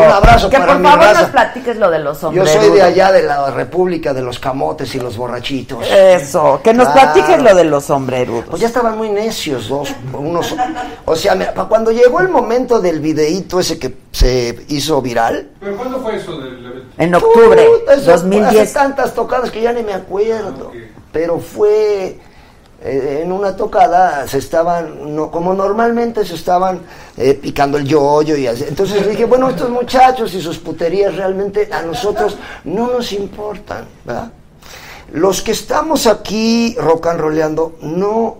[0.07, 1.21] Un abrazo Que para por mi favor raza.
[1.21, 2.51] nos platiques lo de los Yo hombres.
[2.51, 5.85] soy de allá, de la República de los Camotes y los Borrachitos.
[5.89, 7.13] Eso, que nos Claro.
[7.13, 8.45] platiques lo de los sombrerudos.
[8.49, 10.55] Pues ya estaban muy necios dos, unos,
[11.05, 15.77] o sea, mira, cuando llegó el momento del videíto ese que se hizo viral, ¿Pero
[15.77, 16.85] cuándo fue eso del evento?
[16.97, 18.61] En octubre Puta, eso, 2010.
[18.61, 20.71] Hace tantas tocadas que ya ni me acuerdo.
[21.15, 22.19] Pero fue
[22.83, 26.81] eh, en una tocada, se estaban, no, como normalmente se estaban
[27.15, 28.65] eh, picando el yoyo y así.
[28.67, 34.33] Entonces dije, bueno, estos muchachos y sus puterías realmente a nosotros no nos importan, ¿verdad?
[35.13, 38.39] Los que estamos aquí rock and rollando, no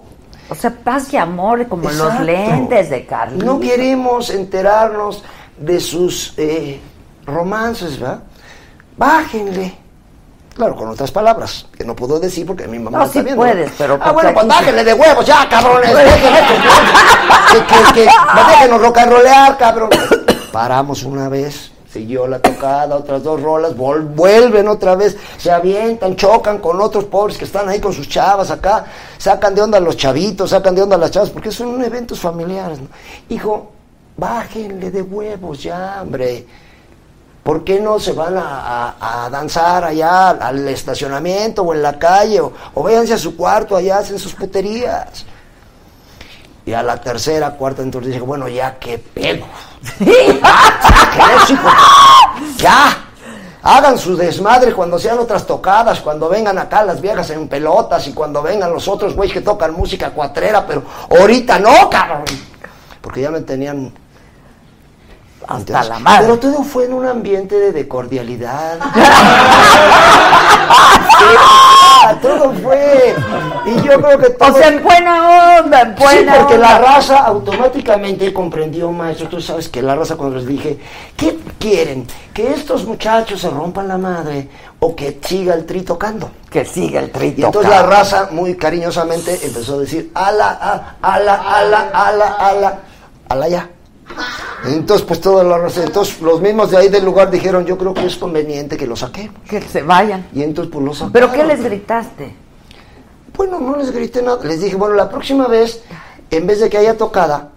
[0.49, 3.41] O sea, paz y amor, como los lentes de Carlos.
[3.41, 5.23] no queremos enterarnos
[5.57, 6.81] de sus eh,
[7.25, 8.23] romances, ¿verdad?
[8.97, 9.84] Bájenle.
[10.55, 13.25] Claro, con otras palabras, que no puedo decir porque mi mamá No, me está sí
[13.25, 13.41] viendo.
[13.41, 15.91] puedes, pero Ah, bueno, pues bájenle de huevos ya, cabrones.
[17.51, 18.09] Que, que,
[18.49, 19.89] déjenos rock and rollear, cabrón.
[20.51, 26.57] Paramos una vez, Siguió la tocada, otras dos rolas, vuelven otra vez, se avientan, chocan
[26.57, 28.83] con otros pobres que están ahí con sus chavas acá,
[29.17, 32.19] sacan de onda a los chavitos, sacan de onda a las chavas, porque son eventos
[32.19, 32.81] familiares.
[32.81, 32.89] ¿no?
[33.29, 33.71] Hijo,
[34.17, 36.45] bájenle de huevos ya, hombre.
[37.45, 41.99] ¿Por qué no se van a, a- a danzar allá al estacionamiento o en la
[41.99, 42.41] calle?
[42.41, 45.27] O, o a su cuarto, allá hacen sus puterías.
[46.65, 49.45] Y a la tercera, cuarta, entonces dije, bueno, ya qué pedo.
[49.99, 50.39] Hijo.
[52.57, 52.97] Ya.
[53.61, 58.13] Hagan su desmadre cuando sean otras tocadas, cuando vengan acá las viejas en pelotas y
[58.13, 60.81] cuando vengan los otros güeyes que tocan música cuatrera, pero
[61.11, 62.23] ahorita no, cabrón.
[63.01, 63.93] Porque ya me tenían
[65.47, 66.21] Hasta entonces, la madre.
[66.25, 68.79] Pero todo fue en un ambiente de, de cordialidad.
[72.21, 73.15] Todo fue.
[73.65, 74.53] Y yo creo que todo.
[74.53, 76.69] O sea, en buena onda, en buena sí, porque onda.
[76.69, 79.27] la raza automáticamente comprendió, maestro.
[79.27, 80.77] Tú sabes que la raza, cuando les dije,
[81.17, 82.05] ¿qué quieren?
[82.33, 84.47] ¿Que estos muchachos se rompan la madre
[84.79, 86.29] o que siga el tri tocando?
[86.49, 87.89] Que siga el tri Y entonces tocando.
[87.89, 92.79] la raza, muy cariñosamente, empezó a decir, ala, a- ala, ala, ala, ala,
[93.29, 93.69] ala ya.
[94.65, 98.05] Entonces, pues la raza, entonces los mismos de ahí del lugar dijeron, yo creo que
[98.05, 99.35] es conveniente que lo saquemos.
[99.47, 100.27] Que se vayan.
[100.33, 101.11] Y entonces, pues lo sacaron.
[101.13, 102.35] ¿Pero qué les gritaste?
[103.35, 104.39] Bueno, no les grité nada.
[104.43, 105.83] Les dije, bueno, la próxima vez,
[106.31, 107.49] en vez de que haya tocada,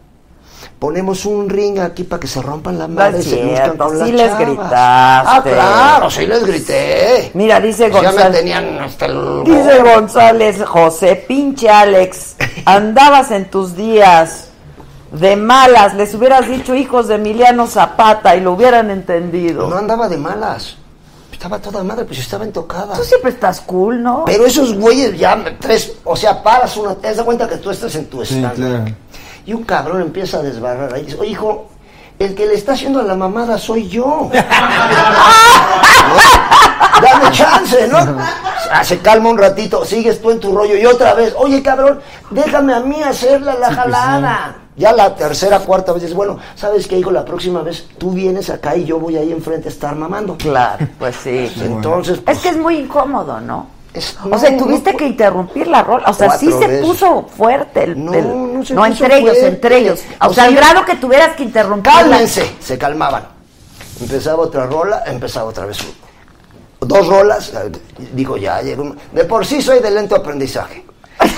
[0.78, 3.84] ponemos un ring aquí para que se rompan la madre es y se luzcan cierto,
[3.84, 4.40] con sí las les chavas.
[4.40, 4.74] gritaste.
[4.76, 7.30] Ah, claro, sí les grité.
[7.34, 8.38] Mira, dice Ya me González.
[8.38, 9.44] tenían hasta el...
[9.44, 14.47] Dice González, José, pinche Alex, andabas en tus días
[15.12, 19.68] de malas, les hubieras dicho hijos de Emiliano Zapata y lo hubieran entendido.
[19.68, 20.76] No andaba de malas.
[21.32, 22.96] Estaba toda madre, pues estaba en tocada.
[22.96, 24.24] Tú siempre estás cool, ¿no?
[24.26, 27.70] Pero esos güeyes ya, me- tres, o sea, paras una, te das cuenta que tú
[27.70, 28.56] estás en tu Sí, stand.
[28.56, 28.84] claro.
[29.46, 31.04] Y un cabrón empieza a desbarrar ahí.
[31.04, 31.68] Dice, oye, hijo,
[32.18, 34.28] el que le está haciendo a la mamada soy yo.
[34.32, 34.38] ¿No?
[37.02, 37.98] Dame chance, ¿no?
[38.70, 42.00] Ah, se calma un ratito, sigues tú en tu rollo y otra vez, oye, cabrón,
[42.30, 44.56] déjame a mí hacerla la jalada.
[44.76, 47.10] Ya la tercera, cuarta vez dices, bueno, ¿sabes qué, hijo?
[47.10, 50.36] La próxima vez tú vienes acá y yo voy ahí enfrente a estar mamando.
[50.36, 51.52] Claro, pues sí.
[51.60, 53.66] Entonces, Es que es muy incómodo, ¿no?
[53.92, 56.08] Es- o sea, tuviste no, que interrumpir la rola.
[56.10, 56.86] O sea, sí se veces.
[56.86, 58.04] puso fuerte el.
[58.04, 60.00] No, el- no se no, puso entre ellos, entre ellos.
[60.20, 61.92] O, O sea, al grado que tuvieras que interrumpir.
[61.92, 63.24] la- Cálmense, se calmaban.
[64.00, 65.78] Empezaba otra rola, empezaba otra vez.
[66.98, 67.52] Dos rolas,
[68.12, 70.84] digo ya, llegó un- de por sí soy de lento aprendizaje.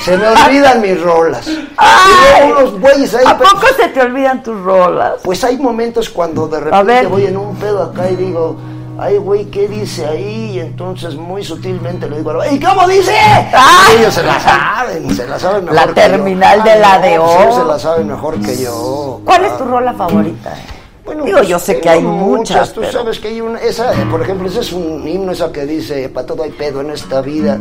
[0.05, 1.47] Se me olvidan mis rolas.
[1.77, 3.25] Ay, unos güeyes ahí.
[3.27, 5.15] ¿A poco se te olvidan tus rolas?
[5.25, 8.57] Pues hay momentos cuando de repente voy en un pedo acá y digo,
[8.99, 10.51] ay güey, ¿qué dice ahí?
[10.57, 13.15] Y entonces muy sutilmente le digo, ¿y cómo dice?
[13.55, 13.87] Ah.
[13.95, 15.95] Y ellos se la saben, se la saben mejor La que yo.
[15.95, 17.41] terminal de la de O.
[17.43, 19.21] ellos se la saben mejor que yo.
[19.25, 20.53] ¿Cuál es tu rola favorita?
[21.11, 23.93] Bueno, Digo, pues, yo sé que hay muchas, Tú pero- sabes que hay una, esa,
[24.01, 26.91] eh, por ejemplo, ese es un himno, esa que dice, para todo hay pedo en
[26.91, 27.59] esta vida,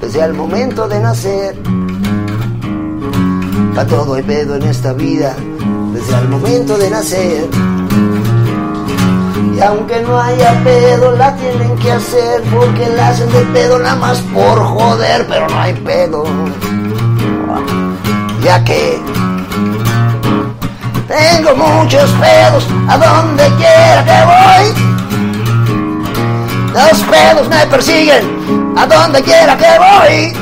[0.00, 1.54] desde el momento de nacer.
[3.76, 5.36] Para todo hay pedo en esta vida,
[5.92, 7.46] desde el momento de nacer.
[9.56, 13.94] Y aunque no haya pedo, la tienen que hacer, porque la hacen de pedo nada
[13.94, 16.24] más por joder, pero no hay pedo.
[18.42, 18.98] Ya que
[21.08, 24.94] tengo muchos pedos a donde quiera que voy.
[26.72, 30.36] Los pedos me persiguen a donde quiera que voy.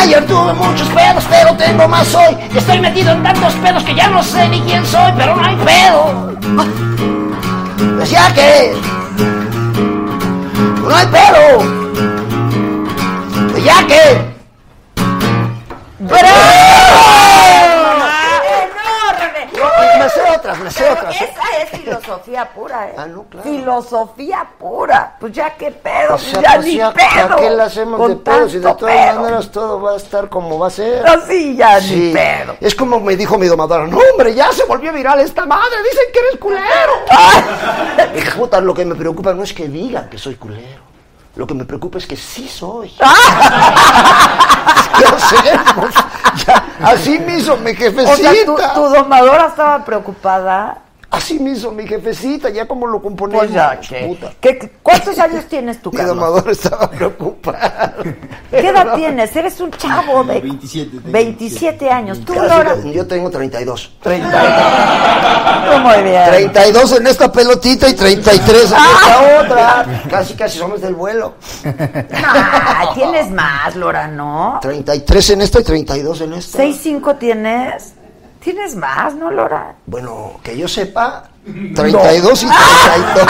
[0.00, 2.36] Ayer tuve muchos pedos, pero tengo más hoy.
[2.54, 5.56] Estoy metido en tantos pedos que ya no sé ni quién soy, pero no hay
[5.56, 6.36] pedo.
[7.96, 8.76] Pues ya que
[10.82, 11.88] no hay pedo.
[13.52, 14.38] Pues ya que.
[19.98, 21.14] me sé otras, me sé Pero otras.
[21.16, 22.94] esa es filosofía pura, ¿eh?
[22.96, 23.48] Ah, no, claro.
[23.50, 25.16] Filosofía pura.
[25.20, 26.92] Pues ya qué pedo, O sea, ya pues ni pedo.
[26.94, 28.48] ¿para qué la hacemos Con de pedo?
[28.48, 29.20] Si de todas pedo.
[29.20, 31.06] maneras todo va a estar como va a ser.
[31.06, 31.94] Así ya Sí.
[31.96, 32.56] ni pedo.
[32.60, 36.04] Es como me dijo mi domadora, no hombre, ya se volvió viral esta madre, dicen
[36.12, 36.92] que eres culero.
[38.38, 40.88] Puta, lo que me preocupa no es que digan que soy culero.
[41.36, 42.92] Lo que me preocupa es que sí soy.
[46.82, 48.16] Así me hizo mi O jefecita.
[48.16, 50.78] sea, tu, tu domadora estaba preocupada.
[51.18, 53.46] Así me hizo mi jefecita, ya como lo componemos.
[53.46, 54.06] Pues ya, ¿qué?
[54.06, 54.32] puta.
[54.40, 56.14] ¿Qué- ¿Cuántos años tienes tú, Mi Carlos?
[56.14, 57.96] domadora estaba preocupada.
[58.52, 59.34] ¿Qué edad tienes?
[59.34, 60.90] Eres un chavo de 27.
[60.92, 62.24] tengo 27 años.
[62.24, 62.76] ¿Tú, Laura?
[62.84, 63.96] yo tengo 32.
[64.00, 64.30] 30.
[65.72, 66.24] Tú muy bien.
[66.28, 68.86] 32 en esta pelotita y 33 en Ah.
[69.02, 70.02] esta otra.
[70.08, 71.34] Casi, casi somos del vuelo.
[72.14, 74.60] Ah, tienes más, Laura, ¿no?
[74.62, 76.58] 33 en esta y 32 en esta.
[76.62, 77.94] 6'5 tienes.
[78.40, 79.74] ¿Tienes más, no, Lora?
[79.86, 83.26] Bueno, que yo sepa, 32 y 32.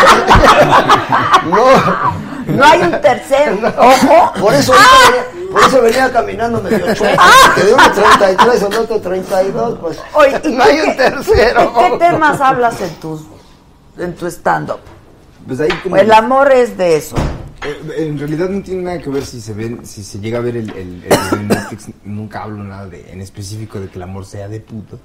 [1.47, 2.29] no.
[2.55, 3.59] No hay un tercer.
[3.79, 4.33] Ojo.
[4.41, 5.11] Por eso, ¡Ah!
[5.11, 7.23] venía, por eso venía caminando medio chueco.
[7.55, 11.75] Que de uno 33 al otro 32, pues Oye, ¿y no hay qué- un tercero.
[11.79, 13.27] ¿Qué temas hablas en tu,
[13.99, 14.81] en tu stand-up?
[15.47, 15.97] Pues ahí como...
[15.97, 17.17] El amor es de eso.
[17.65, 20.43] Eh, En realidad no tiene nada que ver si se ven, si se llega a
[20.43, 21.03] ver el, el,
[21.33, 24.99] el Netflix, nunca hablo nada de, en específico de que el amor sea de puto,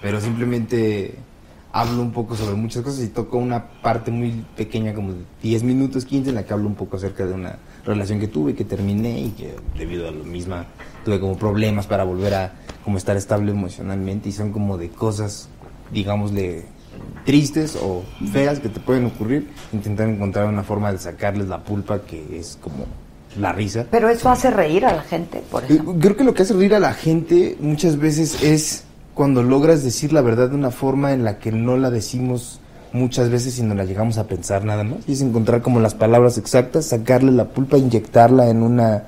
[0.00, 1.14] pero simplemente
[1.72, 5.62] hablo un poco sobre muchas cosas y toco una parte muy pequeña, como de 10
[5.64, 8.64] minutos, 15, en la que hablo un poco acerca de una relación que tuve, que
[8.64, 10.66] terminé y que debido a lo misma
[11.04, 12.52] tuve como problemas para volver a
[12.84, 15.48] como estar estable emocionalmente y son como de cosas,
[15.92, 16.64] digámosle,
[17.24, 18.02] tristes o
[18.32, 22.58] feas que te pueden ocurrir, intentar encontrar una forma de sacarles la pulpa que es
[22.60, 22.86] como
[23.38, 23.86] la risa.
[23.90, 25.96] Pero eso hace reír a la gente, por Eh, ejemplo.
[26.00, 30.12] Creo que lo que hace reír a la gente muchas veces es cuando logras decir
[30.12, 32.60] la verdad de una forma en la que no la decimos
[32.92, 34.98] muchas veces y no la llegamos a pensar nada más.
[35.06, 39.04] Y es encontrar como las palabras exactas, sacarle la pulpa, inyectarla en una,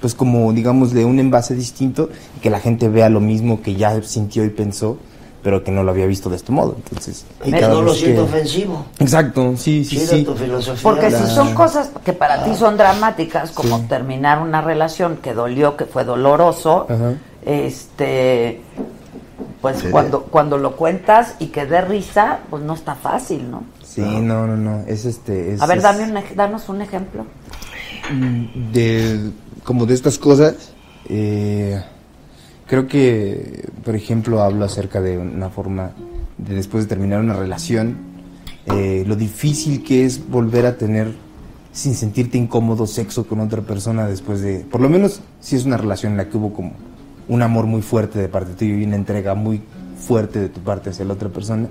[0.00, 3.76] pues como digamos de un envase distinto y que la gente vea lo mismo que
[3.76, 4.98] ya sintió y pensó,
[5.42, 6.76] pero que no lo había visto de este modo.
[6.76, 8.84] Entonces, Y no lo siento que- ofensivo.
[8.98, 10.22] Exacto, sí, sí, sí.
[10.24, 10.82] tu filosofía.
[10.82, 13.84] Porque si son cosas que para ti son dramáticas, como Sí.
[13.88, 17.14] terminar una relación que dolió, que fue doloroso, Ajá.
[17.44, 18.60] este,
[19.60, 19.88] pues Sí.
[19.90, 23.64] cuando cuando lo cuentas y que dé risa, pues no está fácil, ¿no?
[23.84, 25.54] Sí, no, no, no, es este...
[25.54, 27.24] es- A ver, es- dame un, danos un ejemplo.
[28.12, 29.30] Mm, de
[29.64, 30.54] como de estas cosas
[31.08, 31.82] eh,
[32.70, 35.90] creo que por ejemplo hablo acerca de una forma
[36.38, 37.96] de después de terminar una relación
[38.66, 41.12] eh, lo difícil que es volver a tener
[41.72, 45.78] sin sentirte incómodo sexo con otra persona después de por lo menos si es una
[45.78, 46.74] relación en la que hubo como
[47.26, 49.62] un amor muy fuerte de parte tuya y una entrega muy
[49.98, 51.68] fuerte de tu parte hacia la otra persona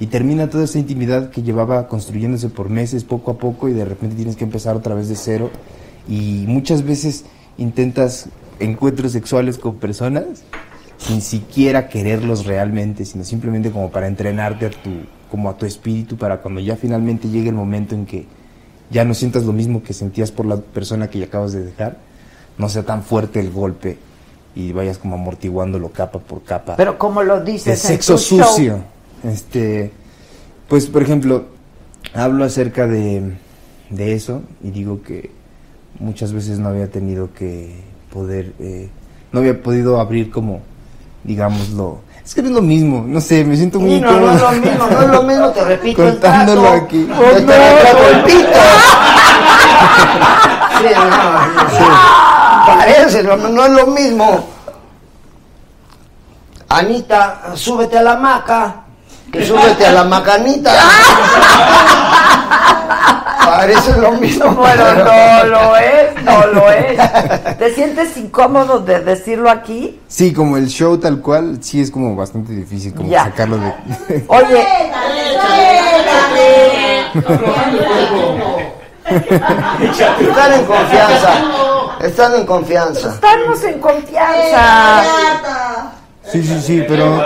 [0.00, 3.84] y termina toda esa intimidad que llevaba construyéndose por meses poco a poco y de
[3.84, 5.48] repente tienes que empezar otra vez de cero
[6.08, 7.24] y muchas veces
[7.56, 8.28] intentas
[8.60, 10.44] encuentros sexuales con personas
[10.98, 14.90] sin siquiera quererlos realmente, sino simplemente como para entrenarte a tu
[15.30, 18.26] como a tu espíritu para cuando ya finalmente llegue el momento en que
[18.90, 21.98] ya no sientas lo mismo que sentías por la persona que ya acabas de dejar,
[22.58, 23.96] no sea tan fuerte el golpe
[24.56, 28.24] y vayas como amortiguándolo capa por capa Pero como lo de dices sexo en tu
[28.24, 28.78] show, sucio.
[29.22, 29.92] Este,
[30.68, 31.46] pues por ejemplo,
[32.12, 33.34] hablo acerca de,
[33.90, 35.30] de eso y digo que
[36.00, 38.88] muchas veces no había tenido que poder, eh,
[39.32, 40.60] no había podido abrir como,
[41.24, 44.40] digámoslo, es que no es lo mismo, no sé, me siento muy no, no es
[44.40, 46.02] lo mismo, no es lo mismo, te repito.
[46.04, 46.84] el contándolo dato.
[46.84, 47.06] aquí.
[47.06, 48.60] Retrato el pito.
[50.80, 51.84] Sí, no, sí.
[52.66, 54.46] Parece, no, no es lo mismo.
[56.68, 58.84] Anita, súbete a la maca.
[59.32, 60.72] Que súbete a la macanita.
[63.44, 64.52] Parece lo mismo.
[64.54, 66.98] Bueno, no lo es, no lo es.
[67.58, 70.00] ¿Te sientes incómodo de decirlo aquí?
[70.08, 73.24] Sí, como el show tal cual, sí es como bastante difícil como Ya.
[73.24, 74.24] sacarlo de...
[74.28, 74.66] Oye,
[79.10, 81.32] Están en confianza.
[82.00, 83.10] Están en confianza.
[83.14, 85.02] estamos en confianza.
[86.30, 87.22] Sí, sí, sí, pero...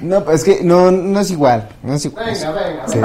[0.00, 1.68] No, es que no, no es igual.
[1.82, 2.34] No es igual.
[2.34, 2.44] Sí,
[2.86, 2.98] sí,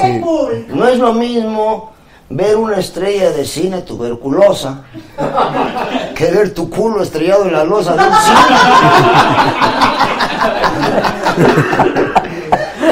[0.00, 0.24] sí.
[0.68, 1.92] No es lo mismo
[2.30, 4.84] ver una estrella de cine tuberculosa
[6.14, 8.58] que ver tu culo estrellado en la losa de un cine.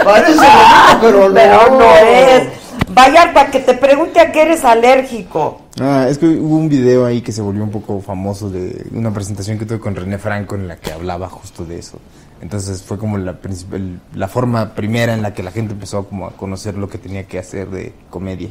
[0.05, 1.35] Parece mismo, pero no.
[1.35, 2.49] Pero no es.
[2.89, 5.63] Vallarta, que te pregunte a qué eres alérgico.
[5.81, 9.13] Ah, es que hubo un video ahí que se volvió un poco famoso de una
[9.13, 11.99] presentación que tuve con René Franco en la que hablaba justo de eso.
[12.43, 16.27] Entonces fue como la, principal, la forma primera en la que la gente empezó como
[16.27, 18.51] a conocer lo que tenía que hacer de comedia.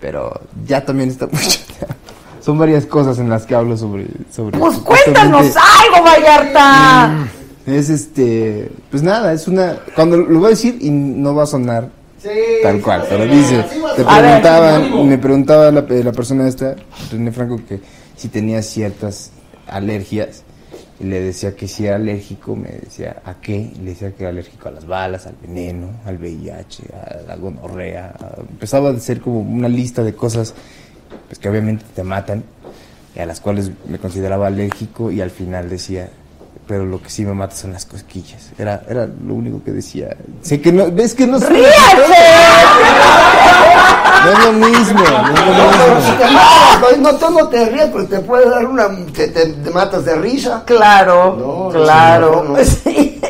[0.00, 1.58] Pero ya también está mucho.
[2.40, 4.06] Son varias cosas en las que hablo sobre...
[4.32, 7.28] sobre Pues cuéntanos algo, Vallarta.
[7.66, 11.46] Es este, pues nada, es una, cuando lo voy a decir y no va a
[11.46, 11.90] sonar
[12.62, 13.64] tal cual, pero dice,
[13.96, 16.76] te preguntaban, me preguntaba la, la persona esta,
[17.10, 17.80] René Franco, que
[18.16, 19.30] si tenía ciertas
[19.66, 20.42] alergias,
[21.00, 23.72] y le decía que si era alérgico, me decía, ¿a qué?
[23.82, 28.14] Le decía que era alérgico a las balas, al veneno, al VIH, a la gonorrea,
[28.50, 30.54] empezaba a ser como una lista de cosas,
[31.26, 32.44] pues que obviamente te matan,
[33.16, 36.10] y a las cuales me consideraba alérgico, y al final decía,
[36.66, 38.52] pero lo que sí me mata son las cosquillas.
[38.58, 40.16] Era, era lo único que decía.
[40.42, 41.72] Sé que no, ves que no ¡Ríase!
[44.24, 46.18] No es lo mismo, no es lo Pero si mismo.
[46.18, 48.88] te matas, güey, no, tú no te ríes, porque te puede dar una.
[49.12, 50.62] Te, te- te matas de risa.
[50.66, 52.44] Claro, No, claro.
[52.48, 52.64] no, no.
[52.64, 53.20] Sí.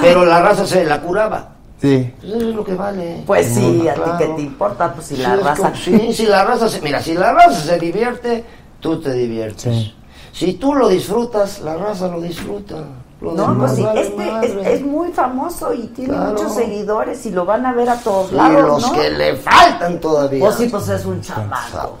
[0.00, 1.50] Pero la raza se la curaba.
[1.80, 2.12] Sí.
[2.20, 3.22] Pues eso es lo que vale.
[3.26, 4.18] Pues sí, a ti Claro.
[4.18, 5.54] que te importa, pues si Sí, la raza.
[5.56, 8.44] como- sí, si la raza se, mira, si la raza se divierte,
[8.80, 9.74] tú te diviertes.
[9.74, 9.94] Sí.
[10.32, 12.76] Si tú lo disfrutas, la raza lo disfruta.
[13.20, 16.32] No, pues sí, este es, muy famoso y tiene Claro.
[16.32, 18.92] muchos seguidores y lo van a ver a todos Y lados, los ¿no?
[18.92, 20.40] que le faltan todavía.
[20.40, 21.96] Pues sí, pues es un chamaco,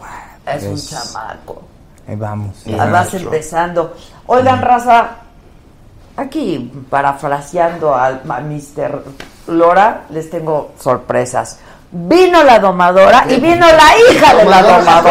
[0.46, 1.62] es un Es- chamaco.
[2.06, 2.54] Ahí vamos.
[2.78, 3.94] Ah, Vas empezando.
[4.26, 5.08] Oigan, raza,
[6.16, 9.02] aquí parafraseando al a Mr.
[9.48, 11.58] Lora, les tengo sorpresas.
[11.90, 15.02] Vino la domadora y vino la hija de la domadora.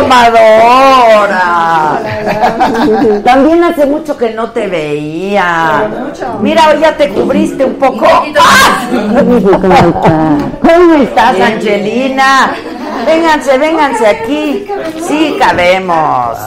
[0.00, 2.00] Domadora.
[3.24, 5.88] También hace mucho que no te veía.
[6.40, 8.06] Mira, hoy ya te cubriste un poco.
[8.38, 8.82] ¡Ah!
[10.60, 12.54] ¿Cómo estás, Angelina?
[13.06, 14.66] Vénganse, vénganse aquí.
[15.06, 16.38] Sí, cabemos.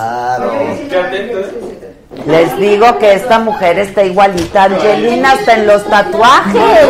[2.25, 4.63] Les digo que esta mujer está igualita.
[4.63, 6.87] Angelina hasta en los tatuajes.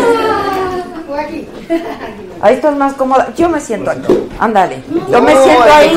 [2.41, 3.33] Ahí estás más cómoda.
[3.35, 4.29] Yo me siento aquí.
[4.39, 4.83] Ándale.
[5.09, 5.93] Yo me siento ahí.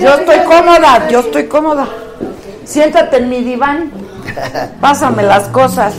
[0.00, 1.08] Yo estoy cómoda.
[1.08, 1.88] Yo estoy cómoda.
[2.64, 3.90] Siéntate en mi diván.
[4.80, 5.94] Pásame las cosas.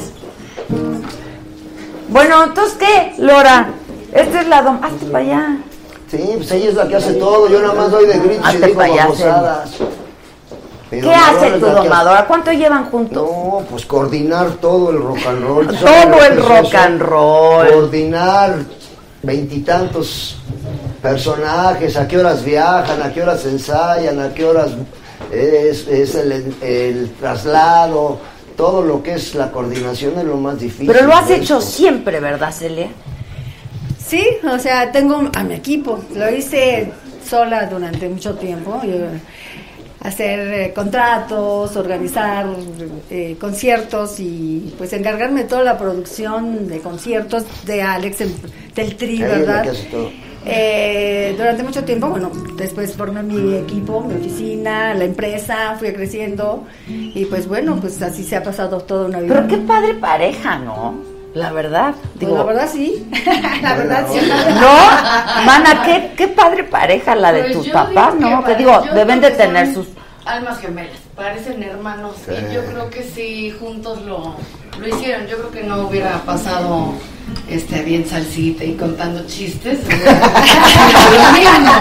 [2.09, 3.69] Bueno, entonces, ¿qué, Lora?
[4.11, 4.83] Esta es la dom...
[4.83, 5.57] Hazte para allá.
[6.09, 7.47] Sí, pues ella es la que hace todo.
[7.47, 9.69] Yo nada más doy de gritos y digo babosadas.
[10.89, 12.25] ¿Qué hace tu domadora?
[12.25, 13.23] ¿Cuánto llevan juntos?
[13.23, 15.67] No, pues coordinar todo el rock and roll.
[15.67, 17.67] Todo ¿Sabes lo el rock and roll.
[17.71, 18.55] Coordinar
[19.23, 20.37] veintitantos
[21.01, 24.71] personajes, a qué horas viajan, a qué horas ensayan, a qué horas
[25.31, 28.19] es, es el, el traslado,
[28.55, 30.87] todo lo que es la coordinación es lo más difícil.
[30.87, 31.61] Pero lo has hecho esto.
[31.61, 32.89] siempre, ¿verdad, Celia?
[33.97, 36.03] Sí, o sea, tengo a mi equipo.
[36.15, 36.91] Lo hice
[37.27, 38.81] sola durante mucho tiempo.
[38.83, 38.95] Yo,
[40.01, 42.47] hacer eh, contratos, organizar
[43.09, 48.33] eh, conciertos y pues encargarme de toda la producción de conciertos de Alex el-
[48.75, 49.63] del Tri, ¿verdad?
[50.43, 56.63] Eh, durante mucho tiempo, bueno, después formé mi equipo, mi oficina, la empresa, fui creciendo
[56.87, 59.35] y pues bueno, pues así se ha pasado toda una vida.
[59.35, 61.10] Pero qué padre pareja, ¿no?
[61.33, 61.93] La verdad.
[61.95, 63.07] Pues Digo, la verdad sí,
[63.61, 64.19] la verdad sí.
[64.59, 65.45] ¿No?
[65.45, 68.37] Mana, qué, qué padre pareja la de Pues tus papás, que ¿no?
[68.43, 69.87] Que pare- digo, deben de que tener sus...
[70.25, 72.33] Almas gemelas, parecen hermanos Sí.
[72.51, 74.35] y yo creo que si juntos lo,
[74.79, 76.93] lo hicieron, yo creo que no hubiera pasado
[77.49, 79.79] este bien salsita y contando chistes.
[79.83, 79.89] lo
[81.31, 81.71] mismo.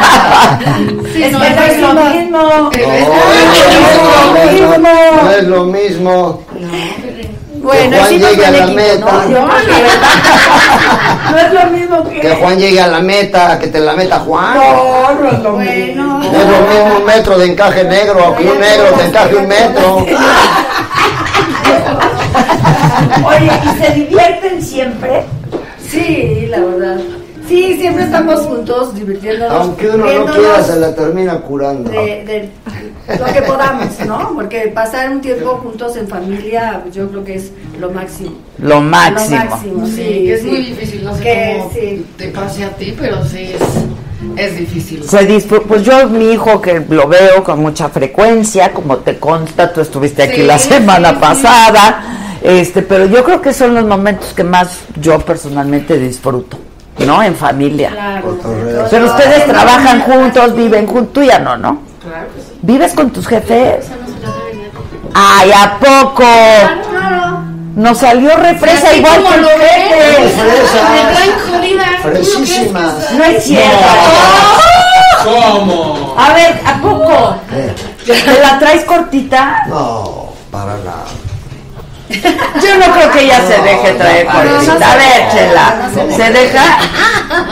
[1.13, 2.71] Sí, Es no, que no es lo lo mismo.
[2.73, 6.45] Es- No, es- no, no, no es lo mismo.
[7.63, 9.25] Bueno, que Juan llegue a la equipo, meta.
[9.29, 9.49] ¿no?
[11.39, 12.21] Es lo mismo que...
[12.21, 14.55] Que Juan llegue a la meta, que te la meta Juan.
[14.55, 18.37] No, no es lo Bueno, No es lo mismo un metro de encaje negro a
[18.37, 20.07] que un negro te encaje un metro.
[23.27, 25.25] Oye, ¿y se divierten siempre?
[25.91, 26.97] sí, la verdad.
[27.51, 29.53] Sí, siempre estamos juntos divirtiéndonos.
[29.61, 31.91] Aunque uno no quiera, se la termina curando.
[31.91, 32.49] de, de
[33.19, 34.33] lo que podamos, ¿no?
[34.37, 37.51] Porque pasar un tiempo juntos en familia, yo creo que es
[37.81, 38.35] lo máximo.
[38.59, 39.37] Lo máximo.
[39.37, 39.93] Lo máximo, sí.
[39.97, 40.47] Sí, que es sí.
[40.47, 42.07] muy difícil, no sé Que cómo sí.
[42.17, 43.63] te pase a ti, pero sí es,
[44.47, 45.03] es difícil.
[45.03, 49.73] Se disfr- pues yo, mi hijo, que lo veo con mucha frecuencia, como te consta,
[49.73, 51.17] tú estuviste aquí Sí, la semana sí.
[51.21, 56.59] pasada, este, pero yo creo que son los momentos que más yo personalmente disfruto,
[57.07, 57.23] ¿no?
[57.23, 57.91] En familia.
[57.91, 58.39] Claro.
[58.91, 61.81] Pero ustedes trabajan juntos, viven juntos, tú ya no, ¿no?
[62.03, 62.59] Claro que sí.
[62.63, 63.85] ¿Vives con tus jefes?
[63.87, 64.71] Esa no se la debe nadie.
[65.15, 66.25] ¡Ay, a poco!
[67.77, 70.41] Nos salió represa igual que lo los ves, jefes.
[72.03, 73.13] Fresísimas.
[73.13, 73.87] No es cierto.
[75.25, 76.15] ¿Cómo?
[76.19, 77.37] A ver, ¿a poco?
[78.05, 79.65] ¿Te la traes cortita?
[79.69, 81.05] No, para nada.
[82.63, 84.79] Yo no creo que ella se deje traer no, no cortita.
[84.79, 86.65] se A ver, Chela, no se ¿se deja?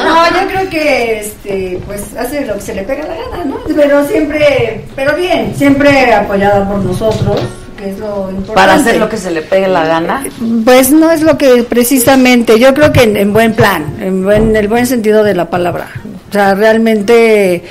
[0.04, 3.58] No, yo creo que este, pues hace lo que se le pega la gana, ¿no?
[3.74, 7.40] Pero siempre, pero bien, siempre apoyada por nosotros,
[7.76, 8.54] que es lo importante.
[8.54, 10.24] Para hacer lo que se le pegue la gana.
[10.64, 14.56] Pues no es lo que precisamente, yo creo que en, en buen plan, en buen,
[14.56, 15.88] el buen sentido de la palabra.
[16.28, 17.62] O sea, realmente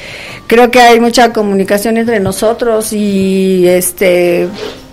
[0.47, 4.47] creo que hay mucha comunicación entre nosotros y este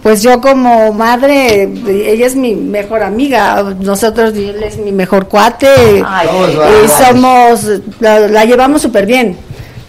[0.05, 6.05] pues yo como madre, ella es mi mejor amiga, nosotros él es mi mejor cuate
[6.07, 6.29] Ay,
[6.85, 7.67] y somos,
[8.01, 9.35] la, la llevamos súper bien.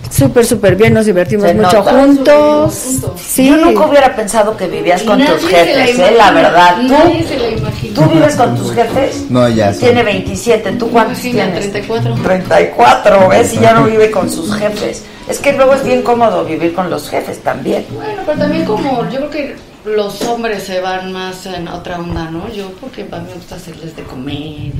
[0.10, 1.92] Súper, súper bien, nos divertimos Se mucho nota.
[1.92, 2.74] juntos.
[3.18, 3.50] Sí.
[3.50, 6.16] Yo nunca hubiera pensado que vivías con tus jefes, la ¿eh?
[6.18, 6.78] La verdad.
[6.88, 7.94] ¿Tú.
[7.94, 9.26] ¿Tú vives con tus jefes?
[9.30, 9.74] No, ya.
[9.74, 9.80] sí.
[9.82, 11.72] Tiene 27, ¿tú cuántos Imagina, tienes?
[11.72, 12.16] 34.
[12.24, 13.54] 34, ¿ves?
[13.54, 15.04] Y ya no vive con sus jefes.
[15.28, 17.86] Es que luego es bien cómodo vivir con los jefes también.
[17.92, 19.56] Bueno, pero también como yo creo que
[19.86, 22.50] los hombres se van más en otra onda, ¿no?
[22.52, 24.72] Yo porque a mí me gusta hacerles de comer.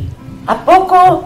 [0.48, 1.26] ¿A poco?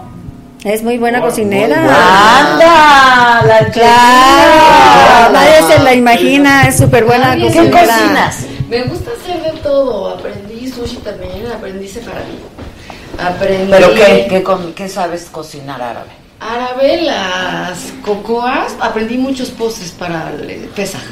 [0.64, 1.76] Es muy buena cocinera.
[1.78, 3.42] ¡Anda!
[3.46, 8.38] La Claro, nadie se la imagina, es súper buena Nadie ¿Qué cocinas?
[8.68, 10.10] Me gusta hacer de todo.
[10.10, 12.38] Aprendí sushi también, aprendí sefaradí.
[13.18, 16.10] Aprendí ¿Pero qué, qué, com- qué sabes cocinar árabe?
[16.40, 18.74] árabe, las cocoas.
[18.80, 21.02] Aprendí muchos postres para el Pesaj.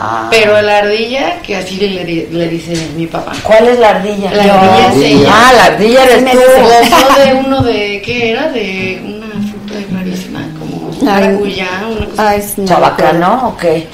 [0.00, 0.28] Ah.
[0.30, 3.32] Pero la ardilla, que así le, le, le dice mi papá.
[3.42, 4.30] ¿Cuál es la ardilla?
[4.32, 5.28] La ardilla es ella.
[5.32, 6.38] Ah, la ardilla eres tú.
[6.38, 8.48] Gozó de uno de, ¿qué era?
[8.52, 13.88] De una fruta rarísima, como maracuyá, una cosa Ay, no, ¿Chabacano o qué?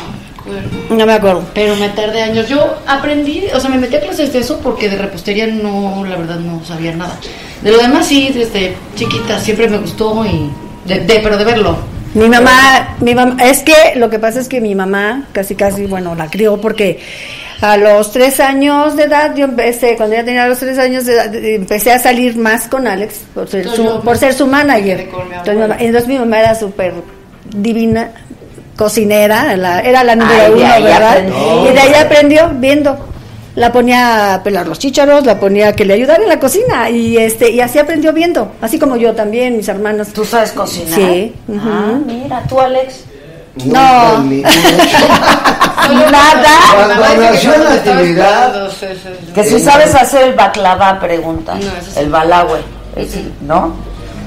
[0.90, 1.42] No me acuerdo.
[1.54, 2.48] Pero me tardé años.
[2.50, 6.16] Yo aprendí, o sea, me metí a clases de eso porque de repostería no, la
[6.16, 7.18] verdad, no sabía nada.
[7.62, 10.50] De lo demás sí, desde chiquita siempre me gustó y...
[10.86, 11.78] De, de- pero de verlo.
[12.14, 15.86] Mi mamá, mi mamá, es que lo que pasa es que mi mamá casi casi,
[15.86, 17.00] bueno, la crió porque
[17.60, 21.14] a los tres años de edad, yo empecé, cuando ya tenía los tres años de
[21.14, 25.00] edad, empecé a salir más con Alex por ser su, por ser su manager.
[25.00, 25.68] Entonces, mi abuela.
[25.68, 26.94] mamá- entonces mi mamá era súper
[27.56, 28.10] divina
[28.76, 31.10] cocinera, la- era la número Ay, de uno, ¿verdad?
[31.12, 31.70] aprendió.
[31.70, 33.13] Y de ahí aprendió viendo.
[33.54, 36.90] La ponía a pelar los chícharos, la ponía a que le ayudara en la cocina
[36.90, 40.08] y este y así aprendió viendo, así como yo también, mis hermanos.
[40.08, 40.98] ¿Tú sabes cocinar?
[40.98, 41.32] Sí.
[41.60, 43.04] Ah, mira, tú, Alex.
[43.64, 44.24] No.
[46.10, 46.58] Nada.
[46.74, 48.70] Cuando nació la actividad,
[49.34, 51.54] Que si sabes hacer el baklava, pregunta.
[51.54, 52.00] No, eso sí.
[52.00, 52.58] El balagüe.
[53.42, 53.74] ¿No?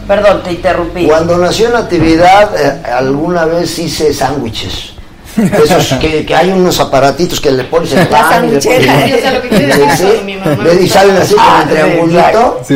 [0.07, 1.05] Perdón, te interrumpí.
[1.05, 4.93] Cuando nació Natividad, eh, alguna vez hice sándwiches.
[5.64, 8.57] Esos que, que hay unos aparatitos que le pones en La pan y le
[10.84, 12.61] y salen así como Ah, en sí, triangulito.
[12.68, 12.76] Sí.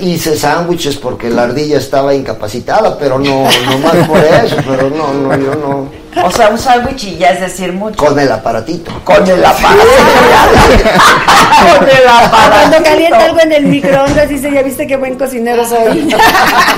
[0.00, 5.12] Hice sándwiches porque la ardilla estaba incapacitada, pero no, no más por eso, pero no,
[5.12, 6.02] no, yo no.
[6.24, 7.96] O sea, un sándwich y ya es decir mucho.
[7.96, 8.92] Con el aparatito.
[9.02, 9.80] Con el aparato.
[11.78, 12.50] Con el aparato.
[12.70, 16.08] Cuando calienta algo en el microondas dice, ya viste qué buen cocinero soy.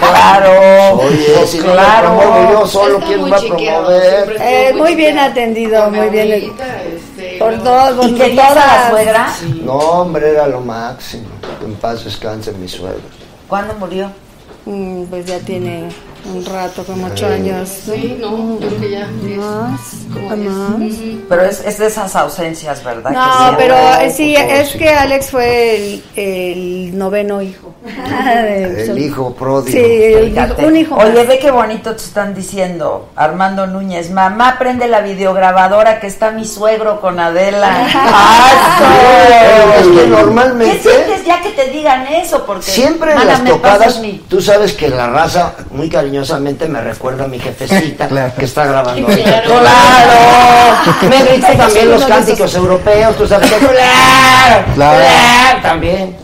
[0.01, 0.99] Claro.
[1.01, 2.17] Oye, Pues si no lo claro.
[2.19, 4.37] promuevo yo solo, Está ¿quién muy va a promover?
[4.41, 6.33] Eh, muy bien atendido, muy bien.
[6.33, 8.91] este, Por todos, por ¿Y querías a la todas.
[8.91, 9.29] suegra?
[9.63, 11.25] No, hombre, era lo máximo.
[11.65, 13.01] En paz descanse mi suegro.
[13.49, 14.11] ¿Cuándo murió?
[14.67, 15.89] Mm, Pues ya tiene
[16.27, 17.69] un rato, como ocho años.
[17.85, 19.09] Sí, no, creo que ya.
[19.23, 19.81] diez, Más,
[20.13, 20.51] como diez.
[20.51, 20.93] más.
[21.29, 23.11] Pero es, es de esas ausencias, ¿verdad?
[23.11, 24.79] No, pero eh, sí, es sí.
[24.79, 27.75] que Alex fue el, el noveno hijo.
[27.85, 29.77] De- El hijo pródigo.
[29.77, 30.63] Sí, el Fíjate.
[30.63, 31.27] hijo- un hijo Oye, más.
[31.29, 34.11] ve qué bonito te están diciendo, Armando Núñez.
[34.11, 37.87] Mamá, prende la videograbadora que está mi suegro con Adela.
[38.79, 42.45] Pero es que ¿Qué normalmente, sientes ya que te digan eso?
[42.47, 47.29] Porque siempre en las tocadas, tú sabes que la raza muy cariñosamente me recuerda a
[47.29, 48.33] mi jefecita Claro.
[48.39, 49.07] que está grabando.
[49.07, 49.59] Claro.
[49.61, 51.09] ¡Claro!
[51.09, 54.65] Me gritan también los cánticos europeos, tú sabes que ¡Claro!
[54.75, 54.99] Claro.
[55.01, 55.63] ¡Claro!
[55.63, 56.17] También.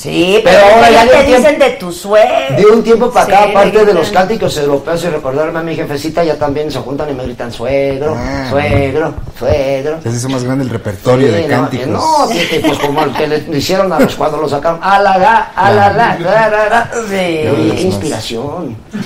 [0.00, 2.56] Sí, Pero pero, ahora ya te de dicen de tu suegro.
[2.56, 5.62] De un tiempo para acá, Sí, aparte le de los cánticos europeos y recordarme a
[5.62, 8.46] mi jefecita, ya también se juntan y me gritan suegro, Ah.
[8.48, 9.98] suegro, suegro.
[10.02, 11.84] Ya se hizo más grande el repertorio Sí, de no, cánticos.
[11.86, 14.80] que no, que- que, pues como el que le hicieron a los cuando lo sacaron,
[14.82, 16.90] a la la, a la la.
[17.06, 17.14] Sí.
[17.14, 18.76] Oye, qué inspiración.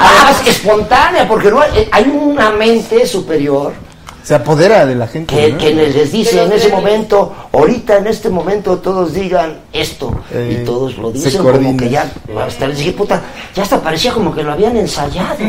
[0.00, 3.72] Además, espontánea, porque no hay, hay una mente superior
[4.28, 5.34] Se apodera de la gente.
[5.34, 5.56] que, ¿no?
[5.56, 6.72] que les dice en ese nervios.
[6.82, 11.74] momento, ahorita en este momento todos digan esto, Eh, y todos lo se dicen como
[11.78, 12.12] que ya,
[12.46, 13.22] hasta les dije, puta,
[13.54, 15.34] ya hasta parecía como que lo habían ensayado.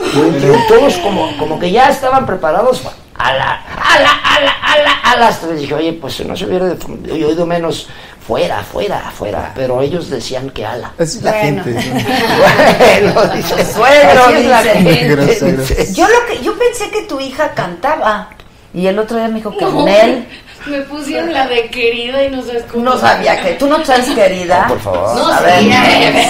[0.00, 2.82] Y todos como, como que ya estaban preparados
[3.14, 5.28] a la, a la, a la, a la, a la.
[5.28, 6.74] Hasta les dije, oye, pues si no se hubiera
[7.12, 7.86] oído menos,
[8.30, 9.52] fuera, fuera, fuera.
[9.56, 10.92] Pero ellos decían que ala.
[10.98, 11.64] Es la Bueno.
[11.64, 11.92] gente.
[13.14, 14.74] Bueno, dice, Suegro, es la dice.
[14.78, 15.16] gente,
[15.56, 15.94] dice.
[15.94, 18.28] Yo lo que yo pensé que tu hija cantaba
[18.72, 20.28] y el otro día me dijo que No, Nel
[20.66, 22.84] Me pusieron la de querida y no sabes cómo.
[22.84, 24.62] no sabía que tú no sabes querida.
[24.68, 25.16] No, por favor.
[25.16, 25.58] No, A ver.
[25.60, 26.26] sí, a ver.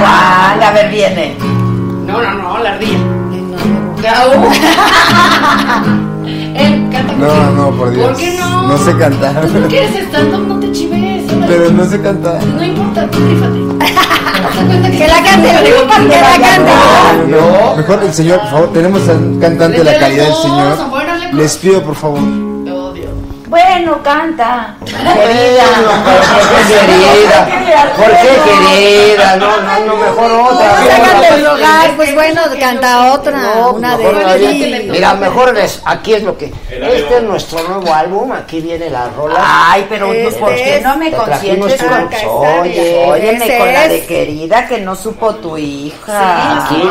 [0.00, 1.36] Juan, a ver viene.
[1.38, 2.98] No, no, no, la ardilla.
[4.02, 4.50] Gau.
[6.58, 8.08] Él canta No, no, por Dios.
[8.08, 8.68] ¿Por qué no?
[8.68, 9.46] No sé cantar.
[9.46, 11.24] Tú no quieres stand-up, no te chives.
[11.46, 12.44] Pero no sé cantar.
[12.44, 13.66] No importa, tú rífate.
[14.96, 16.70] Que la cante, que la cante.
[17.28, 17.76] No.
[17.76, 21.34] Mejor el señor, por favor, tenemos al cantante de la calidad del señor.
[21.34, 22.20] Les pido, por favor.
[23.46, 24.74] Bueno, canta.
[24.84, 24.96] Pero
[26.68, 27.92] qué querida.
[27.96, 29.36] ¿Por qué, querida?
[29.36, 30.76] No, no, no, mejor otra.
[30.84, 36.22] Sácate el lugar, pues bueno, canta otra, No, una de Mira, mejor es, aquí es
[36.24, 36.52] lo que.
[36.70, 39.38] Este es nuestro nuevo álbum, aquí viene la rola.
[39.40, 42.08] Ay, pero Este ¿por qué es- no me consientes con...
[42.60, 46.64] Oye, Óyeme con la de querida que no supo tu hija.
[46.64, 46.82] Aquí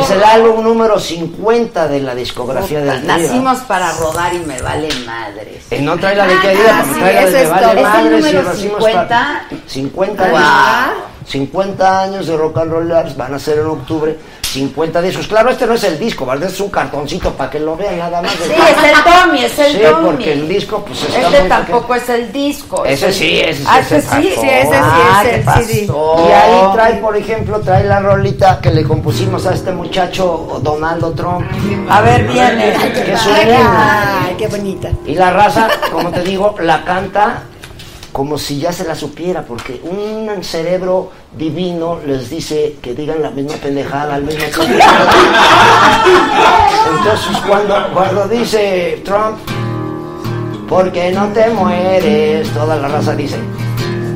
[0.00, 3.06] es el álbum número 50 de la discografía del.
[3.06, 5.64] Nacimos para rodar y me vale madres.
[5.80, 7.72] Eh, no trae la de querida, porque sí, trae la de vale todo.
[7.72, 9.08] ¿Es el madres y número nacimos 50?
[9.08, 10.36] para- 50 Wow.
[10.36, 10.94] años.
[11.26, 14.18] 50 años de rock and rollers van a ser en octubre.
[14.50, 15.26] 50 discos.
[15.26, 16.48] Claro, este no es el disco, ¿verdad?
[16.50, 18.32] Es un cartoncito para que lo vean nada más.
[18.32, 20.06] Sí, es el Tommy, es el Sí, Tommy.
[20.06, 22.84] porque el disco, pues está Este muy tampoco es el disco.
[22.84, 24.08] es Ese el- sí, ese sí Ah, es ese el sí.
[24.22, 25.62] Sí, ese sí es ¿qué el pasó?
[25.66, 25.84] CD.
[25.86, 31.12] Y ahí trae, por ejemplo, trae la rolita que le compusimos a este muchacho Donaldo
[31.12, 31.46] Trump.
[31.88, 32.72] A ver, viene.
[32.92, 33.70] Que es un niño.
[34.26, 34.88] Ay, qué bonita.
[35.06, 37.42] Y la raza, como te digo, la canta
[38.12, 43.30] como si ya se la supiera, porque un cerebro divino les dice que digan la
[43.30, 44.84] misma pendejada al mismo tiempo.
[46.96, 49.38] Entonces, cuando, cuando dice Trump,
[50.68, 53.36] porque no te mueres, toda la raza dice,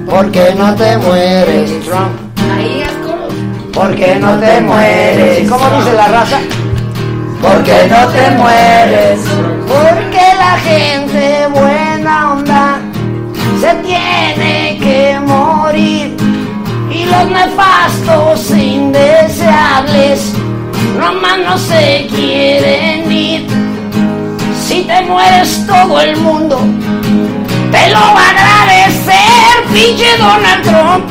[0.08, 2.24] porque no te mueres, Trump,
[3.72, 5.44] porque no te mueres.
[5.44, 6.38] ¿Y cómo dice la raza?
[7.42, 9.20] Porque no te mueres.
[9.66, 12.73] Porque la gente buena onda
[13.64, 16.14] se tiene que morir
[16.90, 20.34] y los nefastos indeseables
[20.98, 23.46] nomás no se quieren ir.
[24.60, 26.60] Si te mueres todo el mundo
[27.72, 31.10] te lo va a agradecer, pinche Donald Trump.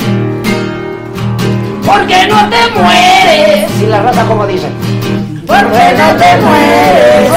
[1.84, 3.72] Porque no te mueres.
[3.82, 4.68] Y la raza como dice.
[5.48, 7.32] Porque no te mueres.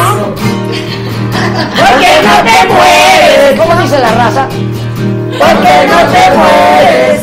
[1.81, 3.61] Porque no te mueres.
[3.61, 4.47] ¿Cómo dice la raza?
[5.39, 7.23] Porque no te mueres.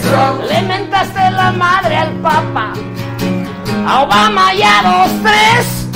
[0.49, 2.73] Le mentaste la madre al Papa,
[3.87, 5.87] a Obama y a dos, tres.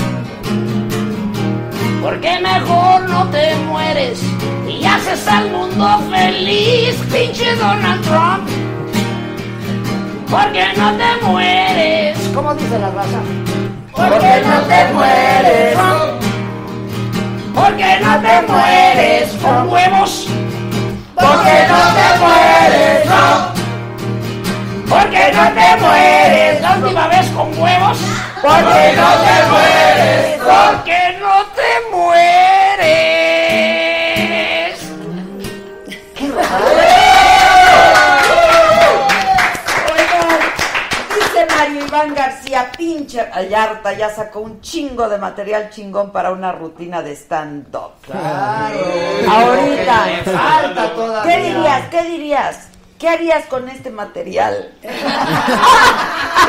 [2.01, 4.21] Porque mejor no te mueres
[4.67, 8.49] y haces al mundo feliz, pinche Donald Trump.
[10.29, 12.17] Porque no te mueres.
[12.33, 13.19] ¿Cómo dice la raza?
[13.91, 15.77] Porque no te mueres.
[17.55, 20.27] Porque no te mueres con huevos.
[21.17, 23.09] Porque no te mueres.
[24.87, 27.97] Porque no te mueres la última vez con huevos.
[28.41, 30.39] Porque no te mueres.
[30.43, 33.16] Porque no te mueres.
[42.71, 47.91] Pinche Ayarta, ya sacó un chingo de material chingón para una rutina de stand-up.
[49.29, 50.05] Ahorita.
[50.05, 51.35] Me falta todavía.
[51.35, 51.87] ¿Qué dirías?
[51.89, 52.67] ¿Qué dirías?
[52.97, 54.73] ¿Qué harías con este material?
[54.81, 54.89] Qué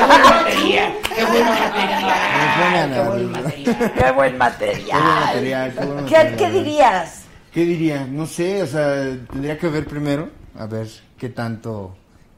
[0.06, 0.92] buen material.
[1.14, 2.14] Qué buen material.
[2.64, 3.94] Qué buen material.
[3.94, 4.90] Qué buen Qué material.
[4.90, 6.36] buen material, qué buen ¿Qué, material.
[6.36, 7.22] qué dirías?
[7.52, 8.06] ¿Qué diría?
[8.06, 8.94] No sé, o sea,
[9.30, 10.28] tendría que ver primero,
[10.58, 10.86] a ver
[11.18, 11.96] qué tanto...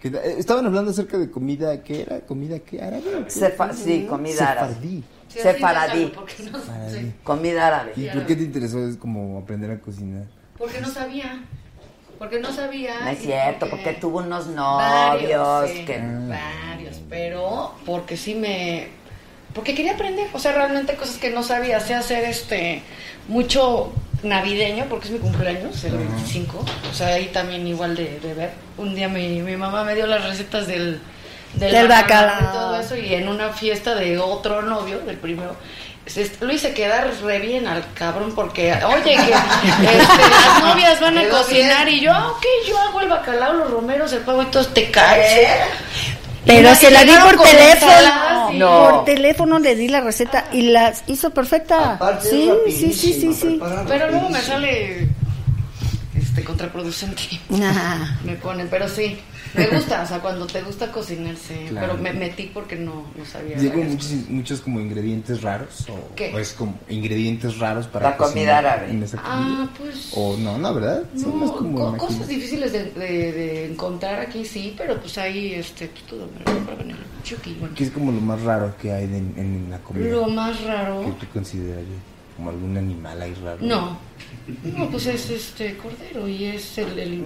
[0.09, 2.21] eh, estaban hablando acerca de comida, ¿qué era?
[2.21, 2.81] ¿Comida qué?
[2.83, 3.25] ¿Árabe?
[3.29, 4.69] Sefa- sí, comida árabe.
[4.75, 5.05] Sefardí.
[5.29, 6.13] Sefaradí.
[6.53, 7.13] No.
[7.23, 7.93] Comida árabe.
[7.97, 8.87] ¿Y por qué te interesó?
[8.87, 10.25] Es como aprender a cocinar.
[10.59, 11.45] porque no sabía.
[12.19, 13.01] Porque no sabía.
[13.03, 15.99] No es cierto, porque tuvo unos Varios, novios sí, que...
[16.29, 18.89] varios, pero porque sí me
[19.55, 22.83] porque quería aprender, o sea, realmente cosas que no sabía, sé hacer este
[23.29, 28.35] mucho navideño porque es mi cumpleaños, el 25, o sea, ahí también igual de, de
[28.35, 28.51] ver.
[28.77, 31.01] Un día mi, mi mamá me dio las recetas del
[31.55, 32.41] Del bacalao.
[32.41, 35.57] y todo eso y en una fiesta de otro novio, del primero
[36.07, 39.13] se- lo hice quedar re bien al cabrón porque, oye, que
[39.97, 43.71] este, las novias van a cocinar y yo, ah, ok, yo hago el bacalao, los
[43.71, 45.49] romeros, el pavo y todo, te caes.
[46.47, 48.53] Pero se la di por teléfono.
[48.55, 48.89] No.
[48.91, 51.95] Por teléfono le di la receta y la hizo perfecta.
[51.95, 53.61] Aparte Sí, sí, sí, sí, sí.
[53.87, 55.09] Pero luego me sale
[56.19, 57.23] este contraproducente.
[58.25, 59.19] Me ponen, pero sí,
[59.55, 61.89] me gusta, o sea, cuando te gusta cocinar, sí, Claro.
[61.93, 63.57] pero me metí porque no, no sabía.
[63.57, 66.33] Llevo muchos, muchos como ingredientes raros o, ¿Qué?
[66.35, 68.91] o es como ingredientes raros para La comida árabe.
[68.91, 69.71] en esa Ah, comida.
[69.79, 70.13] pues.
[70.15, 71.03] O no, no, ¿verdad?
[71.17, 72.07] Son No, más como co- máquinas.
[72.15, 76.31] cosas difíciles de, de- de encontrar aquí sí, pero pues ahí este pues, todo el
[77.23, 77.75] Chucky, bueno.
[77.75, 80.07] ¿Qué es como lo más raro que hay en, en la comida?
[80.11, 81.03] Lo más raro.
[81.05, 81.87] ¿Qué tú considerarías?
[82.37, 83.59] ¿Como algún animal ahí raro?
[83.61, 83.99] No.
[84.77, 87.25] No, pues es este cordero y es el, el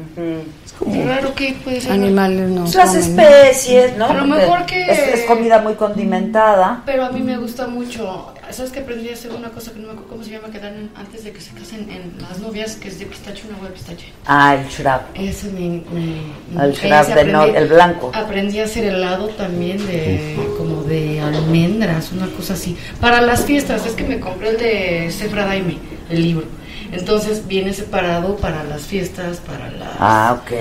[0.64, 1.04] Es como...
[1.06, 1.92] raro que puede ser.
[1.92, 2.62] Animales no.
[2.62, 3.02] Pues las comen.
[3.20, 4.06] especies, ¿no?
[4.06, 6.82] A lo mejor que- Es, es comida muy condimentada.
[6.86, 8.32] Pero a mí me gusta mucho.
[8.50, 10.48] ¿Sabes que aprendí a hacer una cosa que no me acuerdo cómo se llama?
[10.50, 13.56] Que dan antes de que se casen en las novias, que es de pistache, una
[13.58, 14.06] hueá de pistache.
[14.26, 15.00] Ah, el shrub.
[15.14, 15.82] Ese me.
[15.92, 18.12] me El shrub de no- el blanco.
[18.14, 20.36] Aprendí a hacer helado también de.
[20.58, 22.76] como de almendras, una cosa así.
[23.00, 25.78] Para las fiestas, es que me compré el de Sefra Daime,
[26.10, 26.46] el libro.
[26.94, 29.88] Entonces viene separado para las fiestas, para las.
[29.98, 30.52] Ah, ok.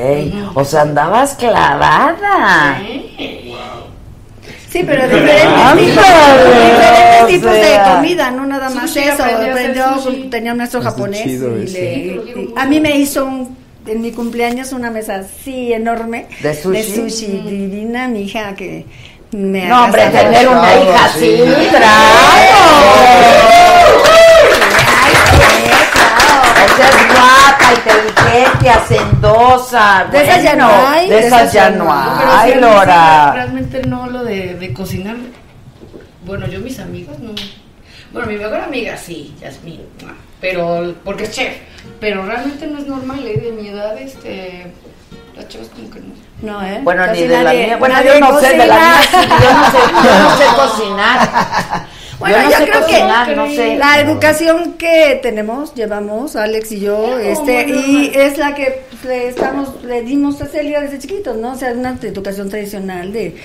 [0.55, 2.77] O sea, andabas clavada.
[4.69, 5.43] Sí, pero diferentes
[5.77, 7.87] tipos, diferentes o tipos sea.
[7.89, 9.23] de comida, no nada más Sushi, eso.
[9.23, 10.23] Aprendió, sushi.
[10.31, 11.79] tenía un maestro Está japonés chido y ese.
[11.79, 13.55] le- y- a mí me hizo un,
[13.85, 17.27] en mi cumpleaños una mesa así enorme ¿De sushi?
[17.45, 18.85] divina, mi hija que
[19.31, 21.35] me No, hombre, tener una hija así,
[21.69, 22.57] claro.
[26.65, 30.05] Esa es guapa, inteligente, hacendosa.
[30.11, 33.31] De esas ya no hay, De esas ya no hay, Lora.
[33.33, 35.15] Realmente no lo de, de cocinar.
[36.25, 37.33] Bueno, yo mis amigas no.
[38.11, 39.81] Bueno, mi mejor amiga sí, Yasmin,
[40.39, 41.53] pero porque es chef.
[41.99, 43.37] Pero realmente no es normal, ¿eh?
[43.41, 44.71] de mi edad, este,
[45.35, 46.13] las chavas como que no.
[46.41, 46.79] No, ¿eh?
[46.83, 47.77] Bueno, Casi ni de la nadie- mía.
[47.77, 49.01] Bueno, yo no sé de la mía.
[49.09, 51.87] sí, Yo no sé, yo no sé cocinar.
[52.23, 53.75] Bueno, yo no yo sé creo cocinar, que no sé.
[53.77, 59.27] la educación que tenemos, llevamos, Alex y yo, este, y es la que pues, le
[59.27, 61.51] estamos, le dimos a Celia desde chiquitos, ¿no?
[61.51, 63.35] O sea, una educación tradicional de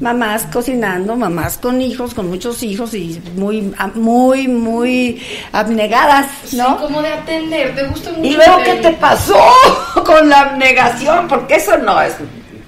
[0.00, 5.22] mamás cocinando, mamás con hijos, con muchos hijos y muy, muy, muy
[5.52, 6.78] abnegadas, ¿no?
[6.78, 8.24] Sí, como de atender, te gusta mucho.
[8.24, 9.38] ¿Y luego qué te pasó
[10.04, 11.28] con la abnegación?
[11.28, 12.14] Porque eso no es,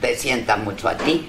[0.01, 1.29] te sienta mucho a ti.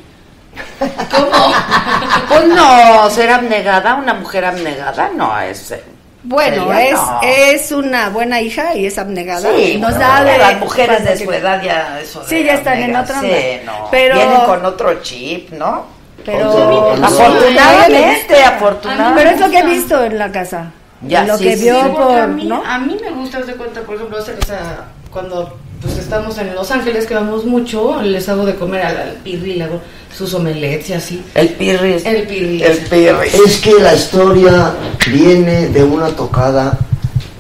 [0.80, 1.54] ¿Cómo?
[2.28, 5.72] Pues no, ser abnegada, una mujer abnegada no es.
[5.72, 5.84] eh,
[6.24, 7.20] Bueno, sería es, no.
[7.24, 9.50] es una buena hija y es abnegada.
[9.54, 12.28] Sí, y nos no, da de- las mujeres de que- su edad ya eso de
[12.30, 15.86] Sí, ya están en abnegar, otra sí, no, Pero- vienen con otro chip, ¿no?
[16.26, 19.22] Pero afortunadamente, afortunadamente.
[19.24, 20.72] Pero es lo que he visto en la casa.
[21.02, 22.64] Ya, lo sí, que sí, vio por, a mí, ¿no?
[22.66, 26.54] a mí me gusta hacer cuenta, por ejemplo, hacer, o sea, cuando pues estamos en
[26.54, 29.82] Los Ángeles, que vamos mucho, les hago de comer al, al pirri, le hago
[30.16, 31.24] sus omelets y así.
[31.34, 31.94] El pirri.
[32.06, 32.62] El pirri.
[32.64, 33.28] El pirri.
[33.46, 34.74] Es que la historia
[35.12, 36.78] viene de una tocada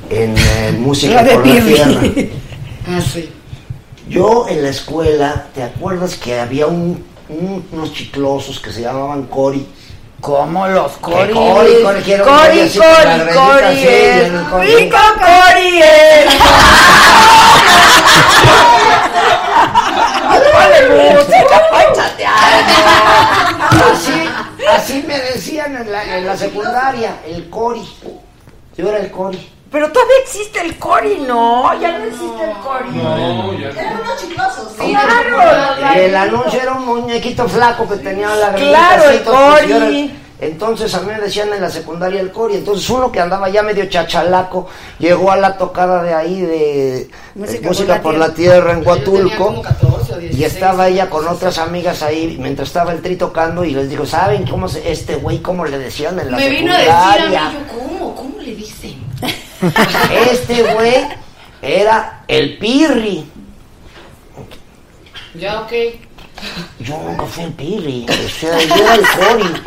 [0.09, 1.73] en eh, música La de por la Pirri.
[1.73, 2.01] tierra.
[2.87, 3.29] Ah, sí.
[4.09, 9.23] Yo en la escuela, ¿te acuerdas que había un- un- unos chiclosos que se llamaban
[9.27, 9.65] Cori?
[10.21, 11.33] ¿Cómo los Cori?
[11.33, 11.33] Cori?
[11.33, 14.67] Cori, Cori, quiero Cori, Cori, Cori así, es Cori.
[14.75, 16.35] rico, Cori es.
[20.51, 23.93] Ponle música, pónchate algo.
[23.93, 24.29] Así,
[24.69, 27.87] así me decían en la, en la secundaria, el Cori.
[28.77, 29.51] Yo era el Cori.
[29.71, 31.79] Pero todavía existe el Cori, ¿no?
[31.79, 32.89] Ya no existe el Cori.
[32.91, 33.69] No, ya.
[33.69, 34.73] Eran unos chiclosos.
[34.73, 35.95] Claro.
[35.95, 40.17] Y el anuncio era un muñequito flaco que tenía la Claro, el era Cori.
[40.41, 42.55] Entonces a mí me decían en la secundaria el Cori.
[42.55, 44.67] Entonces uno que andaba ya medio chachalaco
[44.97, 49.45] llegó a la tocada de ahí de Música por por la la tierra en Huatulco.
[49.45, 53.17] como 14 o Y 16, estaba ella con otras amigas ahí mientras estaba el tri
[53.17, 56.49] tocando y les digo, ¿saben cómo se, este güey cómo le decían en la Me
[56.49, 57.51] vino a decir a mí, secundaria?
[57.53, 58.15] yo, ¿cómo?
[58.15, 58.80] ¿Cómo le dicen?
[60.31, 61.07] Este güey
[61.61, 63.25] era el Pirri.
[65.35, 65.71] Ya, ok.
[66.79, 69.61] Yo nunca fui el Pirri, o sea, yo era el Cori.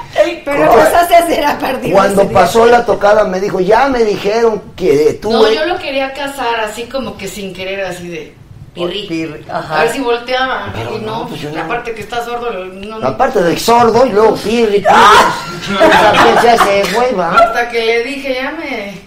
[0.44, 2.32] Pero empezaste a hacer a partir de Cuando día.
[2.32, 5.30] pasó la tocada me dijo, ya me dijeron que tú...
[5.30, 8.34] No, eh, yo lo quería casar así como que sin querer, así de
[8.74, 9.06] pirri.
[9.06, 10.72] Pirri, A ver si volteaba.
[10.74, 11.62] Pero y no, no, pues yo no.
[11.62, 13.06] aparte que está sordo, no, no.
[13.06, 14.84] Aparte de sordo y luego Pirri, Pirri.
[14.86, 17.30] O sea, ¿quién se hace güey, va?
[17.36, 19.00] Hasta que le dije, ya me.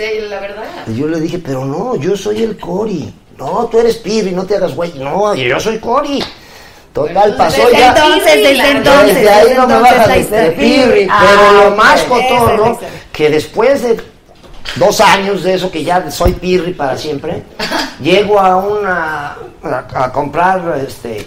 [0.00, 0.64] Sé la verdad.
[0.88, 3.12] Y yo le dije, pero no, yo soy el Cori.
[3.36, 4.92] No, tú eres Pirri, no te hagas güey.
[4.98, 6.22] No, yo soy Cori.
[6.92, 7.88] Total, pasó Desde ya.
[7.90, 9.14] entonces, desde entonces.
[9.14, 10.50] Desde ahí no me bajas de.
[10.52, 11.06] Pirri.
[11.10, 12.08] Ah, Pero lo más ok.
[12.08, 12.78] cotorro,
[13.12, 14.00] que después de
[14.76, 17.42] dos años de eso, que ya soy Pirri para siempre,
[18.00, 19.36] llego a una.
[19.62, 21.26] a, a comprar este.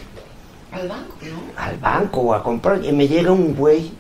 [0.72, 1.62] Al banco, ¿no?
[1.64, 3.92] al banco a comprar y me llega un güey.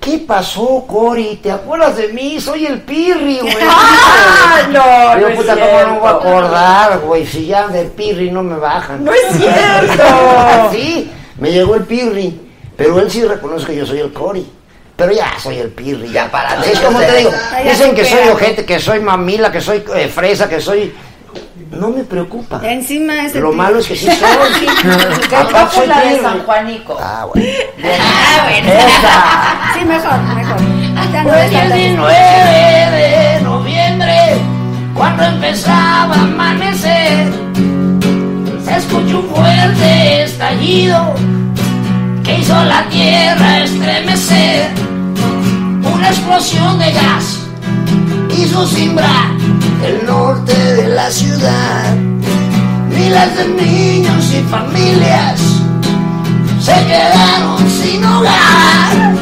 [0.00, 1.40] ¿Qué pasó, Cori?
[1.42, 2.40] ¿Te acuerdas de mí?
[2.40, 3.54] Soy el Pirri, güey.
[3.70, 7.26] Ah, no, Yo, no es puta, ¿cómo no me voy a acordar, güey?
[7.26, 9.04] Si ya del Pirri no me bajan.
[9.04, 10.02] No es cierto.
[10.72, 12.40] sí, me llegó el Pirri,
[12.76, 14.46] pero él sí reconoce que yo soy el Cori.
[14.96, 16.64] Pero ya soy el Pirri, ya para.
[16.64, 17.30] Es como te digo,
[17.62, 20.92] dicen que soy ojete, que soy mamila, que soy eh, fresa, que soy...
[21.70, 22.60] No me preocupa.
[22.64, 24.66] Encima es Lo malo es que sí soy.
[25.28, 26.20] ¿Qué Aparte pasa soy la de.
[26.20, 26.96] San Juanico?
[27.00, 27.46] Ah, bueno.
[27.78, 29.74] Esa.
[29.78, 30.56] Sí, mejor, mejor.
[31.12, 34.14] Ya no Fue el tan- 19 de noviembre,
[34.94, 37.32] cuando empezaba a amanecer,
[38.64, 41.14] se escuchó un fuerte estallido
[42.24, 44.68] que hizo la tierra estremecer.
[45.94, 47.40] Una explosión de gas
[48.36, 49.28] hizo simbrar
[49.84, 51.96] el norte de la ciudad.
[52.88, 55.40] Miles de niños y familias
[56.60, 59.14] se quedaron sin hogar.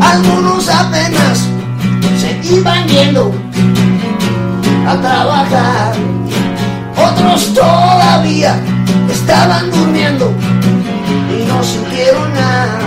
[0.00, 1.46] Algunos apenas
[2.18, 3.32] se iban yendo
[4.86, 5.92] a trabajar.
[6.96, 8.58] Otros todavía
[9.10, 10.32] estaban durmiendo
[11.30, 12.80] y no sintieron nada.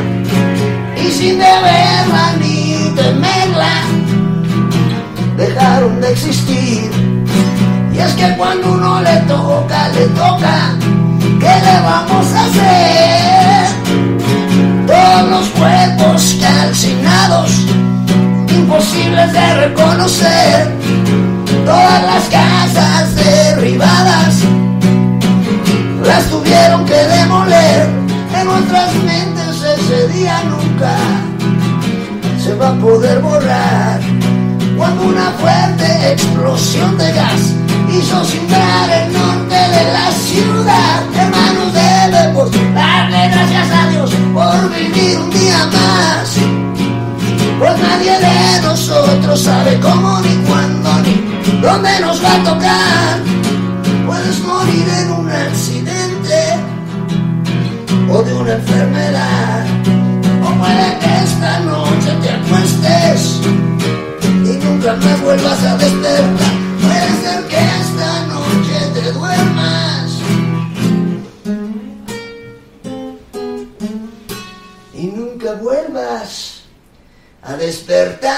[0.98, 3.84] Y sin deberla ni temerla,
[5.42, 6.92] dejaron de existir.
[7.94, 10.76] Y es que cuando uno le toca, le toca,
[11.40, 13.68] ¿qué le vamos a hacer?
[14.86, 17.52] Todos los cuerpos calcinados,
[18.50, 20.78] imposibles de reconocer,
[21.66, 24.36] todas las casas derribadas,
[26.06, 27.90] las tuvieron que demoler
[28.40, 30.96] en nuestras mentes ese día nunca
[32.44, 34.11] se va a poder borrar
[34.82, 37.54] cuando una fuerte explosión de gas
[37.88, 41.04] hizo simbrar el norte de la ciudad.
[41.14, 46.36] Hermanos, debemos darle gracias a Dios por vivir un día más.
[47.60, 53.20] Pues nadie de nosotros sabe cómo, ni cuándo, ni dónde nos va a tocar.
[54.08, 56.58] Puedes morir en un accidente
[58.10, 59.64] o de una enfermedad.
[60.44, 63.42] O puede que esta noche te acuestes
[64.72, 66.24] nunca más vuelvas a despertar.
[66.82, 70.12] Puede ser que esta noche te duermas
[74.94, 76.62] y nunca vuelvas
[77.44, 78.36] a despertar.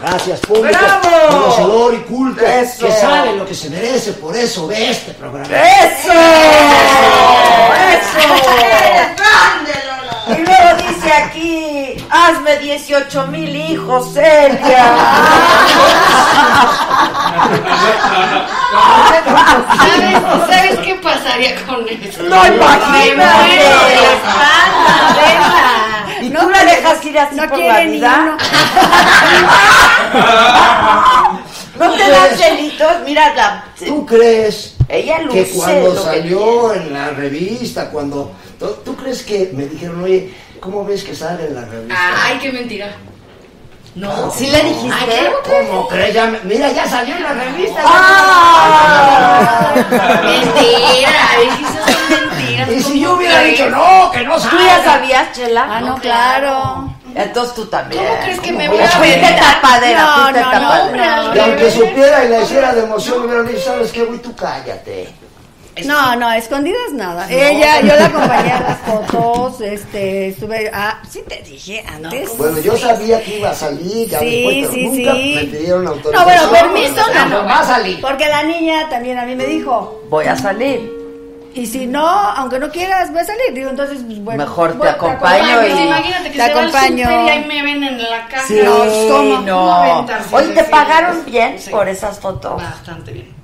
[0.00, 0.78] Gracias, público.
[1.30, 2.44] Conocedor y culto.
[2.44, 5.48] Que sabe lo que se merece, por eso ve este programa.
[5.48, 6.12] ¡Eso!
[6.12, 6.66] ¡Eso!
[10.28, 14.84] Y luego dice aquí, hazme 18 mil hijos, Celia.
[19.78, 22.22] ¿Sabes, ¿Sabes qué pasaría con eso?
[22.24, 23.62] No, imagínate.
[26.20, 28.18] ¿Y tú la dejas ir así no por la ni vida?
[28.20, 28.36] uno.
[31.78, 32.92] ¿No te dan celitos?
[33.06, 38.32] Mira, la, ¿Tú crees ella luce que cuando que salió en la revista, cuando...
[38.58, 41.94] ¿tú, tú crees que me dijeron, oye, ¿cómo ves que sale en la revista?
[42.24, 42.88] Ay, qué mentira.
[43.94, 44.30] No.
[44.32, 44.94] ¿Sí le dijiste?
[45.10, 45.28] Ay,
[45.68, 46.12] ¿Cómo crees?
[46.12, 47.80] Ya me- mira, ya salió en la revista.
[47.86, 49.72] ¡Ah!
[50.24, 52.68] Mentira, esas son mentiras.
[52.72, 53.58] Y si ¿cómo yo hubiera crees?
[53.58, 54.64] dicho, no, que no ¿Tú sale.
[54.66, 55.66] ya sabías, Chela?
[55.70, 56.90] Ah, no, claro.
[57.14, 58.04] Entonces tú también.
[58.04, 60.82] ¿Cómo crees que me ¿Cómo voy a Fuiste tapadera, No, fuiste no, no, tapadera.
[60.84, 64.02] hombre, al Y aunque supiera y la hiciera de emoción, me hubieran dicho, ¿sabes qué,
[64.04, 64.18] güey?
[64.18, 65.14] Tú cállate.
[65.84, 67.26] No, no, escondidas nada.
[67.30, 72.36] Ella, yo la acompañé a las fotos, este, estuve, ah, sí te dije antes.
[72.38, 75.32] Bueno, yo sabía que iba a salir, ya Sí, después, pero sí, nunca sí.
[75.36, 76.24] me pidieron No, autorización.
[76.24, 77.44] bueno, permiso Ah, no.
[77.44, 78.00] va a salir.
[78.00, 80.90] Porque la niña también a mí me dijo, Voy a salir.
[81.54, 83.52] y si no, aunque no quieras, voy a salir.
[83.52, 84.44] Digo, entonces, pues, bueno.
[84.44, 87.10] Mejor te bueno, acompaño pues y- imagínate que Te se va al acompaño.
[87.26, 88.46] y ahí me ven en la caja.
[88.46, 88.60] Sí,
[89.10, 89.40] ¿cómo?
[89.42, 90.06] no.
[90.06, 91.70] de ¿te pagaron bien Sí.
[91.70, 92.56] por esas fotos?
[92.62, 93.35] Bastante bien.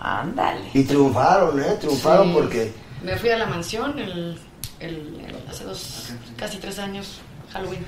[0.00, 0.70] Ándale.
[0.74, 1.76] Y triunfaron, ¿eh?
[1.78, 2.32] Triunfaron Sí.
[2.34, 2.72] porque...
[3.02, 4.38] Me fui a la mansión el,
[4.80, 7.20] el, el- hace dos, casi tres años,
[7.52, 7.84] Halloween.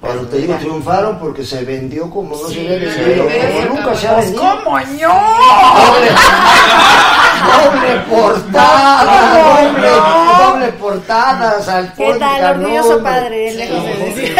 [0.00, 3.68] Pero te digo, triunfaron porque se vendió como no Sí, se había vendido.
[3.68, 4.24] Como nunca se ha cabrón.
[4.24, 4.60] vendido.
[4.64, 5.14] ¿Cómo no?
[5.84, 6.10] Doble,
[7.52, 10.44] doble portada, ¿Cómo doble, no?
[10.50, 12.44] doble portada, salpón, ¿Qué tal?
[12.60, 14.36] Orgulloso padre, lejos de decir.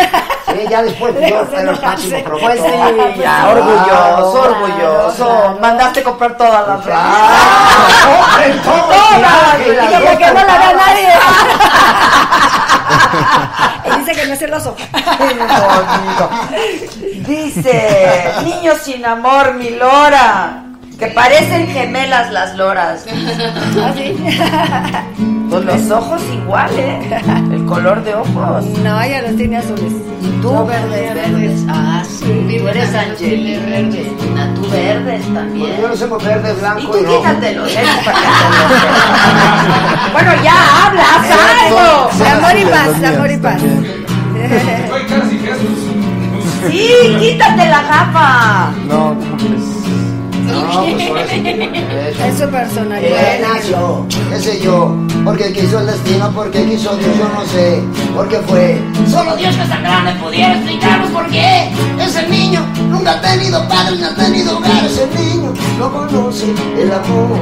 [0.46, 2.56] Sí, ya después pues, yo de pero el máximo Pues promotor.
[2.56, 5.26] sí, ya, orgulloso, claro, orgulloso.
[5.26, 5.58] claro.
[5.60, 7.10] Mandaste comprar todas las Claro,
[8.06, 9.10] compren Todas, dos
[10.32, 11.08] no la vea nadie.
[13.86, 14.76] y dice que no es celoso.
[17.26, 20.64] Dice, niños sin amor, mi lora.
[20.98, 23.04] Que parecen gemelas las loras.
[23.84, 24.14] Así.
[25.54, 27.12] Con los ojos iguales.
[27.52, 28.64] El color de ojos.
[28.82, 29.92] No, ella los tiene azules.
[30.42, 31.14] Tú Yo verdes.
[31.14, 31.64] verdes.
[31.68, 32.58] Ah, sí.
[32.58, 34.52] Tú eres Angelina.
[34.54, 35.80] Tú verdes también.
[35.80, 37.18] yo no sé por verde, Y blanco tú y rojo.
[37.22, 38.28] quítate los lentes para que te
[38.90, 41.30] los Bueno, ya habla, haz
[41.64, 42.18] algo.
[42.18, 43.60] De amor y paz, amor y paz.
[44.90, 45.78] Soy casi Jesús.
[46.70, 48.70] Sí, quítate la gafa.
[48.88, 49.62] No, ¿cómo crees?
[50.86, 51.34] Y pues por eso.
[52.24, 53.40] Es su personalidad.
[53.40, 54.94] nació, qué sé yo,
[55.24, 57.82] porque quiso el destino, porque quiso Dios, yo no sé,
[58.14, 58.80] porque fue.
[59.10, 61.70] Solo Dios que es tan grande pudiera explicarnos por qué.
[62.00, 66.46] Ese niño nunca ha tenido padre, ni ha tenido hogar, ese niño no conoce
[66.78, 67.38] el amor.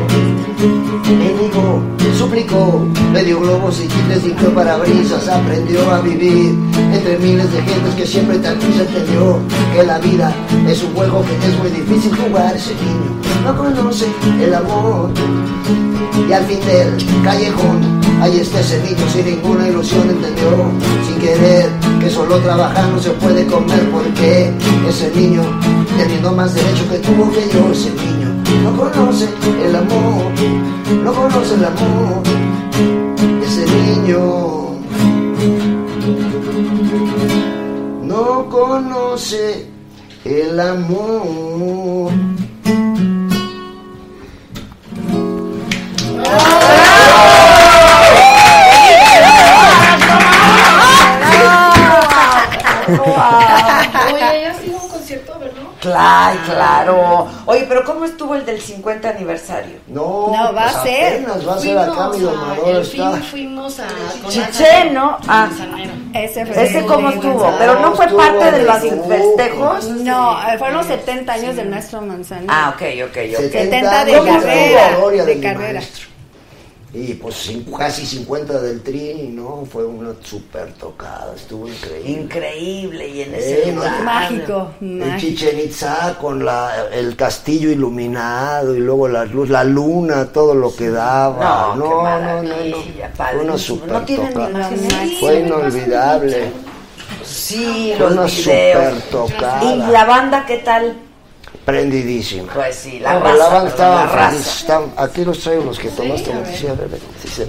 [1.13, 1.83] Mendigo,
[2.17, 6.55] suplicó, le dio globos y chicles, limpió parabrisas, aprendió a vivir
[6.93, 9.39] entre miles de gentes que siempre también se entendió
[9.75, 10.33] que la vida
[10.69, 12.55] es un juego que es muy difícil jugar.
[12.57, 12.92] Ese niño
[13.45, 14.07] no conoce
[14.41, 15.11] el amor.
[16.29, 20.51] Y al fin del callejón, ahí está ese niño sin ninguna ilusión, entendió,
[21.07, 21.71] sin querer,
[22.01, 24.53] que solo trabajar no se puede comer, porque
[24.89, 25.43] ese niño,
[25.97, 28.33] teniendo más derecho que tuvo que yo, ese niño
[28.63, 29.29] no conoce
[29.65, 30.33] el amor,
[31.03, 32.23] no conoce el amor,
[33.43, 34.73] ese niño
[38.03, 39.67] no conoce
[40.25, 42.13] el amor.
[55.81, 57.29] Claro, claro.
[57.47, 59.79] Oye, pero ¿cómo estuvo el del 50 aniversario?
[59.89, 61.13] No, No, va pues a ser.
[61.15, 63.11] apenas va a ser acá, mi el está.
[63.13, 63.89] fin fuimos a...
[64.29, 65.19] Chiché, ¿no?
[65.27, 65.49] Ah.
[66.15, 67.57] Ese fue ese el cómo de estuvo, Gonzalo.
[67.59, 68.79] pero no fue Estuvo parte de de los
[69.09, 69.85] festejos.
[69.89, 72.47] No, eh, fueron los 70 años del maestro Manzanero.
[72.55, 73.51] Ah, ok, ok, ok.
[73.51, 75.73] 70 de años la carrera, de mi carrera.
[75.81, 76.12] maestro.
[76.95, 79.65] Y pues casi 50 del tri, ¿no?
[79.65, 82.11] Fue una super tocada, estuvo increíble.
[82.11, 84.05] Increíble, y en ese lugar.
[84.05, 85.19] Mágico, En mágico.
[85.19, 90.77] Chichen Itza con la, el castillo iluminado y luego la luz, la luna, todo lo
[90.77, 91.75] que daba.
[91.75, 92.77] No, No, qué no, no, no.
[93.17, 94.71] Fue una super No tocada.
[95.19, 96.53] Fue inolvidable.
[97.25, 98.43] Sí, Fue los una videos.
[98.43, 99.65] super tocada.
[99.65, 100.95] ¿Y la banda qué tal?
[101.65, 102.53] Prendidísima.
[102.53, 104.31] Pues sí, la No, raza, la banda estaba la raza.
[104.31, 104.47] feliz.
[104.61, 106.99] estaban- aquí los traigo los que tomaste noticia, bebé.
[107.23, 107.43] Sí, sí.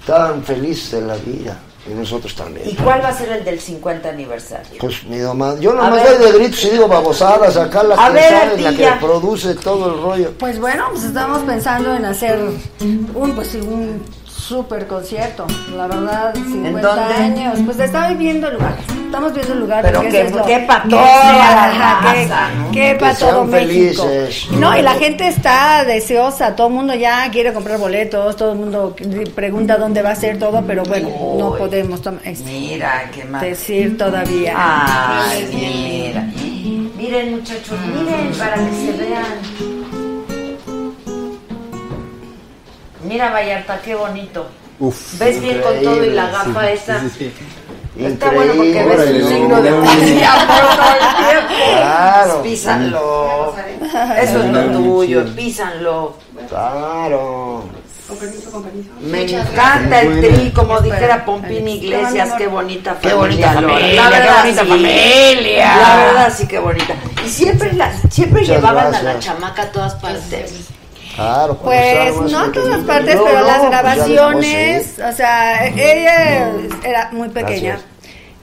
[0.00, 1.58] Estaban felices de la vida.
[1.88, 2.68] Y nosotros también.
[2.68, 4.76] ¿Y cuál va a ser el del 50 aniversario?
[4.80, 5.56] Pues mi domada.
[5.60, 7.56] Yo nomás doy de gritos y digo babosadas.
[7.56, 10.32] Acá la que ver, sabe, la que produce todo el rollo.
[10.36, 12.40] Pues bueno, pues estamos pensando en hacer
[12.80, 15.46] un pues un super concierto.
[15.76, 17.14] La verdad, 50 dónde?
[17.14, 17.58] años.
[17.64, 18.74] Pues está viendo el lugar.
[19.06, 19.82] Estamos viendo el lugar.
[19.82, 21.02] Pero que- es lo- que pa' que toda
[21.32, 22.70] la ajá, que- raza, ¿no?
[22.72, 24.02] que Que pa' todo México.
[24.04, 24.50] felices.
[24.52, 26.54] No, y la gente está deseosa.
[26.54, 28.36] Todo el mundo ya quiere comprar boletos.
[28.36, 28.94] Todo el mundo
[29.34, 31.08] pregunta dónde va a ser todo, pero bueno,
[31.38, 32.00] no podemos
[32.44, 33.40] Mira, qué mal.
[33.40, 34.52] decir todavía.
[34.56, 36.22] Ay, mira.
[36.96, 39.24] Miren, muchachos, miren para que se vean.
[43.04, 44.48] Mira, Vallarta, qué bonito.
[44.78, 45.18] Uf.
[45.18, 47.00] ¿Ves bien con todo y la gafa Sí, esa?
[47.02, 47.32] sí, sí.
[47.98, 51.54] Está bueno porque ves un signo de amor todo el tiempo.
[51.76, 52.42] Claro.
[52.42, 53.54] Písanlo.
[54.20, 56.16] Eso es lo tuyo, písanlo.
[56.48, 57.64] Claro.
[59.00, 63.52] Me encanta el tri, como dijera Pompín Iglesias, qué bonita Qué familia.
[63.54, 63.74] bonita Lola.
[63.74, 64.68] familia, La verdad, qué bonita sí.
[64.68, 65.76] familia.
[65.76, 66.94] La verdad, sí, qué bonita.
[67.24, 69.24] Y siempre, la, siempre Muchas llevaban a la gracias.
[69.24, 70.54] chamaca a todas partes.
[71.16, 71.56] Claro.
[71.56, 76.52] Pues no en todas partes, No, pero no, las pues grabaciones, o sea, ella
[76.84, 77.95] era muy pequeña, Gracias.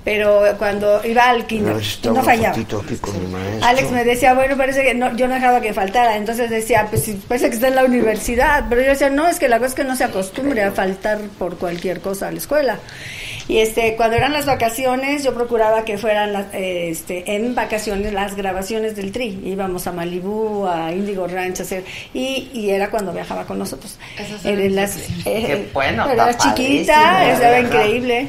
[0.04, 1.76] Pero cuando iba al kinder,
[2.06, 2.54] no fallaba.
[2.54, 3.68] fotito aquí con mi maestro.
[3.68, 7.10] Alex me decía, bueno, parece que no, yo no dejaba que faltara, entonces decía, pues
[7.28, 9.76] parece que está en la universidad, pero yo decía, no, es que la cosa es
[9.76, 12.80] que no se acostumbre a faltar por cualquier cosa a la escuela.
[13.48, 18.14] Y este, cuando eran las vacaciones, yo procuraba que fueran las, eh, este, en vacaciones
[18.14, 19.42] las grabaciones del Tri.
[19.44, 23.98] Íbamos a Malibú, a Indigo Ranch a hacer, y, y era cuando viajaba con nosotros.
[24.44, 27.60] Era eran las, eh, Qué bueno, pero era chiquita, ¿verdad?
[27.60, 28.28] increíble.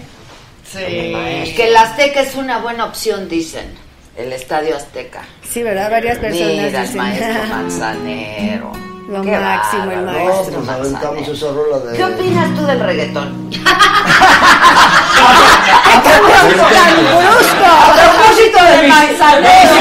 [0.70, 1.54] Sí.
[1.54, 3.74] Que el Azteca es una buena opción, dicen.
[4.16, 5.22] El Estadio Azteca.
[5.48, 5.90] Sí, ¿verdad?
[5.90, 6.96] Varias personas Mira, dicen.
[6.96, 8.72] maestro Manzanero.
[9.08, 10.54] Lo Qué máximo, el bárbaro, No, maestro.
[10.60, 11.96] pues aventamos esa rola de...
[11.96, 13.50] ¿Qué opinas tú del reggaetón?
[17.64, 19.74] A propósito del manzanero.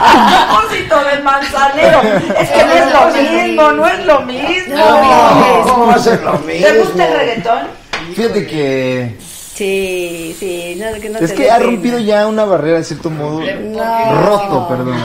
[0.00, 2.00] A propósito del manzanero.
[2.38, 4.76] Es que no es lo mismo, no es lo mismo.
[4.76, 5.94] No.
[6.46, 7.68] ¿Te gusta el reggaetón?
[8.14, 9.16] Fíjate que
[9.58, 11.66] Sí, sí, no, que no es te que ha pena.
[11.66, 14.22] rompido ya una barrera de cierto modo No.
[14.22, 14.96] roto, perdón.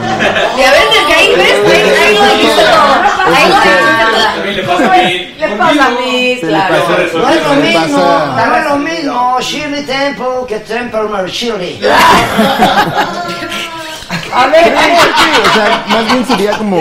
[0.56, 2.94] Ya ves, desde ahí ves, ahí, ahí lo dijiste todo.
[3.34, 4.22] Ahí lo dijiste todo.
[4.34, 5.34] También le pasa a mí.
[5.38, 6.74] Le pasa a mí, Se le claro.
[7.14, 7.98] No es lo mismo,
[8.36, 11.80] no es lo mismo Shirley Temple que Temple Shirley.
[14.34, 16.78] A ver, o sea, más bien sería como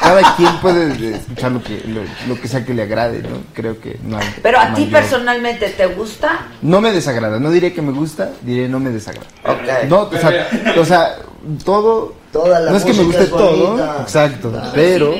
[0.00, 3.38] cada quien puede de- escuchar lo que lo, lo que sea que le agrade, ¿no?
[3.52, 6.46] Creo que no hay pero a ti mayor- personalmente, ¿te gusta?
[6.62, 9.26] No me desagrada, no diré que me gusta, diré no me desagrada.
[9.44, 9.88] Ok.
[9.88, 10.48] No, o sea,
[10.78, 11.16] o sea,
[11.64, 14.70] todo Toda la no es que me guste todo, exacto, Claro.
[14.74, 15.14] pero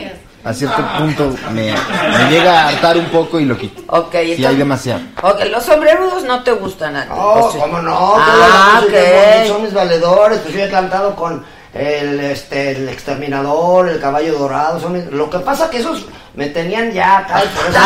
[0.45, 3.83] a cierto punto me, me llega a hartar un poco y lo quito.
[3.89, 5.01] Ok, Si hay entonces- demasiado.
[5.23, 7.09] Ok, los sombrerudos no te gustan a ti.
[7.11, 7.59] No, ¿o sí?
[7.59, 9.15] cómo no, Ah, la música es ok.
[9.39, 11.45] bonita, son mis valedores, pues yo he cantado con
[11.75, 16.91] el este el exterminador, el caballo dorado, son lo que pasa que esos me tenían
[16.93, 17.79] ya y por eso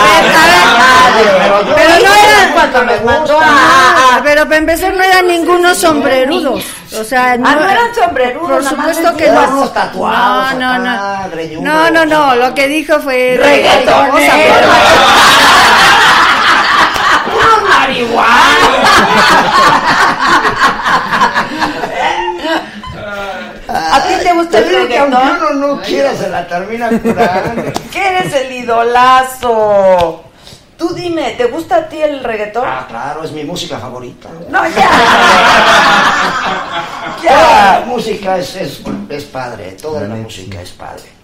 [1.75, 2.93] pero, no eran cuando me.
[3.41, 6.65] Ah, pero para empezar no eran ningunos sombrerudos.
[6.99, 9.69] O sea, Ah, no eran sombrerudos, Por supuesto que no.
[9.69, 11.29] tatuados No, no, no.
[11.61, 12.35] No, no, no.
[12.37, 13.39] Lo que dijo fue
[23.93, 25.39] a ¿A ti te gusta Te el aunque reggaetón?
[25.53, 27.73] uno no quiera, se la termina curando.
[27.93, 30.25] ¿Qué eres el idolazo?
[30.77, 32.65] Tú dime, ¿te gusta a ti el reggaetón?
[32.67, 34.29] Ah, claro, es mi música favorita.
[34.49, 34.89] No, ya.
[37.23, 41.18] Toda la música es, es, es padre, toda la música es padre.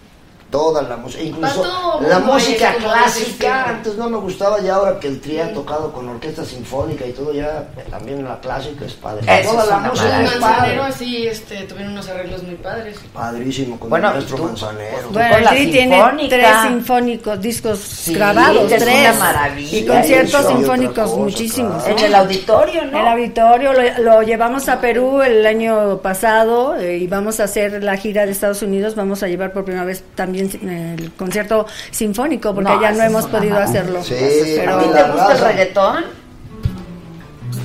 [0.55, 5.09] Toda la música, incluso la música es clásica, antes no me gustaba y ahora que
[5.09, 9.22] el tri ha tocado con orquesta sinfónica y todo ya, también la clásica es padre.
[9.40, 10.81] Eso toda es la música es Manzanero padre.
[10.94, 12.97] así este, tuvieron unos arreglos muy padres.
[13.12, 15.09] Padrísimo, con Bueno, el tú- Manzanero.
[15.10, 19.10] Bueno, la sí, tiene tres sinfónicos, discos Sí, grabados, que es tres.
[19.10, 20.48] una maravilla y conciertos eso.
[20.51, 21.82] Sinfónicos cosa, muchísimos.
[21.82, 21.98] claro.
[21.98, 23.01] En el auditorio, ¿no?
[23.01, 27.82] El auditorio lo, lo llevamos a Perú el año pasado eh, y vamos a hacer
[27.82, 28.94] la gira de Estados Unidos.
[28.94, 33.02] Vamos a llevar por primera vez también eh, el concierto sinfónico porque No, ya no
[33.02, 34.02] hemos podido hacerlo.
[34.02, 36.04] Sí, ¿A a ti te gusta el reggaetón?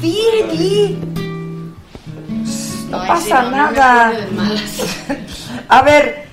[0.02, 0.98] Di.
[2.90, 4.14] No Ay, pasa sí, no, nada.
[5.68, 6.29] A ver,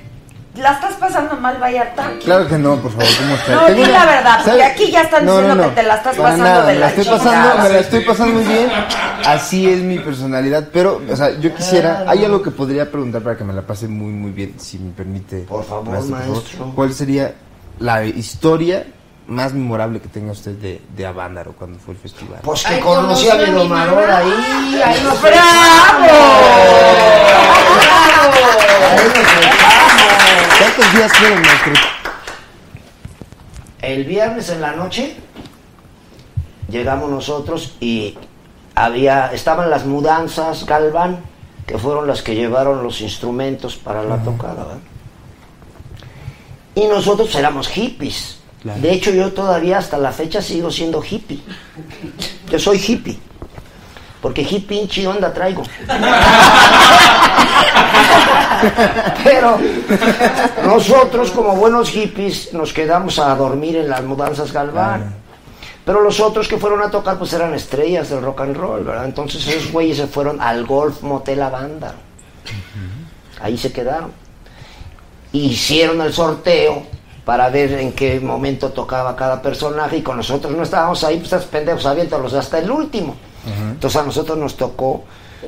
[0.56, 2.10] ¿la estás pasando mal, Vallarta?
[2.24, 3.52] Claro que no, por favor, ¿cómo está?
[3.54, 6.44] No, di la verdad, porque aquí ya están diciendo que te la estás para pasando
[6.48, 7.24] nada, de la estoy chingada.
[7.24, 8.70] pasando, me la estoy pasando muy bien.
[9.26, 13.36] Así es mi personalidad, pero, o sea, yo quisiera, hay algo que podría preguntar para
[13.36, 15.40] que me la pase muy, muy bien, si me permite.
[15.40, 16.72] Por favor, maestro.
[16.74, 17.34] ¿Cuál sería
[17.78, 18.86] la historia
[19.26, 22.38] más memorable que tenga usted de, de Avándaro cuando fue el festival?
[22.42, 26.06] Pues que Ay, conocí a mi domador ahí, ahí nos ¡Bravo!
[28.96, 29.95] Sentamos.
[30.58, 31.72] ¿Cuántos días fueron, maestro?
[33.82, 35.16] El viernes en la noche
[36.68, 38.16] llegamos nosotros y
[38.74, 41.20] había estaban las mudanzas Galván
[41.66, 44.78] que fueron las que llevaron los instrumentos para la tocada ¿verdad?
[46.74, 48.80] y nosotros éramos hippies Claro.
[48.80, 51.40] de hecho yo todavía hasta la fecha sigo siendo hippie
[52.50, 53.18] yo soy hippie
[54.20, 55.62] porque hippie pinche onda traigo
[59.24, 59.58] pero
[60.64, 65.26] nosotros como buenos hippies nos quedamos a dormir en las mudanzas Galván
[65.86, 69.04] pero los otros que fueron a tocar pues eran estrellas del rock and roll, ¿verdad?
[69.04, 71.94] Entonces esos güeyes se fueron al Golf Motel Banda.
[73.40, 74.10] Ahí se quedaron.
[75.32, 76.82] Hicieron el sorteo
[77.24, 81.32] para ver en qué momento tocaba cada personaje y con nosotros no estábamos ahí, pues
[81.32, 83.14] estos pendejos aviéntalos hasta el último.
[83.46, 85.04] Entonces a nosotros nos tocó,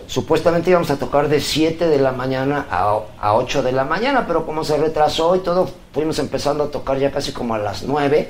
[0.06, 4.24] supuestamente íbamos a tocar de 7 de la mañana a, a 8 de la mañana,
[4.26, 7.82] pero como se retrasó y todo, fuimos empezando a tocar ya casi como a las
[7.82, 8.28] 9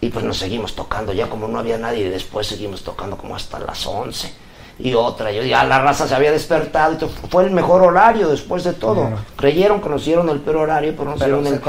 [0.00, 3.34] y pues nos seguimos tocando, ya como no había nadie, y después seguimos tocando como
[3.34, 4.32] hasta las 11
[4.78, 8.28] y otra, yo ya la raza se había despertado, y to- fue el mejor horario
[8.28, 9.08] después de todo.
[9.36, 11.60] Creyeron que nos dieron el peor horario, pero nos Pero dieron el...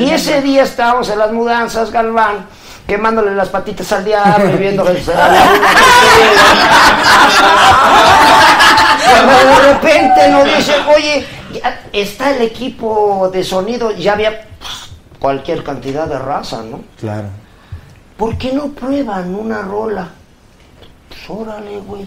[0.00, 2.46] Y ese día estábamos en las mudanzas, Galván,
[2.86, 5.02] quemándole las patitas al diablo y viendo Cuando
[9.32, 14.46] de repente nos dicen, oye, ya está el equipo de sonido, ya había
[15.18, 16.82] cualquier cantidad de raza, ¿no?
[17.00, 17.28] Claro.
[18.16, 20.08] ¿Por qué no prueban una rola?
[21.08, 22.06] Pues órale, güey.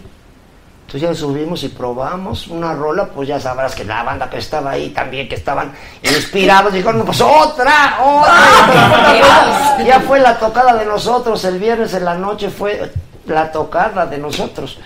[0.87, 4.71] Entonces ya subimos y probamos una rola, pues ya sabrás que la banda que estaba
[4.71, 9.83] ahí también, que estaban inspirados, dijeron, pues otra, otra.
[9.85, 12.89] ya fue la tocada de nosotros, el viernes en la noche fue
[13.25, 14.79] la tocada de nosotros.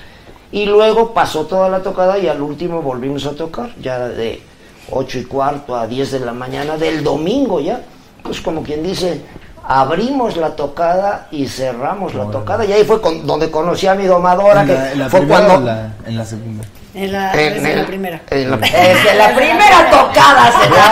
[0.52, 4.42] Y luego pasó toda la tocada y al último volvimos a tocar, ya de
[4.90, 7.80] 8 y cuarto a 10 de la mañana del domingo ya.
[8.24, 9.22] Pues como quien dice,
[9.68, 12.66] abrimos la tocada y cerramos la tocada.
[12.66, 15.20] Y ahí fue con- donde conocí a mi domadora, ¿En que la, en la fue
[15.22, 15.64] primera cuando...
[15.72, 16.64] o la- en la segunda?
[16.94, 18.22] En la, En- desde en- la primera.
[18.30, 20.86] en la- Desde la primera tocada se la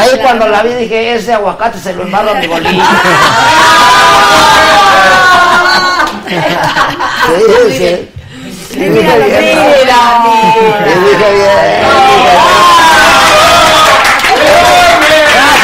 [0.00, 2.82] ahí cuando la vi dije, ese aguacate se lo embarro a mi bolillo.
[6.32, 8.08] Sí, sí.
[8.72, 9.58] Sí, dije bien.
[9.82, 10.00] Mira,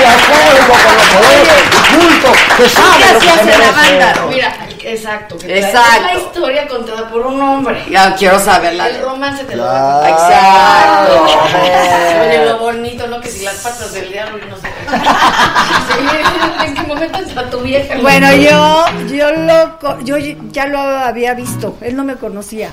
[0.08, 1.64] Gracias, público, por lo poder,
[1.98, 3.72] culto, que sabe ¿Qué lo que se merece.
[3.72, 4.26] banda?
[4.28, 5.38] Mira, exacto.
[5.38, 5.88] que Exacto.
[5.88, 7.84] Es la historia contada por un hombre.
[7.90, 10.00] Ya quiero saber la El romance te lo Claro.
[10.00, 11.24] va Exacto.
[12.28, 13.20] Oye, lo bonito, ¿no?
[13.20, 14.96] Que si las patas del diablo y no sé qué.
[16.66, 17.94] ¿En qué momento entra tu vieja?
[18.00, 21.76] Bueno, yo, yo lo, yo ya lo había visto.
[21.80, 22.70] Él no me conocía.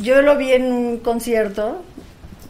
[0.00, 1.82] Yo lo vi en un concierto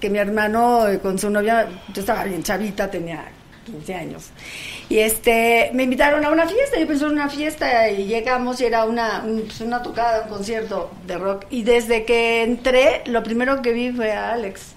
[0.01, 3.25] que mi hermano eh, con su novia, yo estaba bien chavita, tenía
[3.65, 4.31] 15 años.
[4.89, 8.67] Y este, me invitaron a una fiesta, yo pensé en una fiesta y llegamos y
[8.67, 11.47] era una, un- pues, una tocada, un concierto de rock.
[11.51, 14.73] Y desde que entré, lo primero que vi fue a Alex.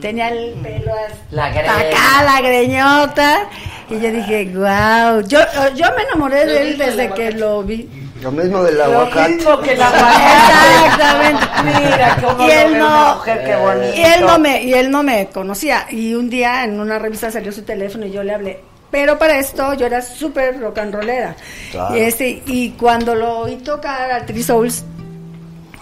[0.00, 3.48] Tenía el pelo hasta acá, la greñota.
[3.88, 5.20] Y yo dije, wow.
[5.28, 5.38] Yo,
[5.76, 7.88] yo me enamoré de él desde que lo vi.
[8.24, 9.34] Lo mismo del Lo aguacate.
[9.34, 9.88] mismo que la
[10.86, 11.44] Exactamente.
[11.64, 13.96] Mira cómo y lo él no, mujer, qué bonito.
[13.96, 15.86] y él no me, y él no me conocía.
[15.90, 18.60] Y un día en una revista salió su teléfono y yo le hablé.
[18.90, 21.36] Pero para esto yo era súper rock and rollera.
[21.70, 21.96] Claro.
[21.96, 24.84] Y, este, y cuando lo oí tocar a Three Souls,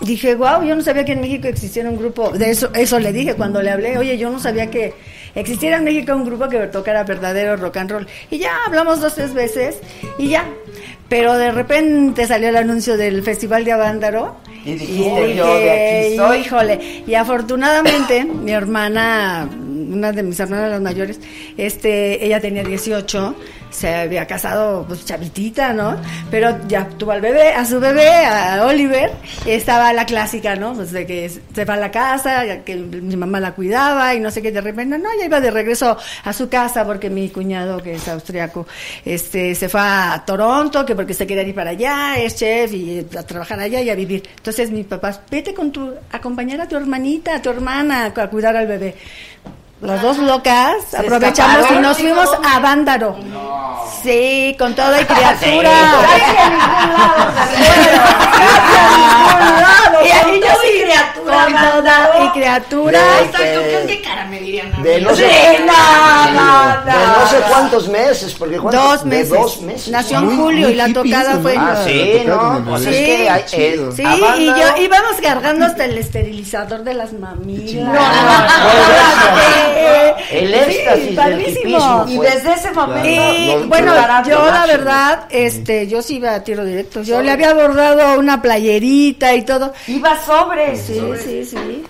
[0.01, 2.31] dije, wow, yo no sabía que en México existiera un grupo.
[2.31, 3.99] De eso, eso le dije cuando le hablé.
[3.99, 4.95] Oye, yo no sabía que
[5.35, 8.07] existiera en México un grupo que tocara verdadero rock and roll.
[8.31, 9.77] Y ya hablamos dos, tres veces
[10.19, 10.45] y ya.
[11.09, 14.37] Pero de repente salió el anuncio del Festival de Avándaro.
[14.65, 16.39] Y dijiste, yo de aquí soy.
[16.39, 21.21] Híjole, y afortunadamente mi hermana, una de mis hermanas las mayores,
[21.57, 23.35] este, ella tenía 18,
[23.73, 25.97] se había casado pues chavitita, ¿no?
[26.31, 29.11] Pero ya tuvo al bebé, a su bebé, a Oliver,
[29.47, 30.75] estaba la clásica, ¿no?
[30.75, 34.31] Pues de que se va a la casa, que mi mamá la cuidaba y no
[34.31, 37.83] sé qué, de repente, no, ya iba de regreso a su casa porque mi cuñado,
[37.83, 38.67] que es austriaco,
[39.05, 43.07] este, se fue a Toronto, que porque se quería ir para allá, es chef y
[43.17, 44.23] a trabajar allá y a vivir.
[44.37, 48.57] Entonces mi papá, vete con tu, acompañar a tu hermanita, a tu hermana, a cuidar
[48.57, 48.95] al bebé.
[49.83, 53.17] Las dos locas ¿Se aprovechamos y nos fuimos a Vándaro.
[54.03, 55.71] Sí, con toda y criatura.
[56.03, 58.03] Casi a ningún lado se fueron.
[58.03, 60.05] Casi a ningún lado.
[60.05, 61.53] Y ahí yo todo y sí, criatura, con
[61.83, 63.01] toda y criatura.
[63.87, 64.83] ¿qué, cara me dirían?
[64.83, 65.73] De no sé, Sí, no,
[66.33, 67.19] no, de no.
[67.21, 68.83] no sé cuántos meses, porque ¿cuántos?
[68.85, 69.31] Dos De meses.
[69.31, 69.89] dos meses.
[69.89, 71.61] Nació en julio y la tocada fue en...
[71.61, 71.67] ¿no?
[71.71, 73.45] Ah, sí, no, pues eh,
[73.95, 77.99] Sí, Avándaro- y yo íbamos cargando hasta el esterilizador de las mamilas.
[80.31, 81.41] El éxtasis del
[82.13, 82.31] Y fue.
[82.31, 83.09] desde ese momento.
[83.09, 84.67] Y No, bueno, yo la máximo.
[84.67, 87.03] verdad, este, yo sí iba a tiro directo.
[87.03, 89.73] Yo le había bordado una playerita y todo.
[89.87, 90.77] Iba sobre.
[90.77, 91.85] Sí, sí, sí.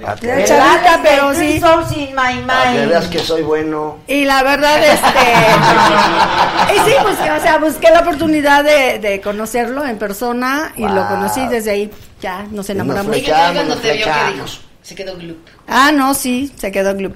[0.00, 1.60] Chavita, Alex pero sí.
[1.96, 2.88] In my que mind.
[2.88, 3.98] veas que soy bueno.
[4.06, 5.06] Y la verdad, este.
[6.74, 11.06] y sí, busqué, o sea, busqué la oportunidad de, de conocerlo en persona y lo
[11.08, 11.90] conocí desde ahí.
[12.20, 13.16] Ya nos enamoramos.
[13.16, 14.46] ¿Y cuando te vio que dijo?
[14.82, 15.38] Se quedó gloop.
[15.66, 17.14] Ah, no, sí, se quedó club.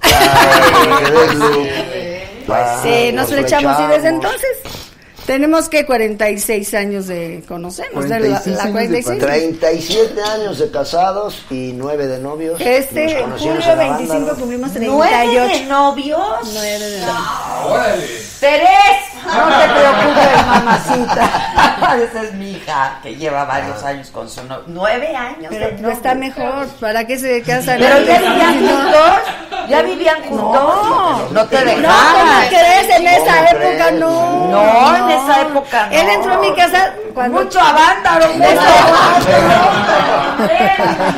[0.00, 1.68] Claro, que des luz.
[2.46, 4.58] Claro, Sí, nos flechamos y desde entonces
[5.26, 8.08] tenemos que 46 años de conocernos.
[8.08, 9.18] de la, 46 la años de 46.
[9.18, 12.60] 37 años de casados y 9 de novios.
[12.60, 14.34] Este julio en la 25 banda.
[14.34, 15.64] cumplimos ¿Nueve de 38.
[15.68, 16.20] novios?
[16.52, 17.02] Nueve de
[17.66, 18.06] Órale.
[18.40, 18.68] Terés,
[19.24, 21.94] no te preocupes, mamacita.
[22.10, 24.64] Esa es mi hija, que lleva varios años con su novio.
[24.66, 25.46] Nueve años.
[25.50, 26.66] Pero de no está mejor.
[26.80, 27.78] ¿Para qué se casan?
[27.78, 28.72] Pero ya vivían No.
[28.72, 29.68] juntos.
[29.68, 31.32] Ya vivían juntos.
[31.32, 32.14] No, te No, dejaban.
[32.18, 32.96] ¿cómo crees?
[32.98, 34.48] En esa ¿Cómo época no.
[34.50, 35.92] No, esa época no.
[35.92, 37.42] Él entró a mi casa cuando.
[37.42, 38.26] Mucho avándaro.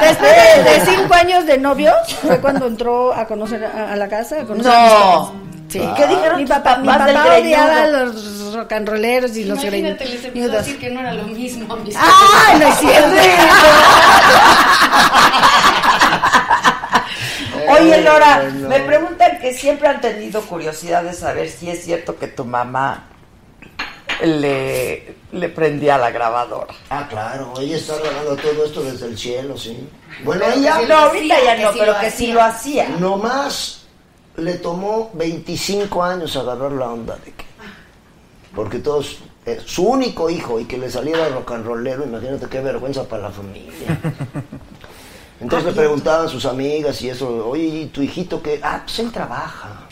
[0.00, 4.08] Después de, de cinco años de novios, fue cuando entró a conocer a, a la
[4.08, 4.40] casa.
[4.40, 4.98] A conocer a mis No.
[4.98, 5.28] papás.
[5.66, 5.80] Sí.
[5.96, 10.04] ¿Qué dijeron Mi papá, mi papá odiaba a los rock and rolleros y los Imagínate,
[10.04, 11.74] les empezó a decir que no era lo mismo.
[11.78, 13.08] mis ¡Ay, no es cierto!
[17.80, 22.26] Oye, Lora, me preguntan que siempre han tenido curiosidad de saber si es cierto que
[22.28, 23.04] tu mamá
[24.22, 26.74] le, le prendía la grabadora.
[26.90, 29.88] Ah, claro, ella está grabando todo esto desde el cielo, sí.
[30.24, 32.88] Bueno, Pero ella No, ahorita ya que no, sí pero que sí lo hacía.
[33.00, 33.82] nomás
[34.36, 37.44] le tomó 25 años agarrar la onda de que.
[38.54, 39.18] Porque todos.
[39.46, 43.24] eh, su único hijo y que le saliera rock and rollero, imagínate qué vergüenza para
[43.24, 43.98] la familia.
[45.40, 48.60] Entonces le preguntaban sus amigas y eso, oye, ¿y tu hijito qué?
[48.62, 49.83] Ah, pues él trabaja.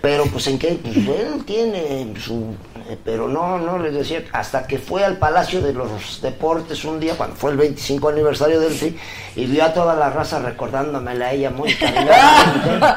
[0.00, 2.54] Pero pues en qué, pues él tiene su...
[2.88, 6.98] eh, Pero no, no, les decía, hasta que fue al Palacio de los Deportes un
[7.00, 8.98] día, cuando fue el 25 aniversario del TRI,
[9.36, 12.96] y vio a toda la raza recordándomela a ella muy cariñosamente.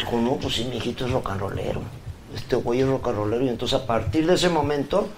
[0.00, 1.80] Dijo, no, pues sí, mi hijito es rollero.
[2.34, 3.44] Este güey es rollero.
[3.44, 5.08] Y entonces a partir de ese momento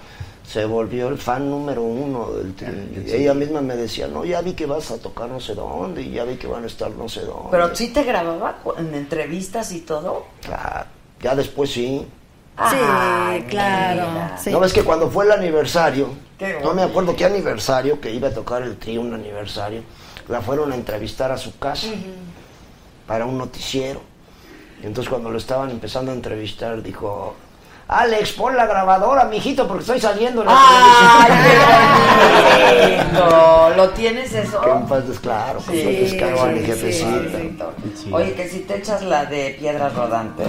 [0.46, 3.04] se volvió el fan número uno del Tri.
[3.06, 6.02] Y ella misma me decía, no, ya vi que vas a tocar no sé dónde,
[6.02, 7.48] y ya vi que van a estar no sé dónde.
[7.50, 10.26] Pero sí te grababa en entrevistas y todo.
[10.50, 10.86] Ah,
[11.20, 12.06] ya después sí.
[12.70, 14.06] Sí, Ay, claro.
[14.38, 14.50] sí.
[14.50, 18.28] No ves que cuando fue el aniversario, Qué no me acuerdo qué aniversario, que iba
[18.28, 19.82] a tocar el trío, un aniversario,
[20.28, 21.88] la fueron a entrevistar a su casa
[23.08, 24.00] para un noticiero.
[24.82, 27.34] Y entonces cuando lo estaban empezando a entrevistar, dijo,
[27.86, 30.55] Alex, pon la grabadora, mijito, porque estoy saliendo en la.
[33.77, 34.61] ¿Lo tienes eso?
[34.61, 37.70] Que en paz claro, su descarga, mi sí, jefecita.
[37.94, 38.11] sí.
[38.11, 40.47] Oye, que si te echas la de piedras rodantes.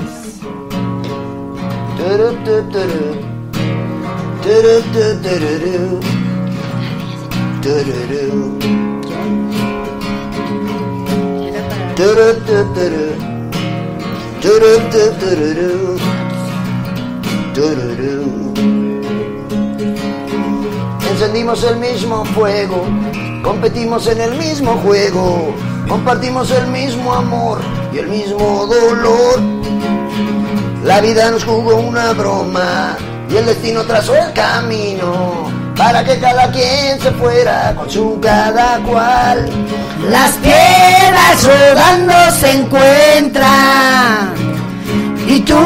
[21.10, 22.84] Encendimos el mismo fuego,
[23.41, 25.56] competimos en el mismo juego,
[25.88, 27.60] compartimos el mismo amor
[27.94, 29.40] y el mismo dolor.
[30.84, 32.98] La vida nos jugó una broma
[33.30, 38.80] y el destino trazó el camino para que cada quien se fuera con su cada
[38.80, 39.49] cual.
[40.10, 44.44] Las piedras rodando se encuentran
[45.36, 45.57] y tú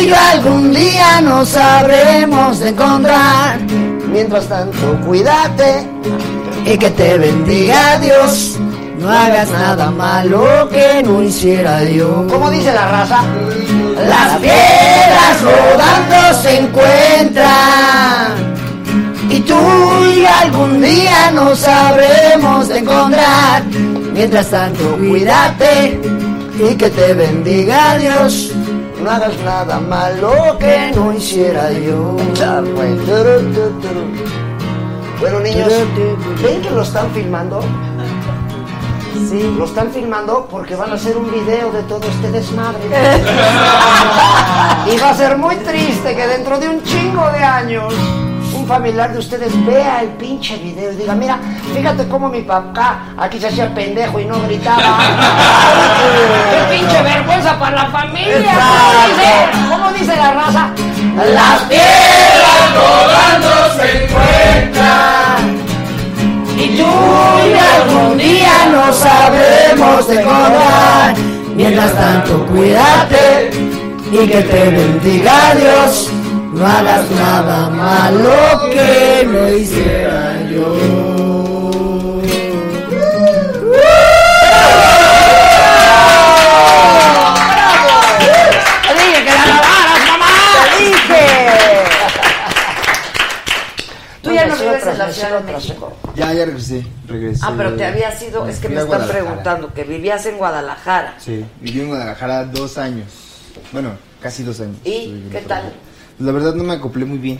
[0.00, 3.60] y yo algún día nos sabremos de encontrar.
[4.10, 5.86] Mientras tanto, cuídate
[6.64, 8.58] y que te bendiga Dios.
[8.98, 12.26] No hagas nada malo que no hiciera yo.
[12.30, 13.22] Como dice la raza,
[14.08, 17.50] Las piedras rodando se encuentran
[19.28, 19.54] y tú
[20.12, 23.64] y yo algún día nos sabremos de encontrar.
[24.14, 26.00] Mientras tanto, cuídate
[26.58, 28.52] y que te bendiga Dios.
[29.02, 32.16] No hagas nada malo que no hiciera yo.
[33.80, 34.04] Turu.
[35.18, 35.72] Bueno, niños,
[36.42, 37.60] ¿ven que lo están filmando?
[39.28, 39.54] Sí.
[39.56, 42.80] Lo están filmando porque van a hacer un video de todo este desmadre.
[44.92, 47.94] y va a ser muy triste que dentro de un chingo de años
[48.70, 51.40] familiar de ustedes vea el pinche video y diga, mira,
[51.74, 54.76] fíjate cómo mi papá aquí se hacía pendejo y no gritaba.
[56.52, 58.52] ¡Qué pinche vergüenza para la familia!
[58.54, 59.30] ¿Cómo dice?
[59.68, 60.70] ¿Cómo dice la raza?
[61.34, 65.40] Las piedras rodando se encuentran
[66.56, 66.86] y tú
[67.48, 71.16] y algún día nos sabremos de encontrar.
[71.56, 73.50] Mientras tanto, cuídate
[74.12, 76.08] y que te bendiga Dios.
[76.60, 81.80] No hagas nada malo que no hiciera yo.
[88.86, 90.26] ¡Te dije que la grabaras, mamá!
[90.76, 91.26] ¡Te dije!
[94.22, 95.92] Tú ya no Nació vives tras en la nació Ciudad de tras- México.
[96.14, 97.40] Ya, ya regresé, regresé.
[97.44, 99.18] Ah, pero te había sido, es que me están Guadalajara.
[99.24, 101.14] preguntando que vivías en Guadalajara.
[101.18, 103.06] Sí, viví en Guadalajara dos años.
[103.72, 104.76] Bueno, casi dos años.
[104.84, 105.72] ¿Y qué tal?
[106.20, 107.38] La verdad no me acoplé muy bien.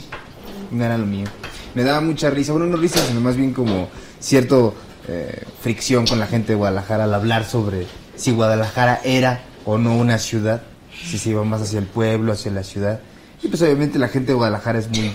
[0.71, 1.27] No era lo mío.
[1.75, 2.53] Me daba mucha risa.
[2.53, 3.89] Bueno, no risa, sino más bien como
[4.19, 4.75] cierto
[5.09, 7.87] eh, fricción con la gente de Guadalajara al hablar sobre
[8.17, 10.63] si Guadalajara era o no una ciudad.
[10.93, 13.01] Si se iba más hacia el pueblo, hacia la ciudad.
[13.43, 15.13] Y pues obviamente la gente de Guadalajara es muy...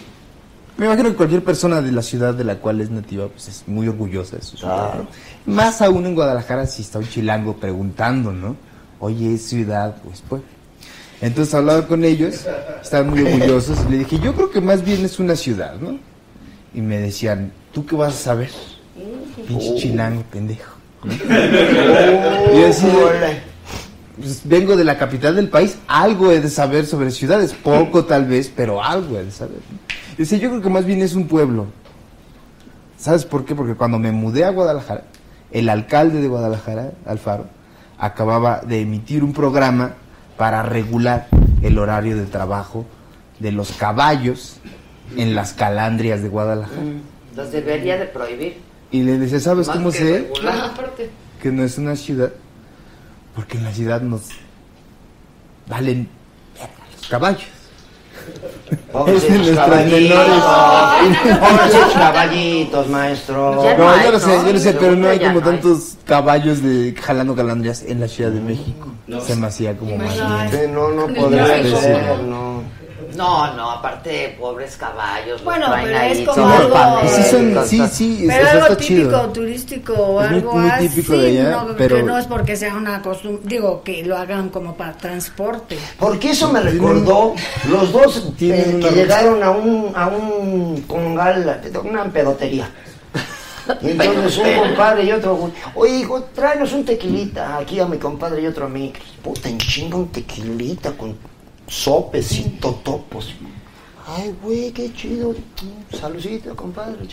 [0.78, 3.64] Me imagino que cualquier persona de la ciudad de la cual es nativa pues es
[3.66, 4.96] muy orgullosa de su ciudad.
[4.96, 5.54] ¿no?
[5.54, 8.58] Más aún en Guadalajara si está un chilango preguntando, ¿no?
[9.00, 9.96] Oye, ¿es ciudad?
[10.04, 10.42] Pues pues.
[11.22, 12.46] Entonces hablaba con ellos,
[12.82, 15.98] estaban muy orgullosos y le dije, yo creo que más bien es una ciudad, ¿no?
[16.74, 18.52] Y me decían, ¿tú qué vas a saber?
[19.48, 20.76] Pinche chilango, pendejo.
[21.04, 21.14] ¿no?
[21.14, 23.44] Y yo decía,
[24.18, 28.26] pues, vengo de la capital del país, algo he de saber sobre ciudades, poco tal
[28.26, 29.60] vez, pero algo he de saber.
[29.72, 29.80] ¿no?
[30.18, 31.68] Decía, yo creo que más bien es un pueblo.
[32.98, 33.56] ¿Sabes por qué?
[33.56, 35.04] Porque cuando me mudé a Guadalajara,
[35.52, 37.46] el alcalde de Guadalajara, Alfaro,
[37.98, 39.96] acababa de emitir un programa
[40.38, 41.28] para regular
[41.62, 42.86] el horario de trabajo
[43.40, 44.58] de los caballos
[45.18, 46.82] en las calandrias de Guadalajara.
[47.36, 48.58] Los debería de prohibir.
[48.92, 50.70] Y le decía, ¿sabes Más cómo que sé regular.
[50.72, 51.10] Aparte.
[51.42, 52.32] que no es una ciudad?
[53.36, 54.22] Porque en la ciudad nos
[55.68, 56.08] valen
[56.96, 57.44] los caballos.
[58.92, 60.02] Pobrecitos caballitos.
[60.02, 61.40] menores.
[61.40, 63.64] Pobrecitos caballitos, maestro.
[63.64, 65.44] Ya No, yo lo sé, yo lo sé, pero no hay como no hay.
[65.44, 68.88] tantos caballos de jalando calandrias en la Ciudad de México.
[69.26, 70.50] Se me hacía como más bien.
[70.52, 72.55] Sí, no, no podría ser, no.
[73.16, 75.42] No, no, aparte, pobres caballos.
[75.42, 78.78] los Bueno, pero ahí es como algo- Sí, son- sí, sí, Pero eso algo está
[78.78, 79.30] típico chido.
[79.32, 82.26] turístico o Es muy- algo muy así, típico de allá, no, pero- que no es
[82.26, 85.78] porque sea una costumbre, digo, que lo hagan como para transporte.
[86.00, 87.34] Porque eso me recordó
[87.70, 92.70] los dos Tienen eh, que llegaron a un, a un congal, una pedotería.
[93.82, 98.42] Y entonces un compadre y otro, oye hijo, tráenos un tequilita aquí a mi compadre
[98.44, 98.94] y otro a mí.
[99.24, 101.18] Puta, en chinga un tequilita con
[101.68, 103.34] sopes y totopos.
[104.08, 105.34] Ay, güey, qué chido.
[106.00, 107.08] Saludito, compadre.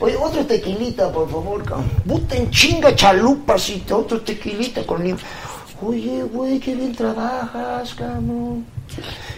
[0.00, 1.90] Oye, otro tequilita, por favor, cabrón.
[2.06, 5.18] Puta en chinga chalupas y otro tequilita con lim-
[5.82, 8.64] Oye, güey, qué bien trabajas, cabrón.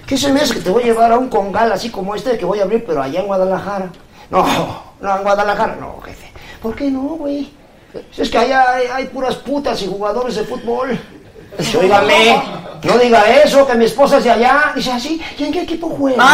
[0.06, 2.38] ¿Qué se me hace que te voy a llevar a un congal así como este
[2.38, 3.90] que voy a abrir, pero allá en Guadalajara?
[4.30, 4.44] No,
[5.00, 6.30] no, en Guadalajara no, jefe.
[6.62, 7.50] ¿Por qué no, güey?
[8.12, 10.98] Si es que allá hay puras putas y jugadores de fútbol.
[11.78, 12.42] Óigame,
[12.82, 14.72] no diga eso, que mi esposa es de allá.
[14.74, 16.24] Dice así, ¿y en qué equipo juega?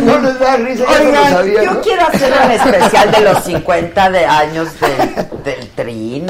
[0.00, 1.80] No les da risa, no Oigan, sabía, yo ¿no?
[1.80, 6.20] quiero hacer un especial de los 50 de años del, del Tri,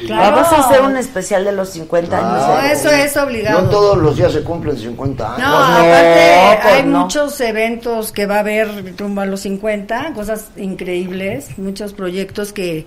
[0.00, 0.06] ¿no?
[0.06, 0.36] Claro.
[0.36, 2.48] Vamos a hacer un especial de los 50 años.
[2.48, 3.62] No, eso es obligado.
[3.62, 5.38] No todos los días se cumplen 50 años.
[5.38, 7.00] No, no, aparte pues hay no.
[7.00, 12.86] muchos eventos que va a haber rumbo a los 50, cosas increíbles, muchos proyectos que,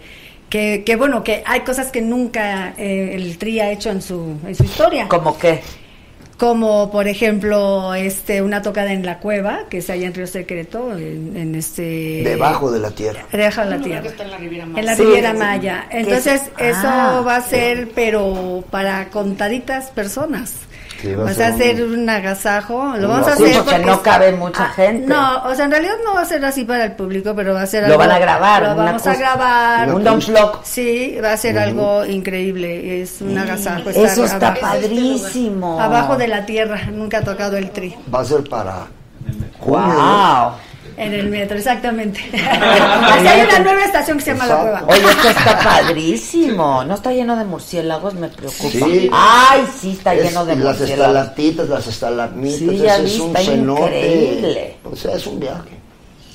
[0.50, 4.38] que, que bueno, que hay cosas que nunca eh, el TRI ha hecho en su,
[4.46, 5.08] en su historia.
[5.08, 5.62] ¿Cómo qué?
[6.40, 10.98] Como por ejemplo este una tocada en la cueva, que es allá en Río Secreto,
[10.98, 12.22] en, en este...
[12.24, 13.26] Debajo de la tierra.
[13.32, 14.08] Deja la Un lugar tierra.
[14.10, 14.80] está en la Riviera Maya.
[14.80, 15.34] En la Sí, Riviera.
[15.34, 15.88] Maya.
[15.92, 16.76] ¿Qué Entonces, es?
[16.78, 17.22] eso Ah.
[17.28, 20.54] va a ser, pero para contaditas personas.
[21.02, 22.96] Sí, va a Vas ser a hacer un- un agasajo.
[22.98, 25.08] Lo vamos a Sí, hacer porque porque no cabe mucha Ah, gente.
[25.08, 27.62] No, o sea, en realidad no va a ser así para el público, pero va
[27.62, 27.98] a ser Lo algo.
[28.00, 29.94] van a grabar, Lo vamos a grabar.
[29.94, 30.60] Un unplug.
[30.64, 33.02] Sí, va a ser algo increíble.
[33.02, 33.90] Es un agasajo.
[33.90, 35.82] Eso está abajo, padrísimo.
[35.82, 36.80] abajo de la tierra.
[36.92, 37.96] Nunca ha tocado el tri.
[38.14, 38.88] Va a ser para.
[39.66, 40.54] Wow.
[41.00, 42.20] En el metro, exactamente.
[42.34, 44.86] Así hay una nueva estación que se llama La Exacto.
[44.86, 45.00] Cueva.
[45.08, 46.84] Oye, esto está padrísimo.
[46.84, 48.14] ¿No está lleno de murciélagos?
[48.16, 48.70] Me preocupa.
[48.70, 49.10] Sí.
[49.14, 50.92] Ay, sí, está Es- lleno de y las murciélagos.
[51.16, 53.82] estalactitas, las estalagmitas, Sí, ya vi, es un está cenote.
[53.82, 54.76] increíble.
[54.92, 55.70] O sea, es un viaje.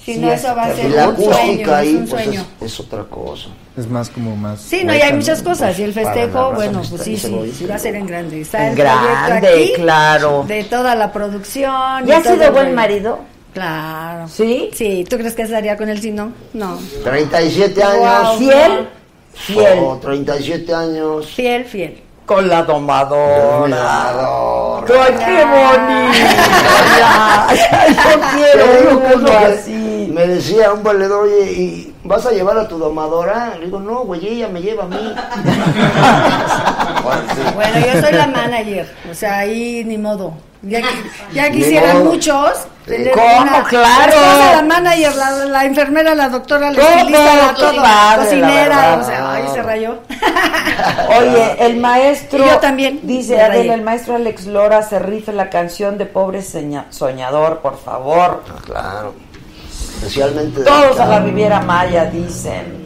[0.05, 1.31] Si Sí, no, es eso va a Y ser la un sueño.
[1.35, 2.45] acústica Es ahí, un pues sueño.
[2.61, 3.47] es, es otra cosa.
[3.77, 4.61] Es más como más.
[4.61, 5.79] Sí, no, y hay muchas cosas.
[5.79, 8.41] Y el la festejo, bueno, pues sí, sí, va a ser en grande.
[8.43, 10.45] Está En el grande, aquí, claro.
[10.47, 12.07] De toda la producción.
[12.09, 13.19] ¿Y has todo sido buen marido?
[13.55, 14.29] Claro.
[14.29, 14.71] ¿Sí?
[14.75, 16.33] Sí, ¿tú crees que estaría con él si no?
[16.53, 16.77] No.
[17.05, 18.05] 37 Wow.
[18.05, 18.39] años.
[18.39, 18.89] ¿Fiel?
[19.33, 19.79] Fiel.
[19.81, 21.27] Oh, 37 años.
[21.29, 22.03] Fiel, fiel.
[22.27, 23.69] Con la domadora.
[23.69, 25.05] Domadora.
[25.05, 27.49] ¡Ay, qué bonita!
[28.57, 30.11] Yo quiero así.
[30.13, 33.55] Me decía un valedor, oye, ¿y vas a llevar a tu domadora?
[33.59, 35.15] Le digo, no, güey, ella me lleva a mí.
[37.05, 37.41] Bueno, sí.
[37.55, 38.87] Bueno, yo soy la manager.
[39.11, 40.33] O sea, ahí ni modo.
[41.33, 42.13] Ya, quisieran modo.
[42.13, 42.51] muchos.
[42.87, 43.65] ¿Cómo?
[43.71, 44.13] Claro.
[44.21, 48.99] La, la manager, la, la enfermera, la doctora, la Todo, estilista, todo, padre, la cocinera.
[49.01, 49.99] O sea, ay, se rayó.
[51.19, 52.45] Oye, el maestro.
[52.45, 53.01] Y yo también.
[53.03, 57.79] Dice Adela, el maestro Alex Lora se rife la canción de Pobre Seña- Soñador, por
[57.83, 58.43] favor.
[58.51, 59.15] Ah, Claro.
[59.97, 60.61] Especialmente.
[60.63, 61.21] Todos a la.
[61.21, 62.84] Riviera Maya dicen.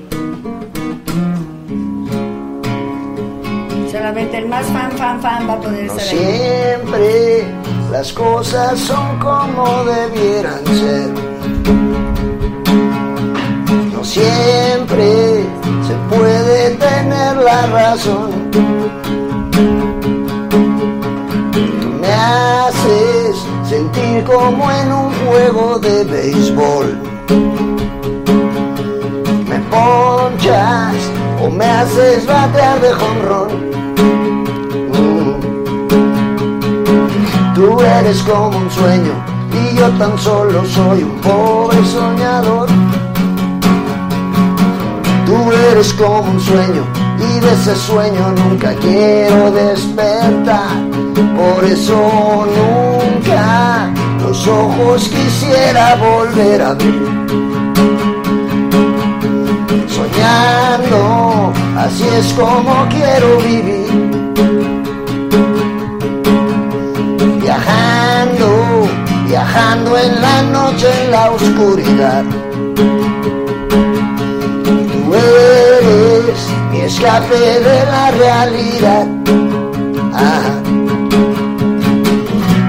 [3.90, 6.19] Solamente el más fan, fan, fan va a poder No estar ahí.
[6.19, 7.47] siempre
[7.90, 11.10] las cosas son como debieran ser.
[13.93, 15.43] No siempre
[15.86, 18.31] se puede tener la razón.
[21.62, 23.36] Tú me haces
[23.69, 26.98] sentir como en un juego de béisbol.
[29.48, 31.07] Me ponchas
[31.51, 33.49] me haces batear de jonrón.
[34.93, 35.35] Mm.
[37.55, 39.12] Tú eres como un sueño
[39.53, 42.69] y yo tan solo soy un pobre soñador.
[45.27, 46.85] Tú eres como un sueño
[47.19, 50.77] y de ese sueño nunca quiero despertar.
[51.37, 53.91] Por eso nunca
[54.23, 57.68] los ojos quisiera volver a ver.
[59.99, 63.89] Soñando, así es como quiero vivir.
[67.41, 68.89] Viajando,
[69.27, 72.25] viajando en la noche, en la oscuridad.
[74.93, 79.07] Tú eres mi escape de la realidad.
[80.15, 80.62] Ah.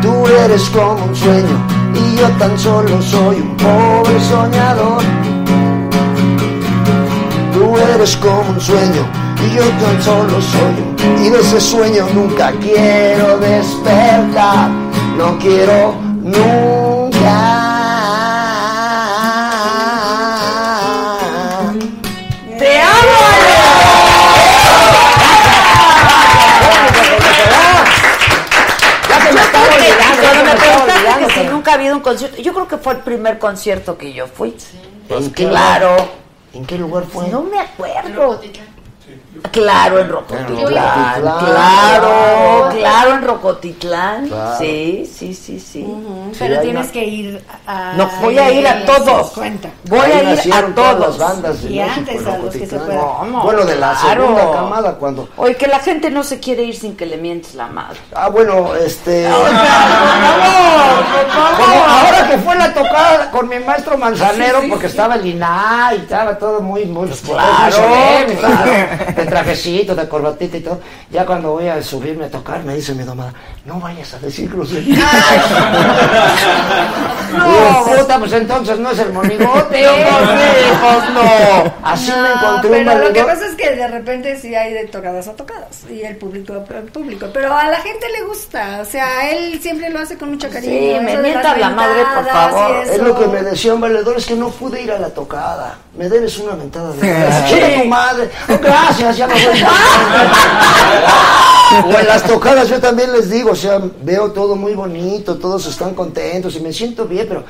[0.01, 5.38] Tú eres como un sueño y yo tan solo soy un pobre soñador.
[7.79, 9.07] Eres como un sueño
[9.45, 14.69] y yo tan solo soy un y de ese sueño nunca quiero despertar,
[15.17, 17.09] no quiero nunca.
[22.57, 23.19] ¡Te amo!
[29.09, 30.21] Ya se me estaba olvidando.
[30.21, 32.99] Cuando me preguntaste que si nunca ha habido un concierto, yo creo que fue el
[32.99, 34.55] primer concierto que yo fui.
[35.07, 36.19] Pues ¿En qué claro.
[36.53, 37.27] ¿En qué lugar fue?
[37.29, 38.41] No me acuerdo.
[39.51, 41.21] Claro, en Rocotitlán.
[41.21, 44.27] Claro, claro, en Rocotitlán.
[44.27, 44.57] Claro.
[44.59, 45.85] Sí, sí, sí, sí.
[46.37, 47.93] Pero tienes una- que ir a...
[47.95, 49.29] No, voy a ir a todos.
[49.31, 49.69] Cuenta.
[49.85, 51.17] Voy Ahí a ir a todas las todos.
[51.19, 52.85] bandas de Y México, antes a los que se Rocotitlán.
[52.87, 53.17] pueda.
[53.19, 53.43] ¿Cómo?
[53.43, 54.21] Bueno, de la Claro.
[54.23, 55.29] segunda camada cuando...
[55.37, 57.99] Oye, que la gente no se quiere ir sin que le mientes la madre.
[58.15, 59.29] Ah, bueno, este...
[61.57, 65.97] Como ahora que fue la tocada con mi maestro Manzanero, porque estaba el INA y
[66.01, 67.77] estaba todo muy, muy, Pues claro.
[69.29, 70.79] Trajecito, de corbatita y todo.
[71.11, 73.33] Ya cuando voy a subirme a tocar, me dice mi domada,
[73.69, 74.99] no vayas a decir groserías.
[77.33, 79.85] no, puta, pues entonces no es el monigote.
[80.81, 81.73] pues no.
[81.83, 84.85] Así me encontré un pero lo que pasa es que de repente sí hay de
[84.85, 88.85] tocadas a tocadas y el público el público, pero a la gente le gusta, o
[88.85, 90.73] sea, él siempre lo hace con mucho cariño.
[90.73, 92.87] Sí, me las la madre, por favor.
[92.87, 95.77] Es lo que me decía un valedor, es que no pude ir a la tocada.
[95.95, 97.45] Me debes una mentada de madre.
[97.47, 98.29] Chica tu madre.
[98.49, 99.63] Oh, gracias, ya me voy.
[101.85, 105.65] o en las tocadas yo también les digo, o sea, veo todo muy bonito, todos
[105.67, 107.43] están contentos y me siento bien, pero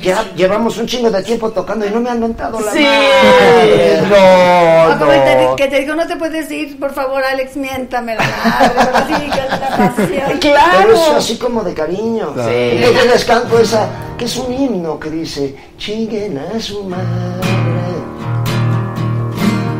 [0.00, 4.02] ya llevamos un chingo de tiempo tocando y no me han mentado la Sí, madre.
[4.08, 5.56] no, te- no.
[5.56, 9.12] que te digo, no te puedes ir, por favor, Alex, miéntame la madre, pero así,
[9.28, 10.38] con la pasión.
[10.40, 12.32] Pero es así como de cariño.
[12.34, 12.52] Claro.
[12.52, 13.88] Y yo les canto esa,
[14.18, 17.06] que es un himno que dice, chinguen a su madre.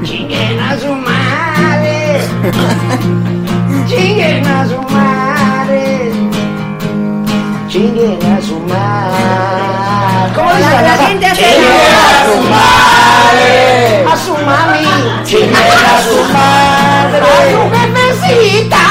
[0.05, 2.21] Chinguen a su madre.
[3.89, 5.46] Chinguen a su madre.
[7.69, 10.33] Chinguen a su madre.
[10.35, 14.05] ¿Cómo dice La- la gente hace- Chinguen a su madre.
[14.13, 14.87] A su mami.
[15.25, 17.21] Chinguen a su madre.
[17.21, 17.23] A
[17.53, 18.85] su jefecita.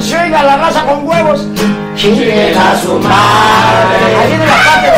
[0.00, 1.40] Se oiga la raza con huevos.
[1.96, 4.16] Chinguen a su madre.
[4.20, 4.90] Ahí viene la parte.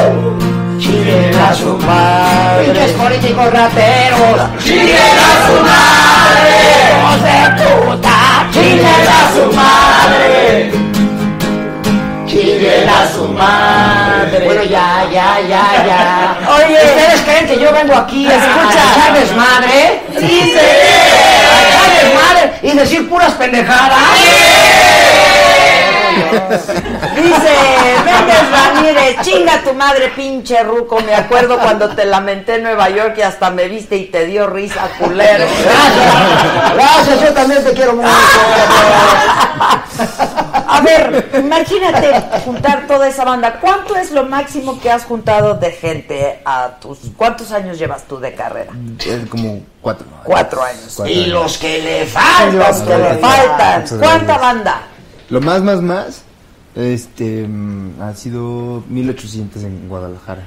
[0.79, 2.65] Chinguen a su madre.
[2.65, 4.41] Pinches políticos rateros.
[4.65, 6.57] Chinguen a su madre.
[6.93, 8.17] Hijos de puta.
[8.51, 10.73] Chinguen a su madre.
[12.27, 14.45] Chinguen a su madre.
[14.47, 16.39] Bueno, ya, ya, ya, ya.
[16.55, 18.81] Oye, ¿ustedes creen que yo vengo aquí a Escucha.
[18.81, 20.01] a echar desmadre?
[20.19, 23.99] Sí, A desmadre y decir puras pendejadas.
[27.15, 27.55] Dice
[28.05, 31.01] Méndez Ramírez, chinga tu madre, pinche ruco.
[31.01, 34.47] Me acuerdo cuando te lamenté en Nueva York y hasta me viste y te dio
[34.47, 35.45] risa, culero.
[35.65, 38.09] Gracias, gracias, yo también te quiero mucho.
[40.67, 43.59] A ver, imagínate juntar toda esa banda.
[43.61, 46.99] ¿Cuánto es lo máximo que has juntado de gente a tus...
[47.17, 48.73] ¿Cuántos años llevas tú de carrera?
[48.99, 50.07] Es como cuatro.
[50.25, 50.95] Cuatro años.
[50.97, 51.29] Cuatro Y años.
[51.35, 52.59] los que le faltan.
[52.59, 53.85] Los que le faltan.
[53.99, 54.81] ¿Cuánta banda?
[55.33, 56.23] Lo más, más, más,
[56.77, 60.43] este, mm, ha sido 1800 en Guadalajara.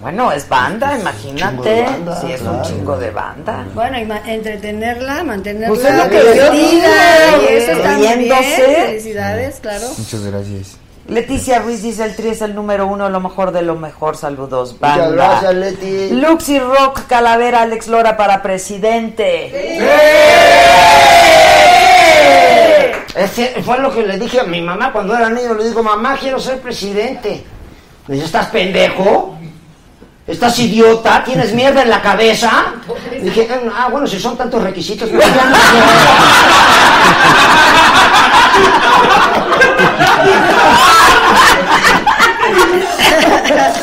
[0.00, 1.82] Bueno, es banda, imagínate.
[1.84, 3.64] banda, Sí, es un chingo de banda.
[3.72, 8.18] Bueno, y ma- entretenerla, mantenerla Pues es lo que divertida, y eso está muy bien.
[8.18, 8.84] riéndose.
[8.86, 9.86] Felicidades, claro.
[9.96, 10.76] Muchas gracias.
[11.08, 14.16] Leticia Ruiz dice el tri es el número uno, lo mejor de lo mejor.
[14.16, 15.10] Saludos, Muchas banda.
[15.10, 16.10] gracias, Leti.
[16.14, 19.50] Luxy Rock Calavera Alex Lora para presidente.
[23.14, 25.54] Ese fue lo que le dije a mi mamá cuando era niño.
[25.54, 27.44] Le digo, mamá, quiero ser presidente.
[28.06, 29.36] Me dice, ¿estás pendejo?
[30.26, 31.22] ¿Estás idiota?
[31.24, 32.74] ¿Tienes mierda en la cabeza?
[33.20, 35.86] dije, ah, bueno, si son tantos requisitos, pues ya no quiero.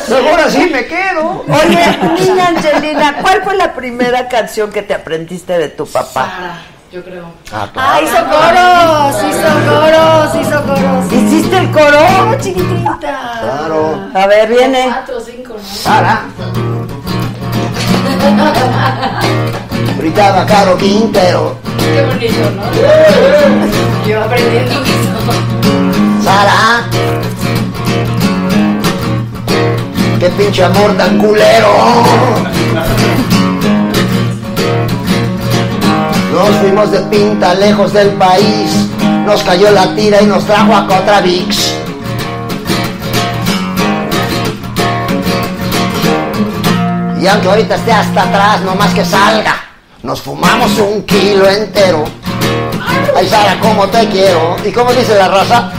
[0.08, 1.44] Mejor así me quedo.
[1.48, 6.62] Oye, niña Angelina, ¿cuál fue la primera canción que te aprendiste de tu papá?
[6.92, 7.32] Yo creo.
[7.76, 9.14] ¡Ay, hizo coros!
[9.22, 10.34] ¡Hizo coros!
[10.34, 11.12] ¡Hizo coros!
[11.12, 11.98] ¿Hiciste el coro?
[12.00, 12.98] ¡Oh, chiquitita!
[13.40, 14.10] Claro.
[14.12, 14.86] A ver, viene.
[14.88, 15.62] Cuatro cinco, ¿no?
[15.62, 16.24] Sara.
[19.98, 21.58] Gritaba Caro Quintero.
[21.78, 22.62] Qué bonito, ¿no?
[24.08, 26.24] Yo aprendiendo eso.
[26.24, 26.88] Sara.
[30.18, 31.68] Qué pinche amor tan culero.
[36.32, 38.88] Nos fuimos de pinta lejos del país.
[39.26, 41.74] Nos cayó la tira y nos trajo a Cotravix.
[47.20, 49.56] Y aunque ahorita esté hasta atrás, no más que salga,
[50.02, 52.04] nos fumamos un kilo entero.
[53.14, 54.56] Ay, Sara, cómo te quiero.
[54.64, 55.72] ¿Y cómo dice la raza?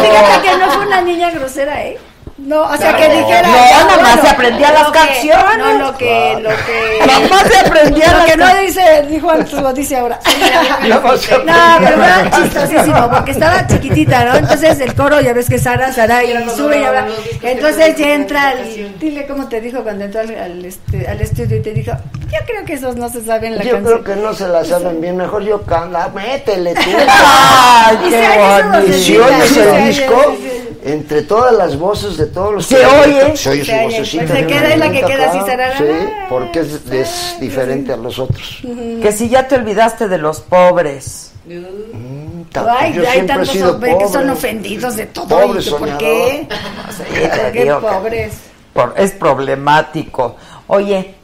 [0.00, 0.69] Fíjate que no
[1.00, 1.98] una niña grosera, ¿eh?
[2.38, 3.42] No, o sea, que dijera.
[3.48, 5.58] No, ya, nada más bueno, se aprendía las que- canciones.
[5.58, 6.38] No, lo que.
[6.40, 9.96] Lo que Nada más se aprendía Lo las que no dice, dijo antes, lo dice
[9.98, 10.18] ahora.
[10.24, 14.36] Se No, pero era chistosísimo, porque estaba chiquitita, ¿no?
[14.36, 17.08] Entonces el coro, ya ves que Sara, Sara, y sube y habla.
[17.42, 21.58] Entonces ya entra, el- dile cómo te dijo cuando entró al, al, este, al estudio
[21.58, 21.92] y te dijo,
[22.32, 24.02] yo creo que esos no se saben la Yo canción.
[24.02, 26.80] creo que no se la saben bien, mejor yo canta, métele tú.
[27.06, 28.96] Ay, qué bonito.
[28.96, 30.69] Y si vocecita, oyes sí se el disco, sí, sí.
[30.82, 33.36] Entre todas las voces de todos los ¿Se que- oye?
[33.36, 34.24] se oye su vocecita.
[34.26, 35.78] pues se queda, es la que queda así, sarara.
[35.78, 35.84] Sí,
[36.28, 38.60] porque es, es diferente a los otros.
[39.02, 41.32] Que si ya te olvidaste de los pobres.
[41.46, 45.26] Mm, ta- Ay, yo hay tantos hombres que son ofendidos de todo.
[45.28, 46.48] Pobre y que ¿Por qué?
[46.48, 48.32] ¿Por qué pobres?
[48.72, 50.36] por- es problemático.
[50.68, 51.14] Oye,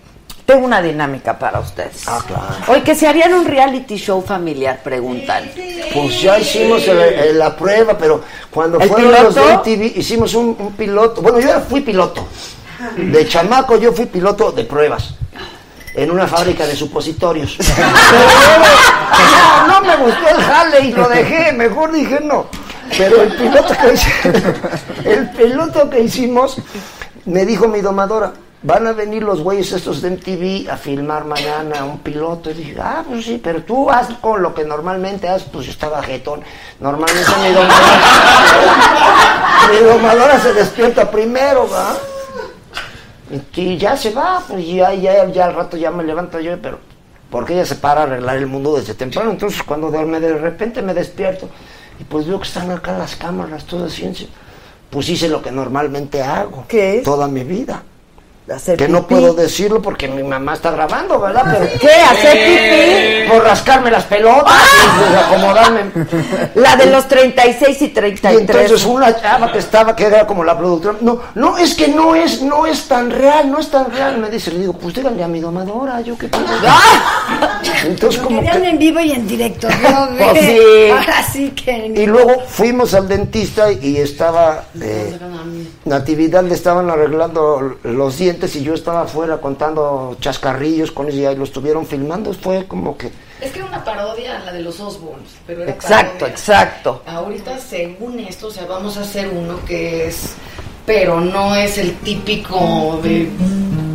[0.47, 2.07] tengo una dinámica para ustedes.
[2.07, 2.44] Ah, claro.
[2.68, 5.50] Hoy que se harían un reality show familiar, preguntan.
[5.92, 9.42] Pues ya hicimos el- el- la prueba, pero cuando ¿El fueron los de?
[9.42, 11.20] MTV, hicimos un, un piloto.
[11.20, 12.26] Bueno, yo fui piloto.
[12.97, 15.15] De chamaco yo fui piloto de pruebas.
[15.94, 17.57] En una fábrica de supositorios.
[17.58, 17.89] Pero
[19.66, 21.52] no, no me gustó el jale y lo dejé.
[21.52, 22.47] Mejor dije no.
[22.97, 24.42] Pero el piloto que hice-
[25.05, 26.58] el piloto que hicimos,
[27.25, 31.85] me dijo mi domadora, van a venir los güeyes estos de MTV a filmar mañana
[31.85, 32.51] un piloto.
[32.51, 35.49] Y dije, ah, pues sí, pero tú haz con lo que normalmente haces.
[35.52, 36.41] Pues yo estaba jetón.
[36.81, 38.01] Normalmente mi domadora,
[39.70, 41.97] mi domadora se despierta primero, ¿va?
[43.55, 46.78] Y ya se va, pues ya, ya, ya al rato ya me levanto yo, pero
[47.31, 49.31] porque ella se para a arreglar el mundo desde temprano.
[49.33, 51.49] Entonces cuando duerme de repente me despierto
[51.99, 54.28] y pues veo que están acá las cámaras, toda ciencia.
[54.91, 56.65] Pues hice lo que normalmente hago.
[56.68, 57.02] ¿Qué?
[57.05, 57.83] Toda mi vida.
[58.55, 61.58] Hacer Que no puedo decirlo porque mi mamá está grabando, ¿verdad?
[61.58, 61.89] Pero, ¿Qué?
[61.89, 63.33] ¿Hacer pipí?
[63.33, 64.55] Por rascarme las pelotas
[64.97, 65.81] y desacomodarme.
[66.55, 68.41] La de los 36 y Y 33.
[68.41, 72.15] entonces una chava que estaba, que era como la productora, no, no, es que no
[72.15, 74.18] es, no es tan real, no es tan real.
[74.18, 76.47] Me dice, le digo, pues díganle a mi domadora, yo qué puedo.
[77.84, 78.49] Entonces como que...
[78.49, 79.68] en vivo y en directo.
[79.68, 80.07] ¿no?
[80.16, 80.91] Pues sí.
[80.91, 81.92] Ahora sí que.
[81.97, 85.18] Y luego fuimos al dentista y estaba, eh,
[85.84, 91.26] Natividad le estaban arreglando los dientes y yo estaba afuera contando chascarrillos con ellos y
[91.26, 92.32] ahí lo estuvieron filmando.
[92.34, 93.10] Fue como que...
[93.40, 96.28] Es que era una parodia la de los Osborns, pero era Exacto, parodia.
[96.28, 97.02] exacto.
[97.06, 100.34] Ahorita, según esto, o sea, vamos a hacer uno que es,
[100.84, 103.28] pero no es el típico de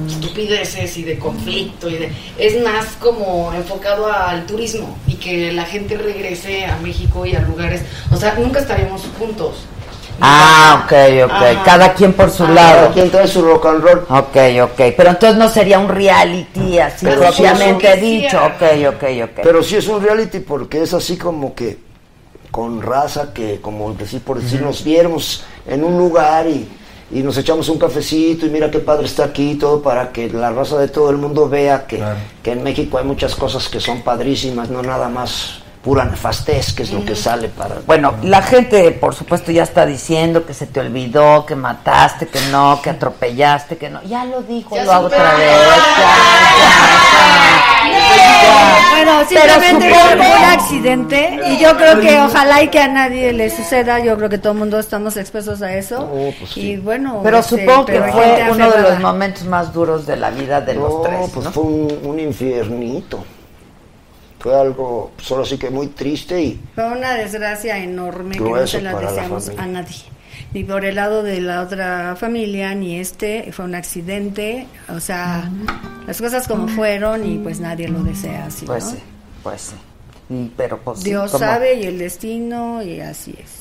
[0.08, 5.66] estupideces y de conflicto y de, es más como enfocado al turismo y que la
[5.66, 9.66] gente regrese a México y a lugares, o sea, nunca estaríamos juntos.
[10.20, 10.94] Ah, ok,
[11.26, 11.32] ok.
[11.32, 11.64] Ajá.
[11.64, 12.76] Cada quien por su Ah, lado.
[12.82, 14.06] Cada quien trae su rock and roll.
[14.10, 14.94] Ok, ok.
[14.98, 18.38] Pero entonces no sería un reality así Pero propiamente sí, dicho.
[18.38, 18.62] Ok,
[18.96, 19.40] ok, ok.
[19.44, 21.80] Pero sí es un reality porque es así como que
[22.52, 26.68] con raza que, como decir por decir, nos viéramos en un lugar y,
[27.12, 30.30] y nos echamos un cafecito y mira qué padre está aquí y todo para que
[30.30, 32.18] la raza de todo el mundo vea que, Claro.
[32.44, 36.84] que en México hay muchas cosas que son padrísimas, no nada más pura nefastez, que
[36.84, 37.76] es lo que sale para...
[37.88, 42.40] Bueno, la gente, por supuesto, ya está diciendo que se te olvidó, que mataste, que
[42.52, 44.02] no, que atropellaste, que no.
[44.04, 45.52] Ya lo dijo, Ya lo hago otra vez.
[47.82, 48.90] Ya, ya, ya.
[48.92, 53.50] Bueno, simplemente fue un accidente y yo creo que ojalá y que a nadie le
[53.50, 56.00] suceda, yo creo que todo el mundo estamos expuestos a eso.
[56.02, 56.62] No, pues sí.
[56.74, 60.18] Y bueno, Pero este, supongo que pero fue uno de los momentos más duros de
[60.18, 61.30] la vida de los No, tres.
[61.34, 61.52] pues ¿no?
[61.52, 63.24] fue un, un infiernito.
[64.42, 68.82] Fue algo, solo sí que muy triste y Fue una desgracia enorme que no se
[68.82, 69.98] la deseamos a nadie.
[70.54, 73.52] Ni por el lado de la otra familia, ni este.
[73.54, 74.68] Fue un accidente.
[74.90, 75.50] O sea,
[76.08, 78.66] las cosas como fueron y pues nadie lo desea así.
[78.66, 78.92] Pues ¿no?
[78.92, 78.98] sí,
[79.44, 79.76] pues sí.
[80.30, 83.61] Y- pero pues Dios sabe y el destino y así es.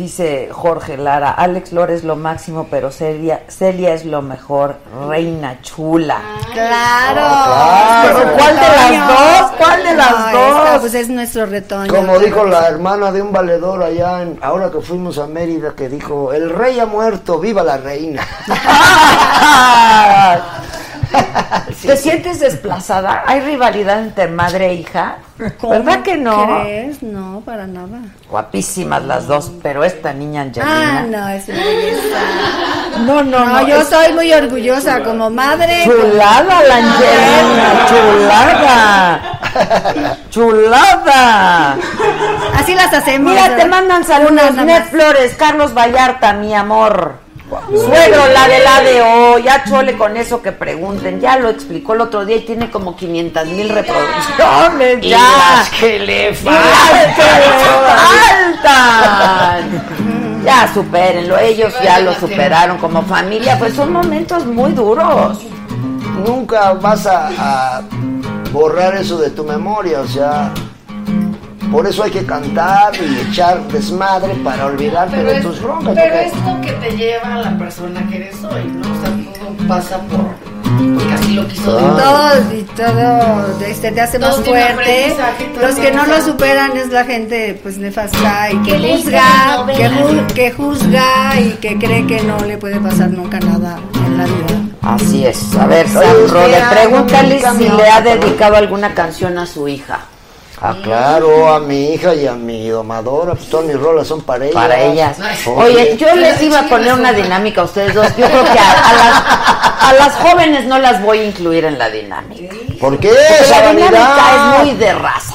[0.00, 4.76] Dice Jorge Lara, Alex Lora es lo máximo, pero Celia, Celia es lo mejor,
[5.10, 6.22] reina chula.
[6.54, 7.20] Claro.
[7.22, 8.18] Ah, claro.
[8.24, 9.50] Pero ¿cuál de las dos?
[9.58, 10.64] ¿Cuál de las No, dos?
[10.64, 11.94] esta, pues es nuestro retoño.
[11.94, 15.90] Como dijo la hermana de un valedor allá, en, ahora que fuimos a Mérida, que
[15.90, 18.26] dijo, el rey ha muerto, viva la reina.
[21.82, 23.24] ¿Te sientes desplazada?
[23.26, 25.16] ¿Hay rivalidad entre madre e hija?
[25.58, 26.60] ¿Cómo ¿Verdad que no?
[26.62, 27.02] crees?
[27.02, 27.98] No, para nada.
[28.28, 31.20] Guapísimas las dos, pero esta niña Ah, Angelina.
[31.20, 32.18] no, es una belleza.
[33.06, 35.84] no, no, No, yo es soy muy orgullosa como madre.
[35.84, 39.20] Chulada la Angelina, chulada.
[40.30, 41.76] Chulada.
[42.56, 43.32] Así las hacemos.
[43.32, 44.54] Mira, te mandan saludos.
[44.56, 44.84] Net.
[44.90, 47.14] Flores, Carlos Vallarta, mi amor.
[47.50, 51.94] Suegro, la de la de hoy, ya chole con eso que pregunten, ya lo explicó
[51.94, 55.18] el otro día y tiene como 500 mil reproducciones, ya.
[55.18, 57.56] las que le Y las que le
[58.62, 60.42] faltan.
[60.44, 65.38] Ya supérenlo, ellos ya lo superaron como familia, pues son momentos muy duros.
[66.24, 67.82] Nunca vas a, a
[68.52, 70.52] borrar eso de tu memoria, o sea,
[71.70, 75.94] por eso hay que cantar y echar desmadre para olvidarte Pero de es, tus broncas.
[75.94, 78.80] pero porque- es lo que te lleva a la persona que eres hoy, ¿no?
[78.80, 80.50] O sea, todo pasa por.
[80.94, 81.96] Porque así lo quiso Dios.
[82.02, 85.16] Todo y todo este, te hace Todo más fuerte.
[85.60, 90.26] Los que no lo superan es la gente pues nefasta y que juzga, que, ju-
[90.32, 94.62] que juzga y que cree que no le puede pasar nunca nada en la vida.
[94.82, 95.54] Así es.
[95.56, 100.00] A ver, le espera, pregúntale si le ha dedicado alguna canción a su hija.
[100.62, 104.44] Ah, claro, a mi hija y a mi domadora, pues todas mis rolas son para
[104.44, 104.54] ellas.
[104.54, 105.16] Para ellas.
[105.46, 108.06] Oye, yo les iba a poner una dinámica a ustedes dos.
[108.16, 109.22] Yo creo que a, a las,
[109.88, 112.54] a las jóvenes no las voy a incluir en la dinámica.
[112.78, 114.60] ¿por qué Porque esa la dinámica vanidad?
[114.60, 115.34] es muy de raza.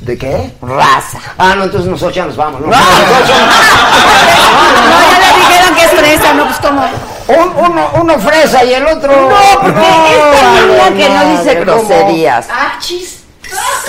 [0.00, 0.50] ¿De qué?
[0.62, 1.18] Raza.
[1.38, 2.66] Ah, no, entonces nosotros ya nos vamos, ¿no?
[2.66, 2.78] No, ya
[5.20, 6.82] le dijeron que es fresa, no, pues como.
[7.28, 9.10] Un- uno, uno fresa y el otro...
[9.12, 9.28] No,
[9.60, 11.72] porque esta vale, niña que no dice ¿cómo?
[11.88, 12.46] groserías.
[12.50, 13.24] Ah, chis.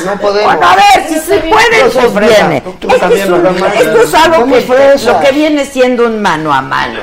[0.06, 0.53] No podemos.
[0.56, 2.48] Bueno, a ver, si se puede, pues fresa.
[2.48, 2.61] viene.
[2.80, 3.80] Tú Esto es, un- ¿verdad, Marta?
[3.80, 5.11] esto es algo ¿Cómo que es fresa?
[5.14, 7.00] lo que viene siendo un mano a mano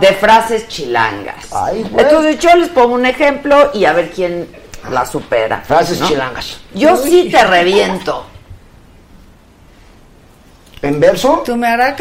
[0.00, 1.46] de frases chilangas.
[1.52, 1.88] Ay.
[1.96, 4.48] Entonces yo les pongo un ejemplo y a ver quién
[4.90, 5.62] la supera.
[5.66, 6.08] Frases ¿no?
[6.08, 6.58] chilangas.
[6.74, 8.26] Yo sí te reviento.
[10.82, 11.42] ¿En verso?
[11.44, 11.94] Tú me harás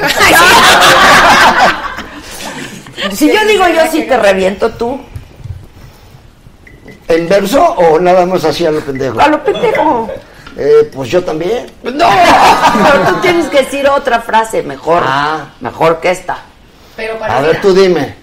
[3.14, 5.00] Si yo digo yo sí te reviento tú,
[7.08, 9.20] ¿En verso o nada más así a lo pendejo?
[9.20, 10.10] a lo pendejo.
[10.58, 11.70] Eh, pues yo también.
[11.84, 12.08] No,
[12.84, 15.50] pero tú tienes que decir otra frase mejor, Ah.
[15.60, 16.38] mejor que esta.
[16.96, 18.16] Pero para A ver, tú dime.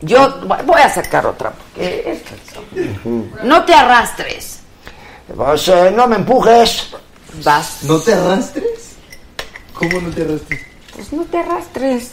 [0.00, 2.20] Yo voy a sacar otra porque
[3.42, 4.60] no te arrastres.
[5.34, 6.90] Pues eh, no me empujes.
[7.44, 7.78] Vas.
[7.82, 8.96] ¿No te arrastres?
[9.74, 10.60] ¿Cómo no te arrastres?
[10.94, 12.10] Pues no te arrastres.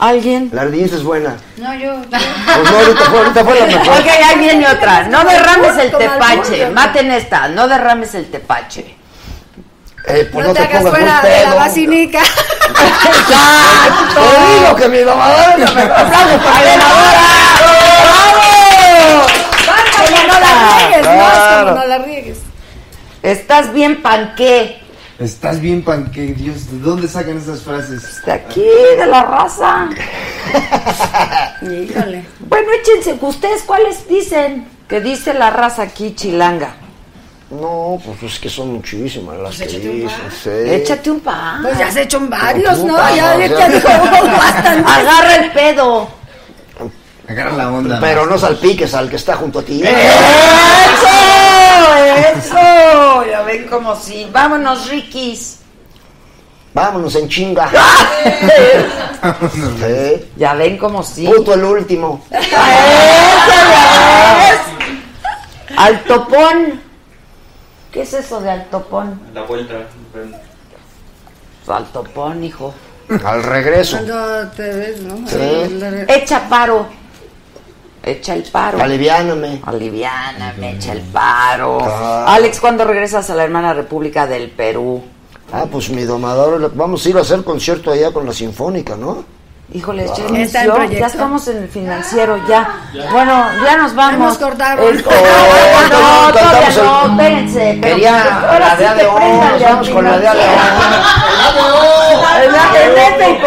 [0.00, 0.48] ¿Alguien?
[0.52, 1.36] La ardilla es buena.
[1.58, 1.92] No, yo.
[2.08, 2.22] Pues
[2.70, 3.98] no, ahorita fue, ahorita fue la mejor.
[4.00, 5.02] Ok, ahí viene otra.
[5.08, 6.70] No derrames el tepache.
[6.70, 7.48] Maten esta.
[7.48, 8.96] No derrames el tepache.
[10.06, 12.18] Eh, pues no, no, te hagas pongas muy fuera de la vacinica.
[12.70, 14.20] ¡Exacto!
[14.20, 15.92] Te digo que mi domadora es la mejor.
[15.92, 16.84] ¡Aplausos para la
[20.06, 21.66] Como no la riegues, no, es Claro.
[21.66, 22.38] como no la riegues.
[23.22, 24.79] Estás bien panqué.
[25.20, 26.32] Estás bien, panque.
[26.32, 28.24] Dios, ¿de dónde sacan esas frases?
[28.24, 28.64] De aquí,
[28.96, 29.90] de la raza.
[31.62, 32.24] Híjole.
[32.40, 33.18] Bueno, échense.
[33.20, 34.66] ¿Ustedes cuáles dicen?
[34.88, 36.74] Que dice la raza aquí, chilanga.
[37.50, 40.30] No, pues es que son muchísimas las que échate un dicen.
[40.42, 40.50] sí.
[40.50, 41.62] Échate un pan.
[41.62, 42.96] Pues ya se hecho en varios, ¿no?
[42.96, 44.90] pa, Ya, dijo bastante.
[44.90, 46.19] Agarra el pedo.
[47.30, 48.00] Agarra la onda.
[48.00, 49.80] Pero no salpiques al que está junto a ti.
[49.84, 49.94] ¡Eso!
[52.36, 53.24] ¡Eso!
[53.30, 54.28] Ya ven como sí.
[54.32, 55.58] Vámonos, Rikis.
[56.74, 57.70] Vámonos en chinga.
[59.20, 60.30] Sí.
[60.36, 61.26] Ya ven como sí.
[61.26, 62.24] Puto el último.
[62.30, 65.76] ¡Eso ya ves!
[65.76, 66.80] Al topón.
[67.92, 69.20] ¿Qué es eso de al topón?
[69.34, 69.74] La vuelta.
[71.68, 72.72] Al topón, hijo.
[73.22, 73.98] Al regreso.
[73.98, 75.28] Cuando te ves, ¿no?
[75.28, 75.78] Sí.
[76.08, 76.86] Echa paro.
[78.02, 78.80] Echa el paro.
[78.80, 79.60] Aliviáname.
[79.64, 81.78] Aliviáname, echa el paro.
[82.26, 85.02] Alex, ¿cuándo regresas a la hermana República del Perú?
[85.52, 89.24] Ah, pues mi domador, vamos a ir a hacer concierto allá con la Sinfónica, ¿no?
[89.72, 92.68] Híjole, ya inició, estamos en el financiero, ya.
[93.12, 94.18] Bueno, ya nos vamos.
[94.18, 94.84] nos cortaron.
[94.84, 94.90] Oh,
[95.92, 97.80] no, no, todavía no, el- espérense.
[97.80, 99.06] Quería ahora la sí de
[99.64, 100.44] vamos con la de A financiero.
[102.82, 103.38] En esta y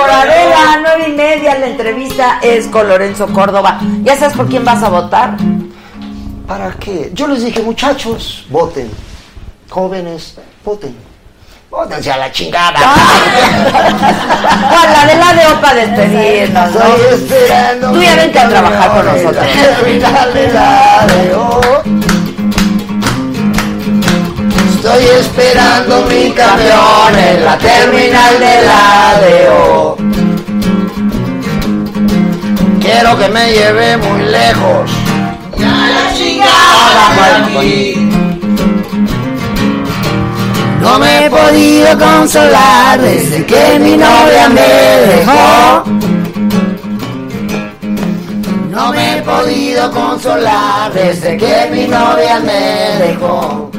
[0.81, 3.79] nueve y media, la entrevista es con Lorenzo Córdoba.
[4.03, 5.35] ¿Ya sabes por quién vas a votar?
[6.47, 7.11] ¿Para qué?
[7.13, 8.89] Yo les dije, muchachos, voten.
[9.69, 10.95] Jóvenes, voten.
[11.73, 12.79] Votense a la chingada.
[14.69, 16.79] Juan, la de la de OPA despedirnos, ¿no?
[16.81, 17.91] Estoy esperando.
[17.93, 19.45] Tú ya vente a trabajar con nosotros.
[19.47, 21.61] Terminal de la de O.
[24.75, 29.97] Estoy esperando mi camión en la terminal de la de O.
[32.81, 34.91] Quiero que me lleve muy lejos.
[35.57, 38.02] Ya la chingada aquí.
[40.83, 44.61] No me he podido consolar desde que mi novia me
[45.13, 45.83] dejó.
[48.69, 53.71] No me he podido consolar desde que mi novia me dejó.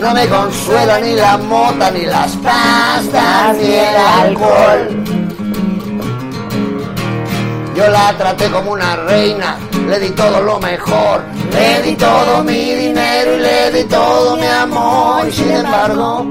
[0.00, 5.05] No me consuela ni la mota, ni las pastas, ni el alcohol.
[7.76, 11.22] Yo la traté como una reina, le di todo lo mejor,
[11.52, 15.28] le di todo mi dinero y le di todo mi amor.
[15.28, 16.26] Y sin embargo,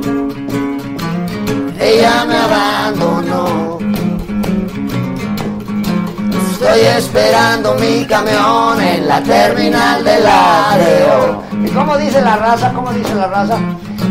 [1.80, 3.78] ella me abandonó.
[6.52, 11.44] Estoy esperando mi camión en la terminal del ADO.
[11.66, 12.72] ¿Y cómo dice la raza?
[12.74, 13.58] ¿Cómo dice la raza?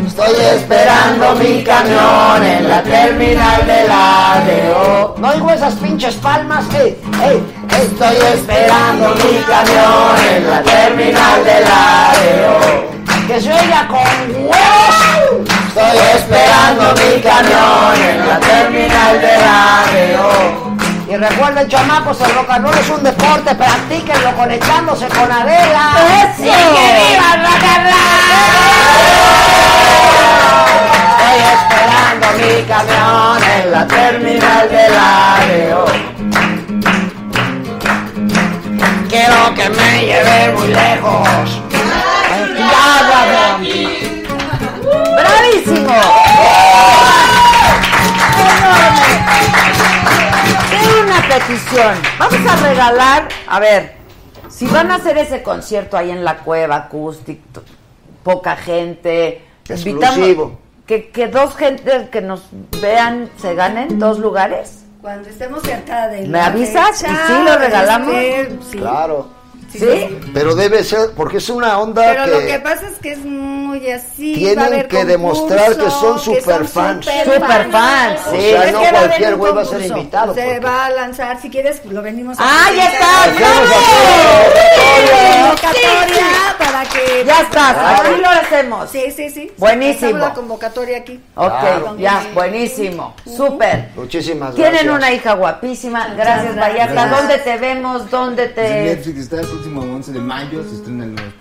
[0.05, 5.15] Estoy esperando mi camión en la terminal del ADO.
[5.17, 6.65] No oigo esas pinches palmas.
[6.73, 7.43] Ey, ey,
[7.81, 12.95] estoy esperando mi camión en la terminal del ADO.
[13.27, 15.49] Que se oiga con huevos.
[15.67, 20.64] Estoy esperando mi camión en la terminal del ADO.
[21.07, 25.91] Y recuerden, chamacos, el rock and roll es un deporte, practíquenlo conectándose con Adela.
[26.23, 26.43] ¡Eso!
[26.43, 28.05] ¡Y que viva el rock and roll!
[31.21, 35.85] Estoy esperando mi camión en la terminal del ADO.
[39.07, 41.61] Quiero que me lleve muy lejos.
[45.15, 45.95] ¡Bravísimo!
[51.27, 51.95] Petición.
[52.19, 53.95] Vamos a regalar, a ver,
[54.49, 57.61] si van a hacer ese concierto ahí en la cueva acústico,
[58.23, 60.59] poca gente, Exclusivo.
[60.85, 62.43] que, que dos gentes que nos
[62.81, 64.83] vean se ganen dos lugares.
[65.01, 66.99] Cuando estemos cerca de ¿Me avisas?
[67.01, 68.13] fecha, ¿Y sí lo regalamos?
[68.15, 68.77] este, sí.
[68.79, 69.27] Claro.
[69.79, 70.19] ¿Sí?
[70.33, 72.31] Pero debe ser, porque es una onda Pero que...
[72.31, 74.33] lo que pasa es que es muy así.
[74.35, 77.05] Tienen va a haber que demostrar que son concurso, que superfans.
[77.05, 78.37] Superfans, sí.
[78.37, 80.33] O sea, Es no cualquier güey va a ser invitado.
[80.33, 83.33] Se porque- va a lanzar, si quieres, lo venimos a ¡Ah, ya está!
[83.37, 83.65] ¡Bravo!
[85.15, 88.09] convocatoria para que Ya está, Claro.
[88.09, 88.89] así lo hacemos.
[88.91, 89.51] Sí, sí, sí.
[89.57, 90.17] Buenísimo.
[90.19, 91.19] La convocatoria aquí.
[91.35, 91.95] Ok, Claro.
[91.97, 93.89] ya, buenísimo, súper.
[93.95, 94.71] Muchísimas gracias.
[94.79, 96.55] Tienen una hija guapísima, gracias gracias.
[96.55, 97.07] Vallarta.
[97.17, 98.09] ¿Dónde te vemos?
[98.09, 98.83] ¿Dónde te...?
[98.95, 101.31] Netflix está próximo 11 de mayo, se estrena el nuevo.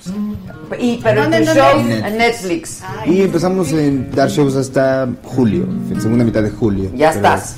[0.78, 1.60] Y, pero en ¿Dónde, tu dónde?
[1.60, 2.80] show, En en Netflix.
[3.06, 6.90] Y empezamos en dar shows hasta julio, en segunda mitad de julio.
[6.94, 7.56] Ya Pero- estás.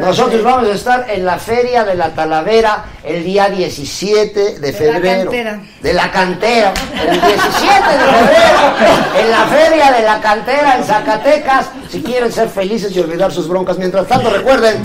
[0.00, 4.78] Nosotros vamos a estar en la Feria de la Talavera el día 17 de la
[4.78, 5.30] febrero.
[5.30, 5.60] cantera.
[5.82, 6.72] De la cantera.
[6.94, 11.66] El 17 de febrero en la Feria de la Cantera en Zacatecas.
[11.90, 13.78] Si quieren ser felices y olvidar sus broncas.
[13.78, 14.80] Mientras tanto, recuerden,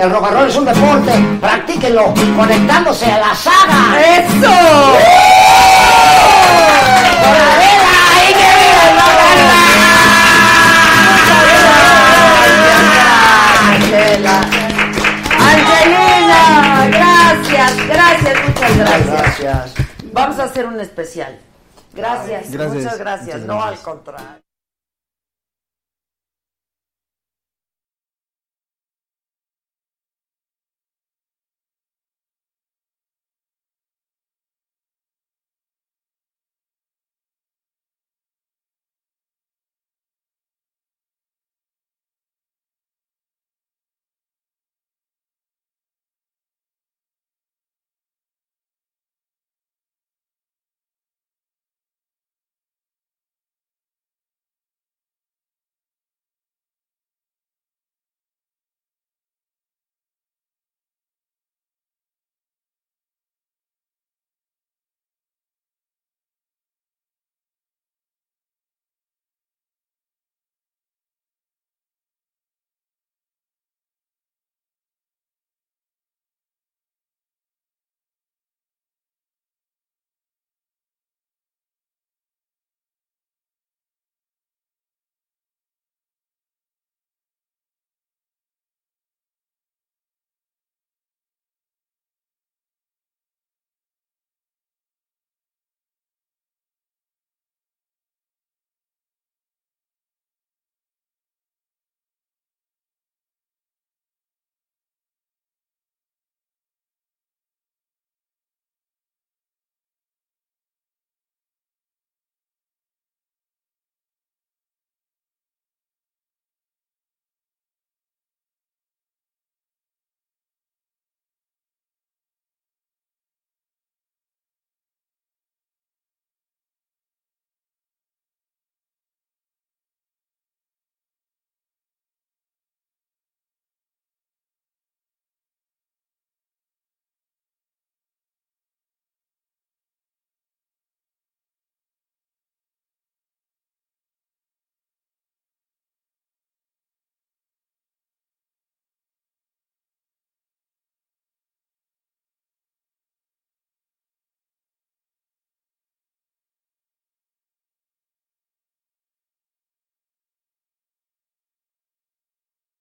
[0.00, 1.12] el rock and roll es un deporte.
[1.40, 4.00] Practíquenlo conectándose a la saga.
[4.18, 4.50] ¡Eso!
[15.54, 19.40] Angelina, gracias, gracias, muchas gracias.
[19.40, 19.74] Gracias.
[20.12, 21.38] Vamos a hacer un especial.
[21.92, 23.26] Gracias, Gracias, muchas gracias.
[23.26, 23.80] muchas No, al gracias.
[23.80, 24.44] contrario.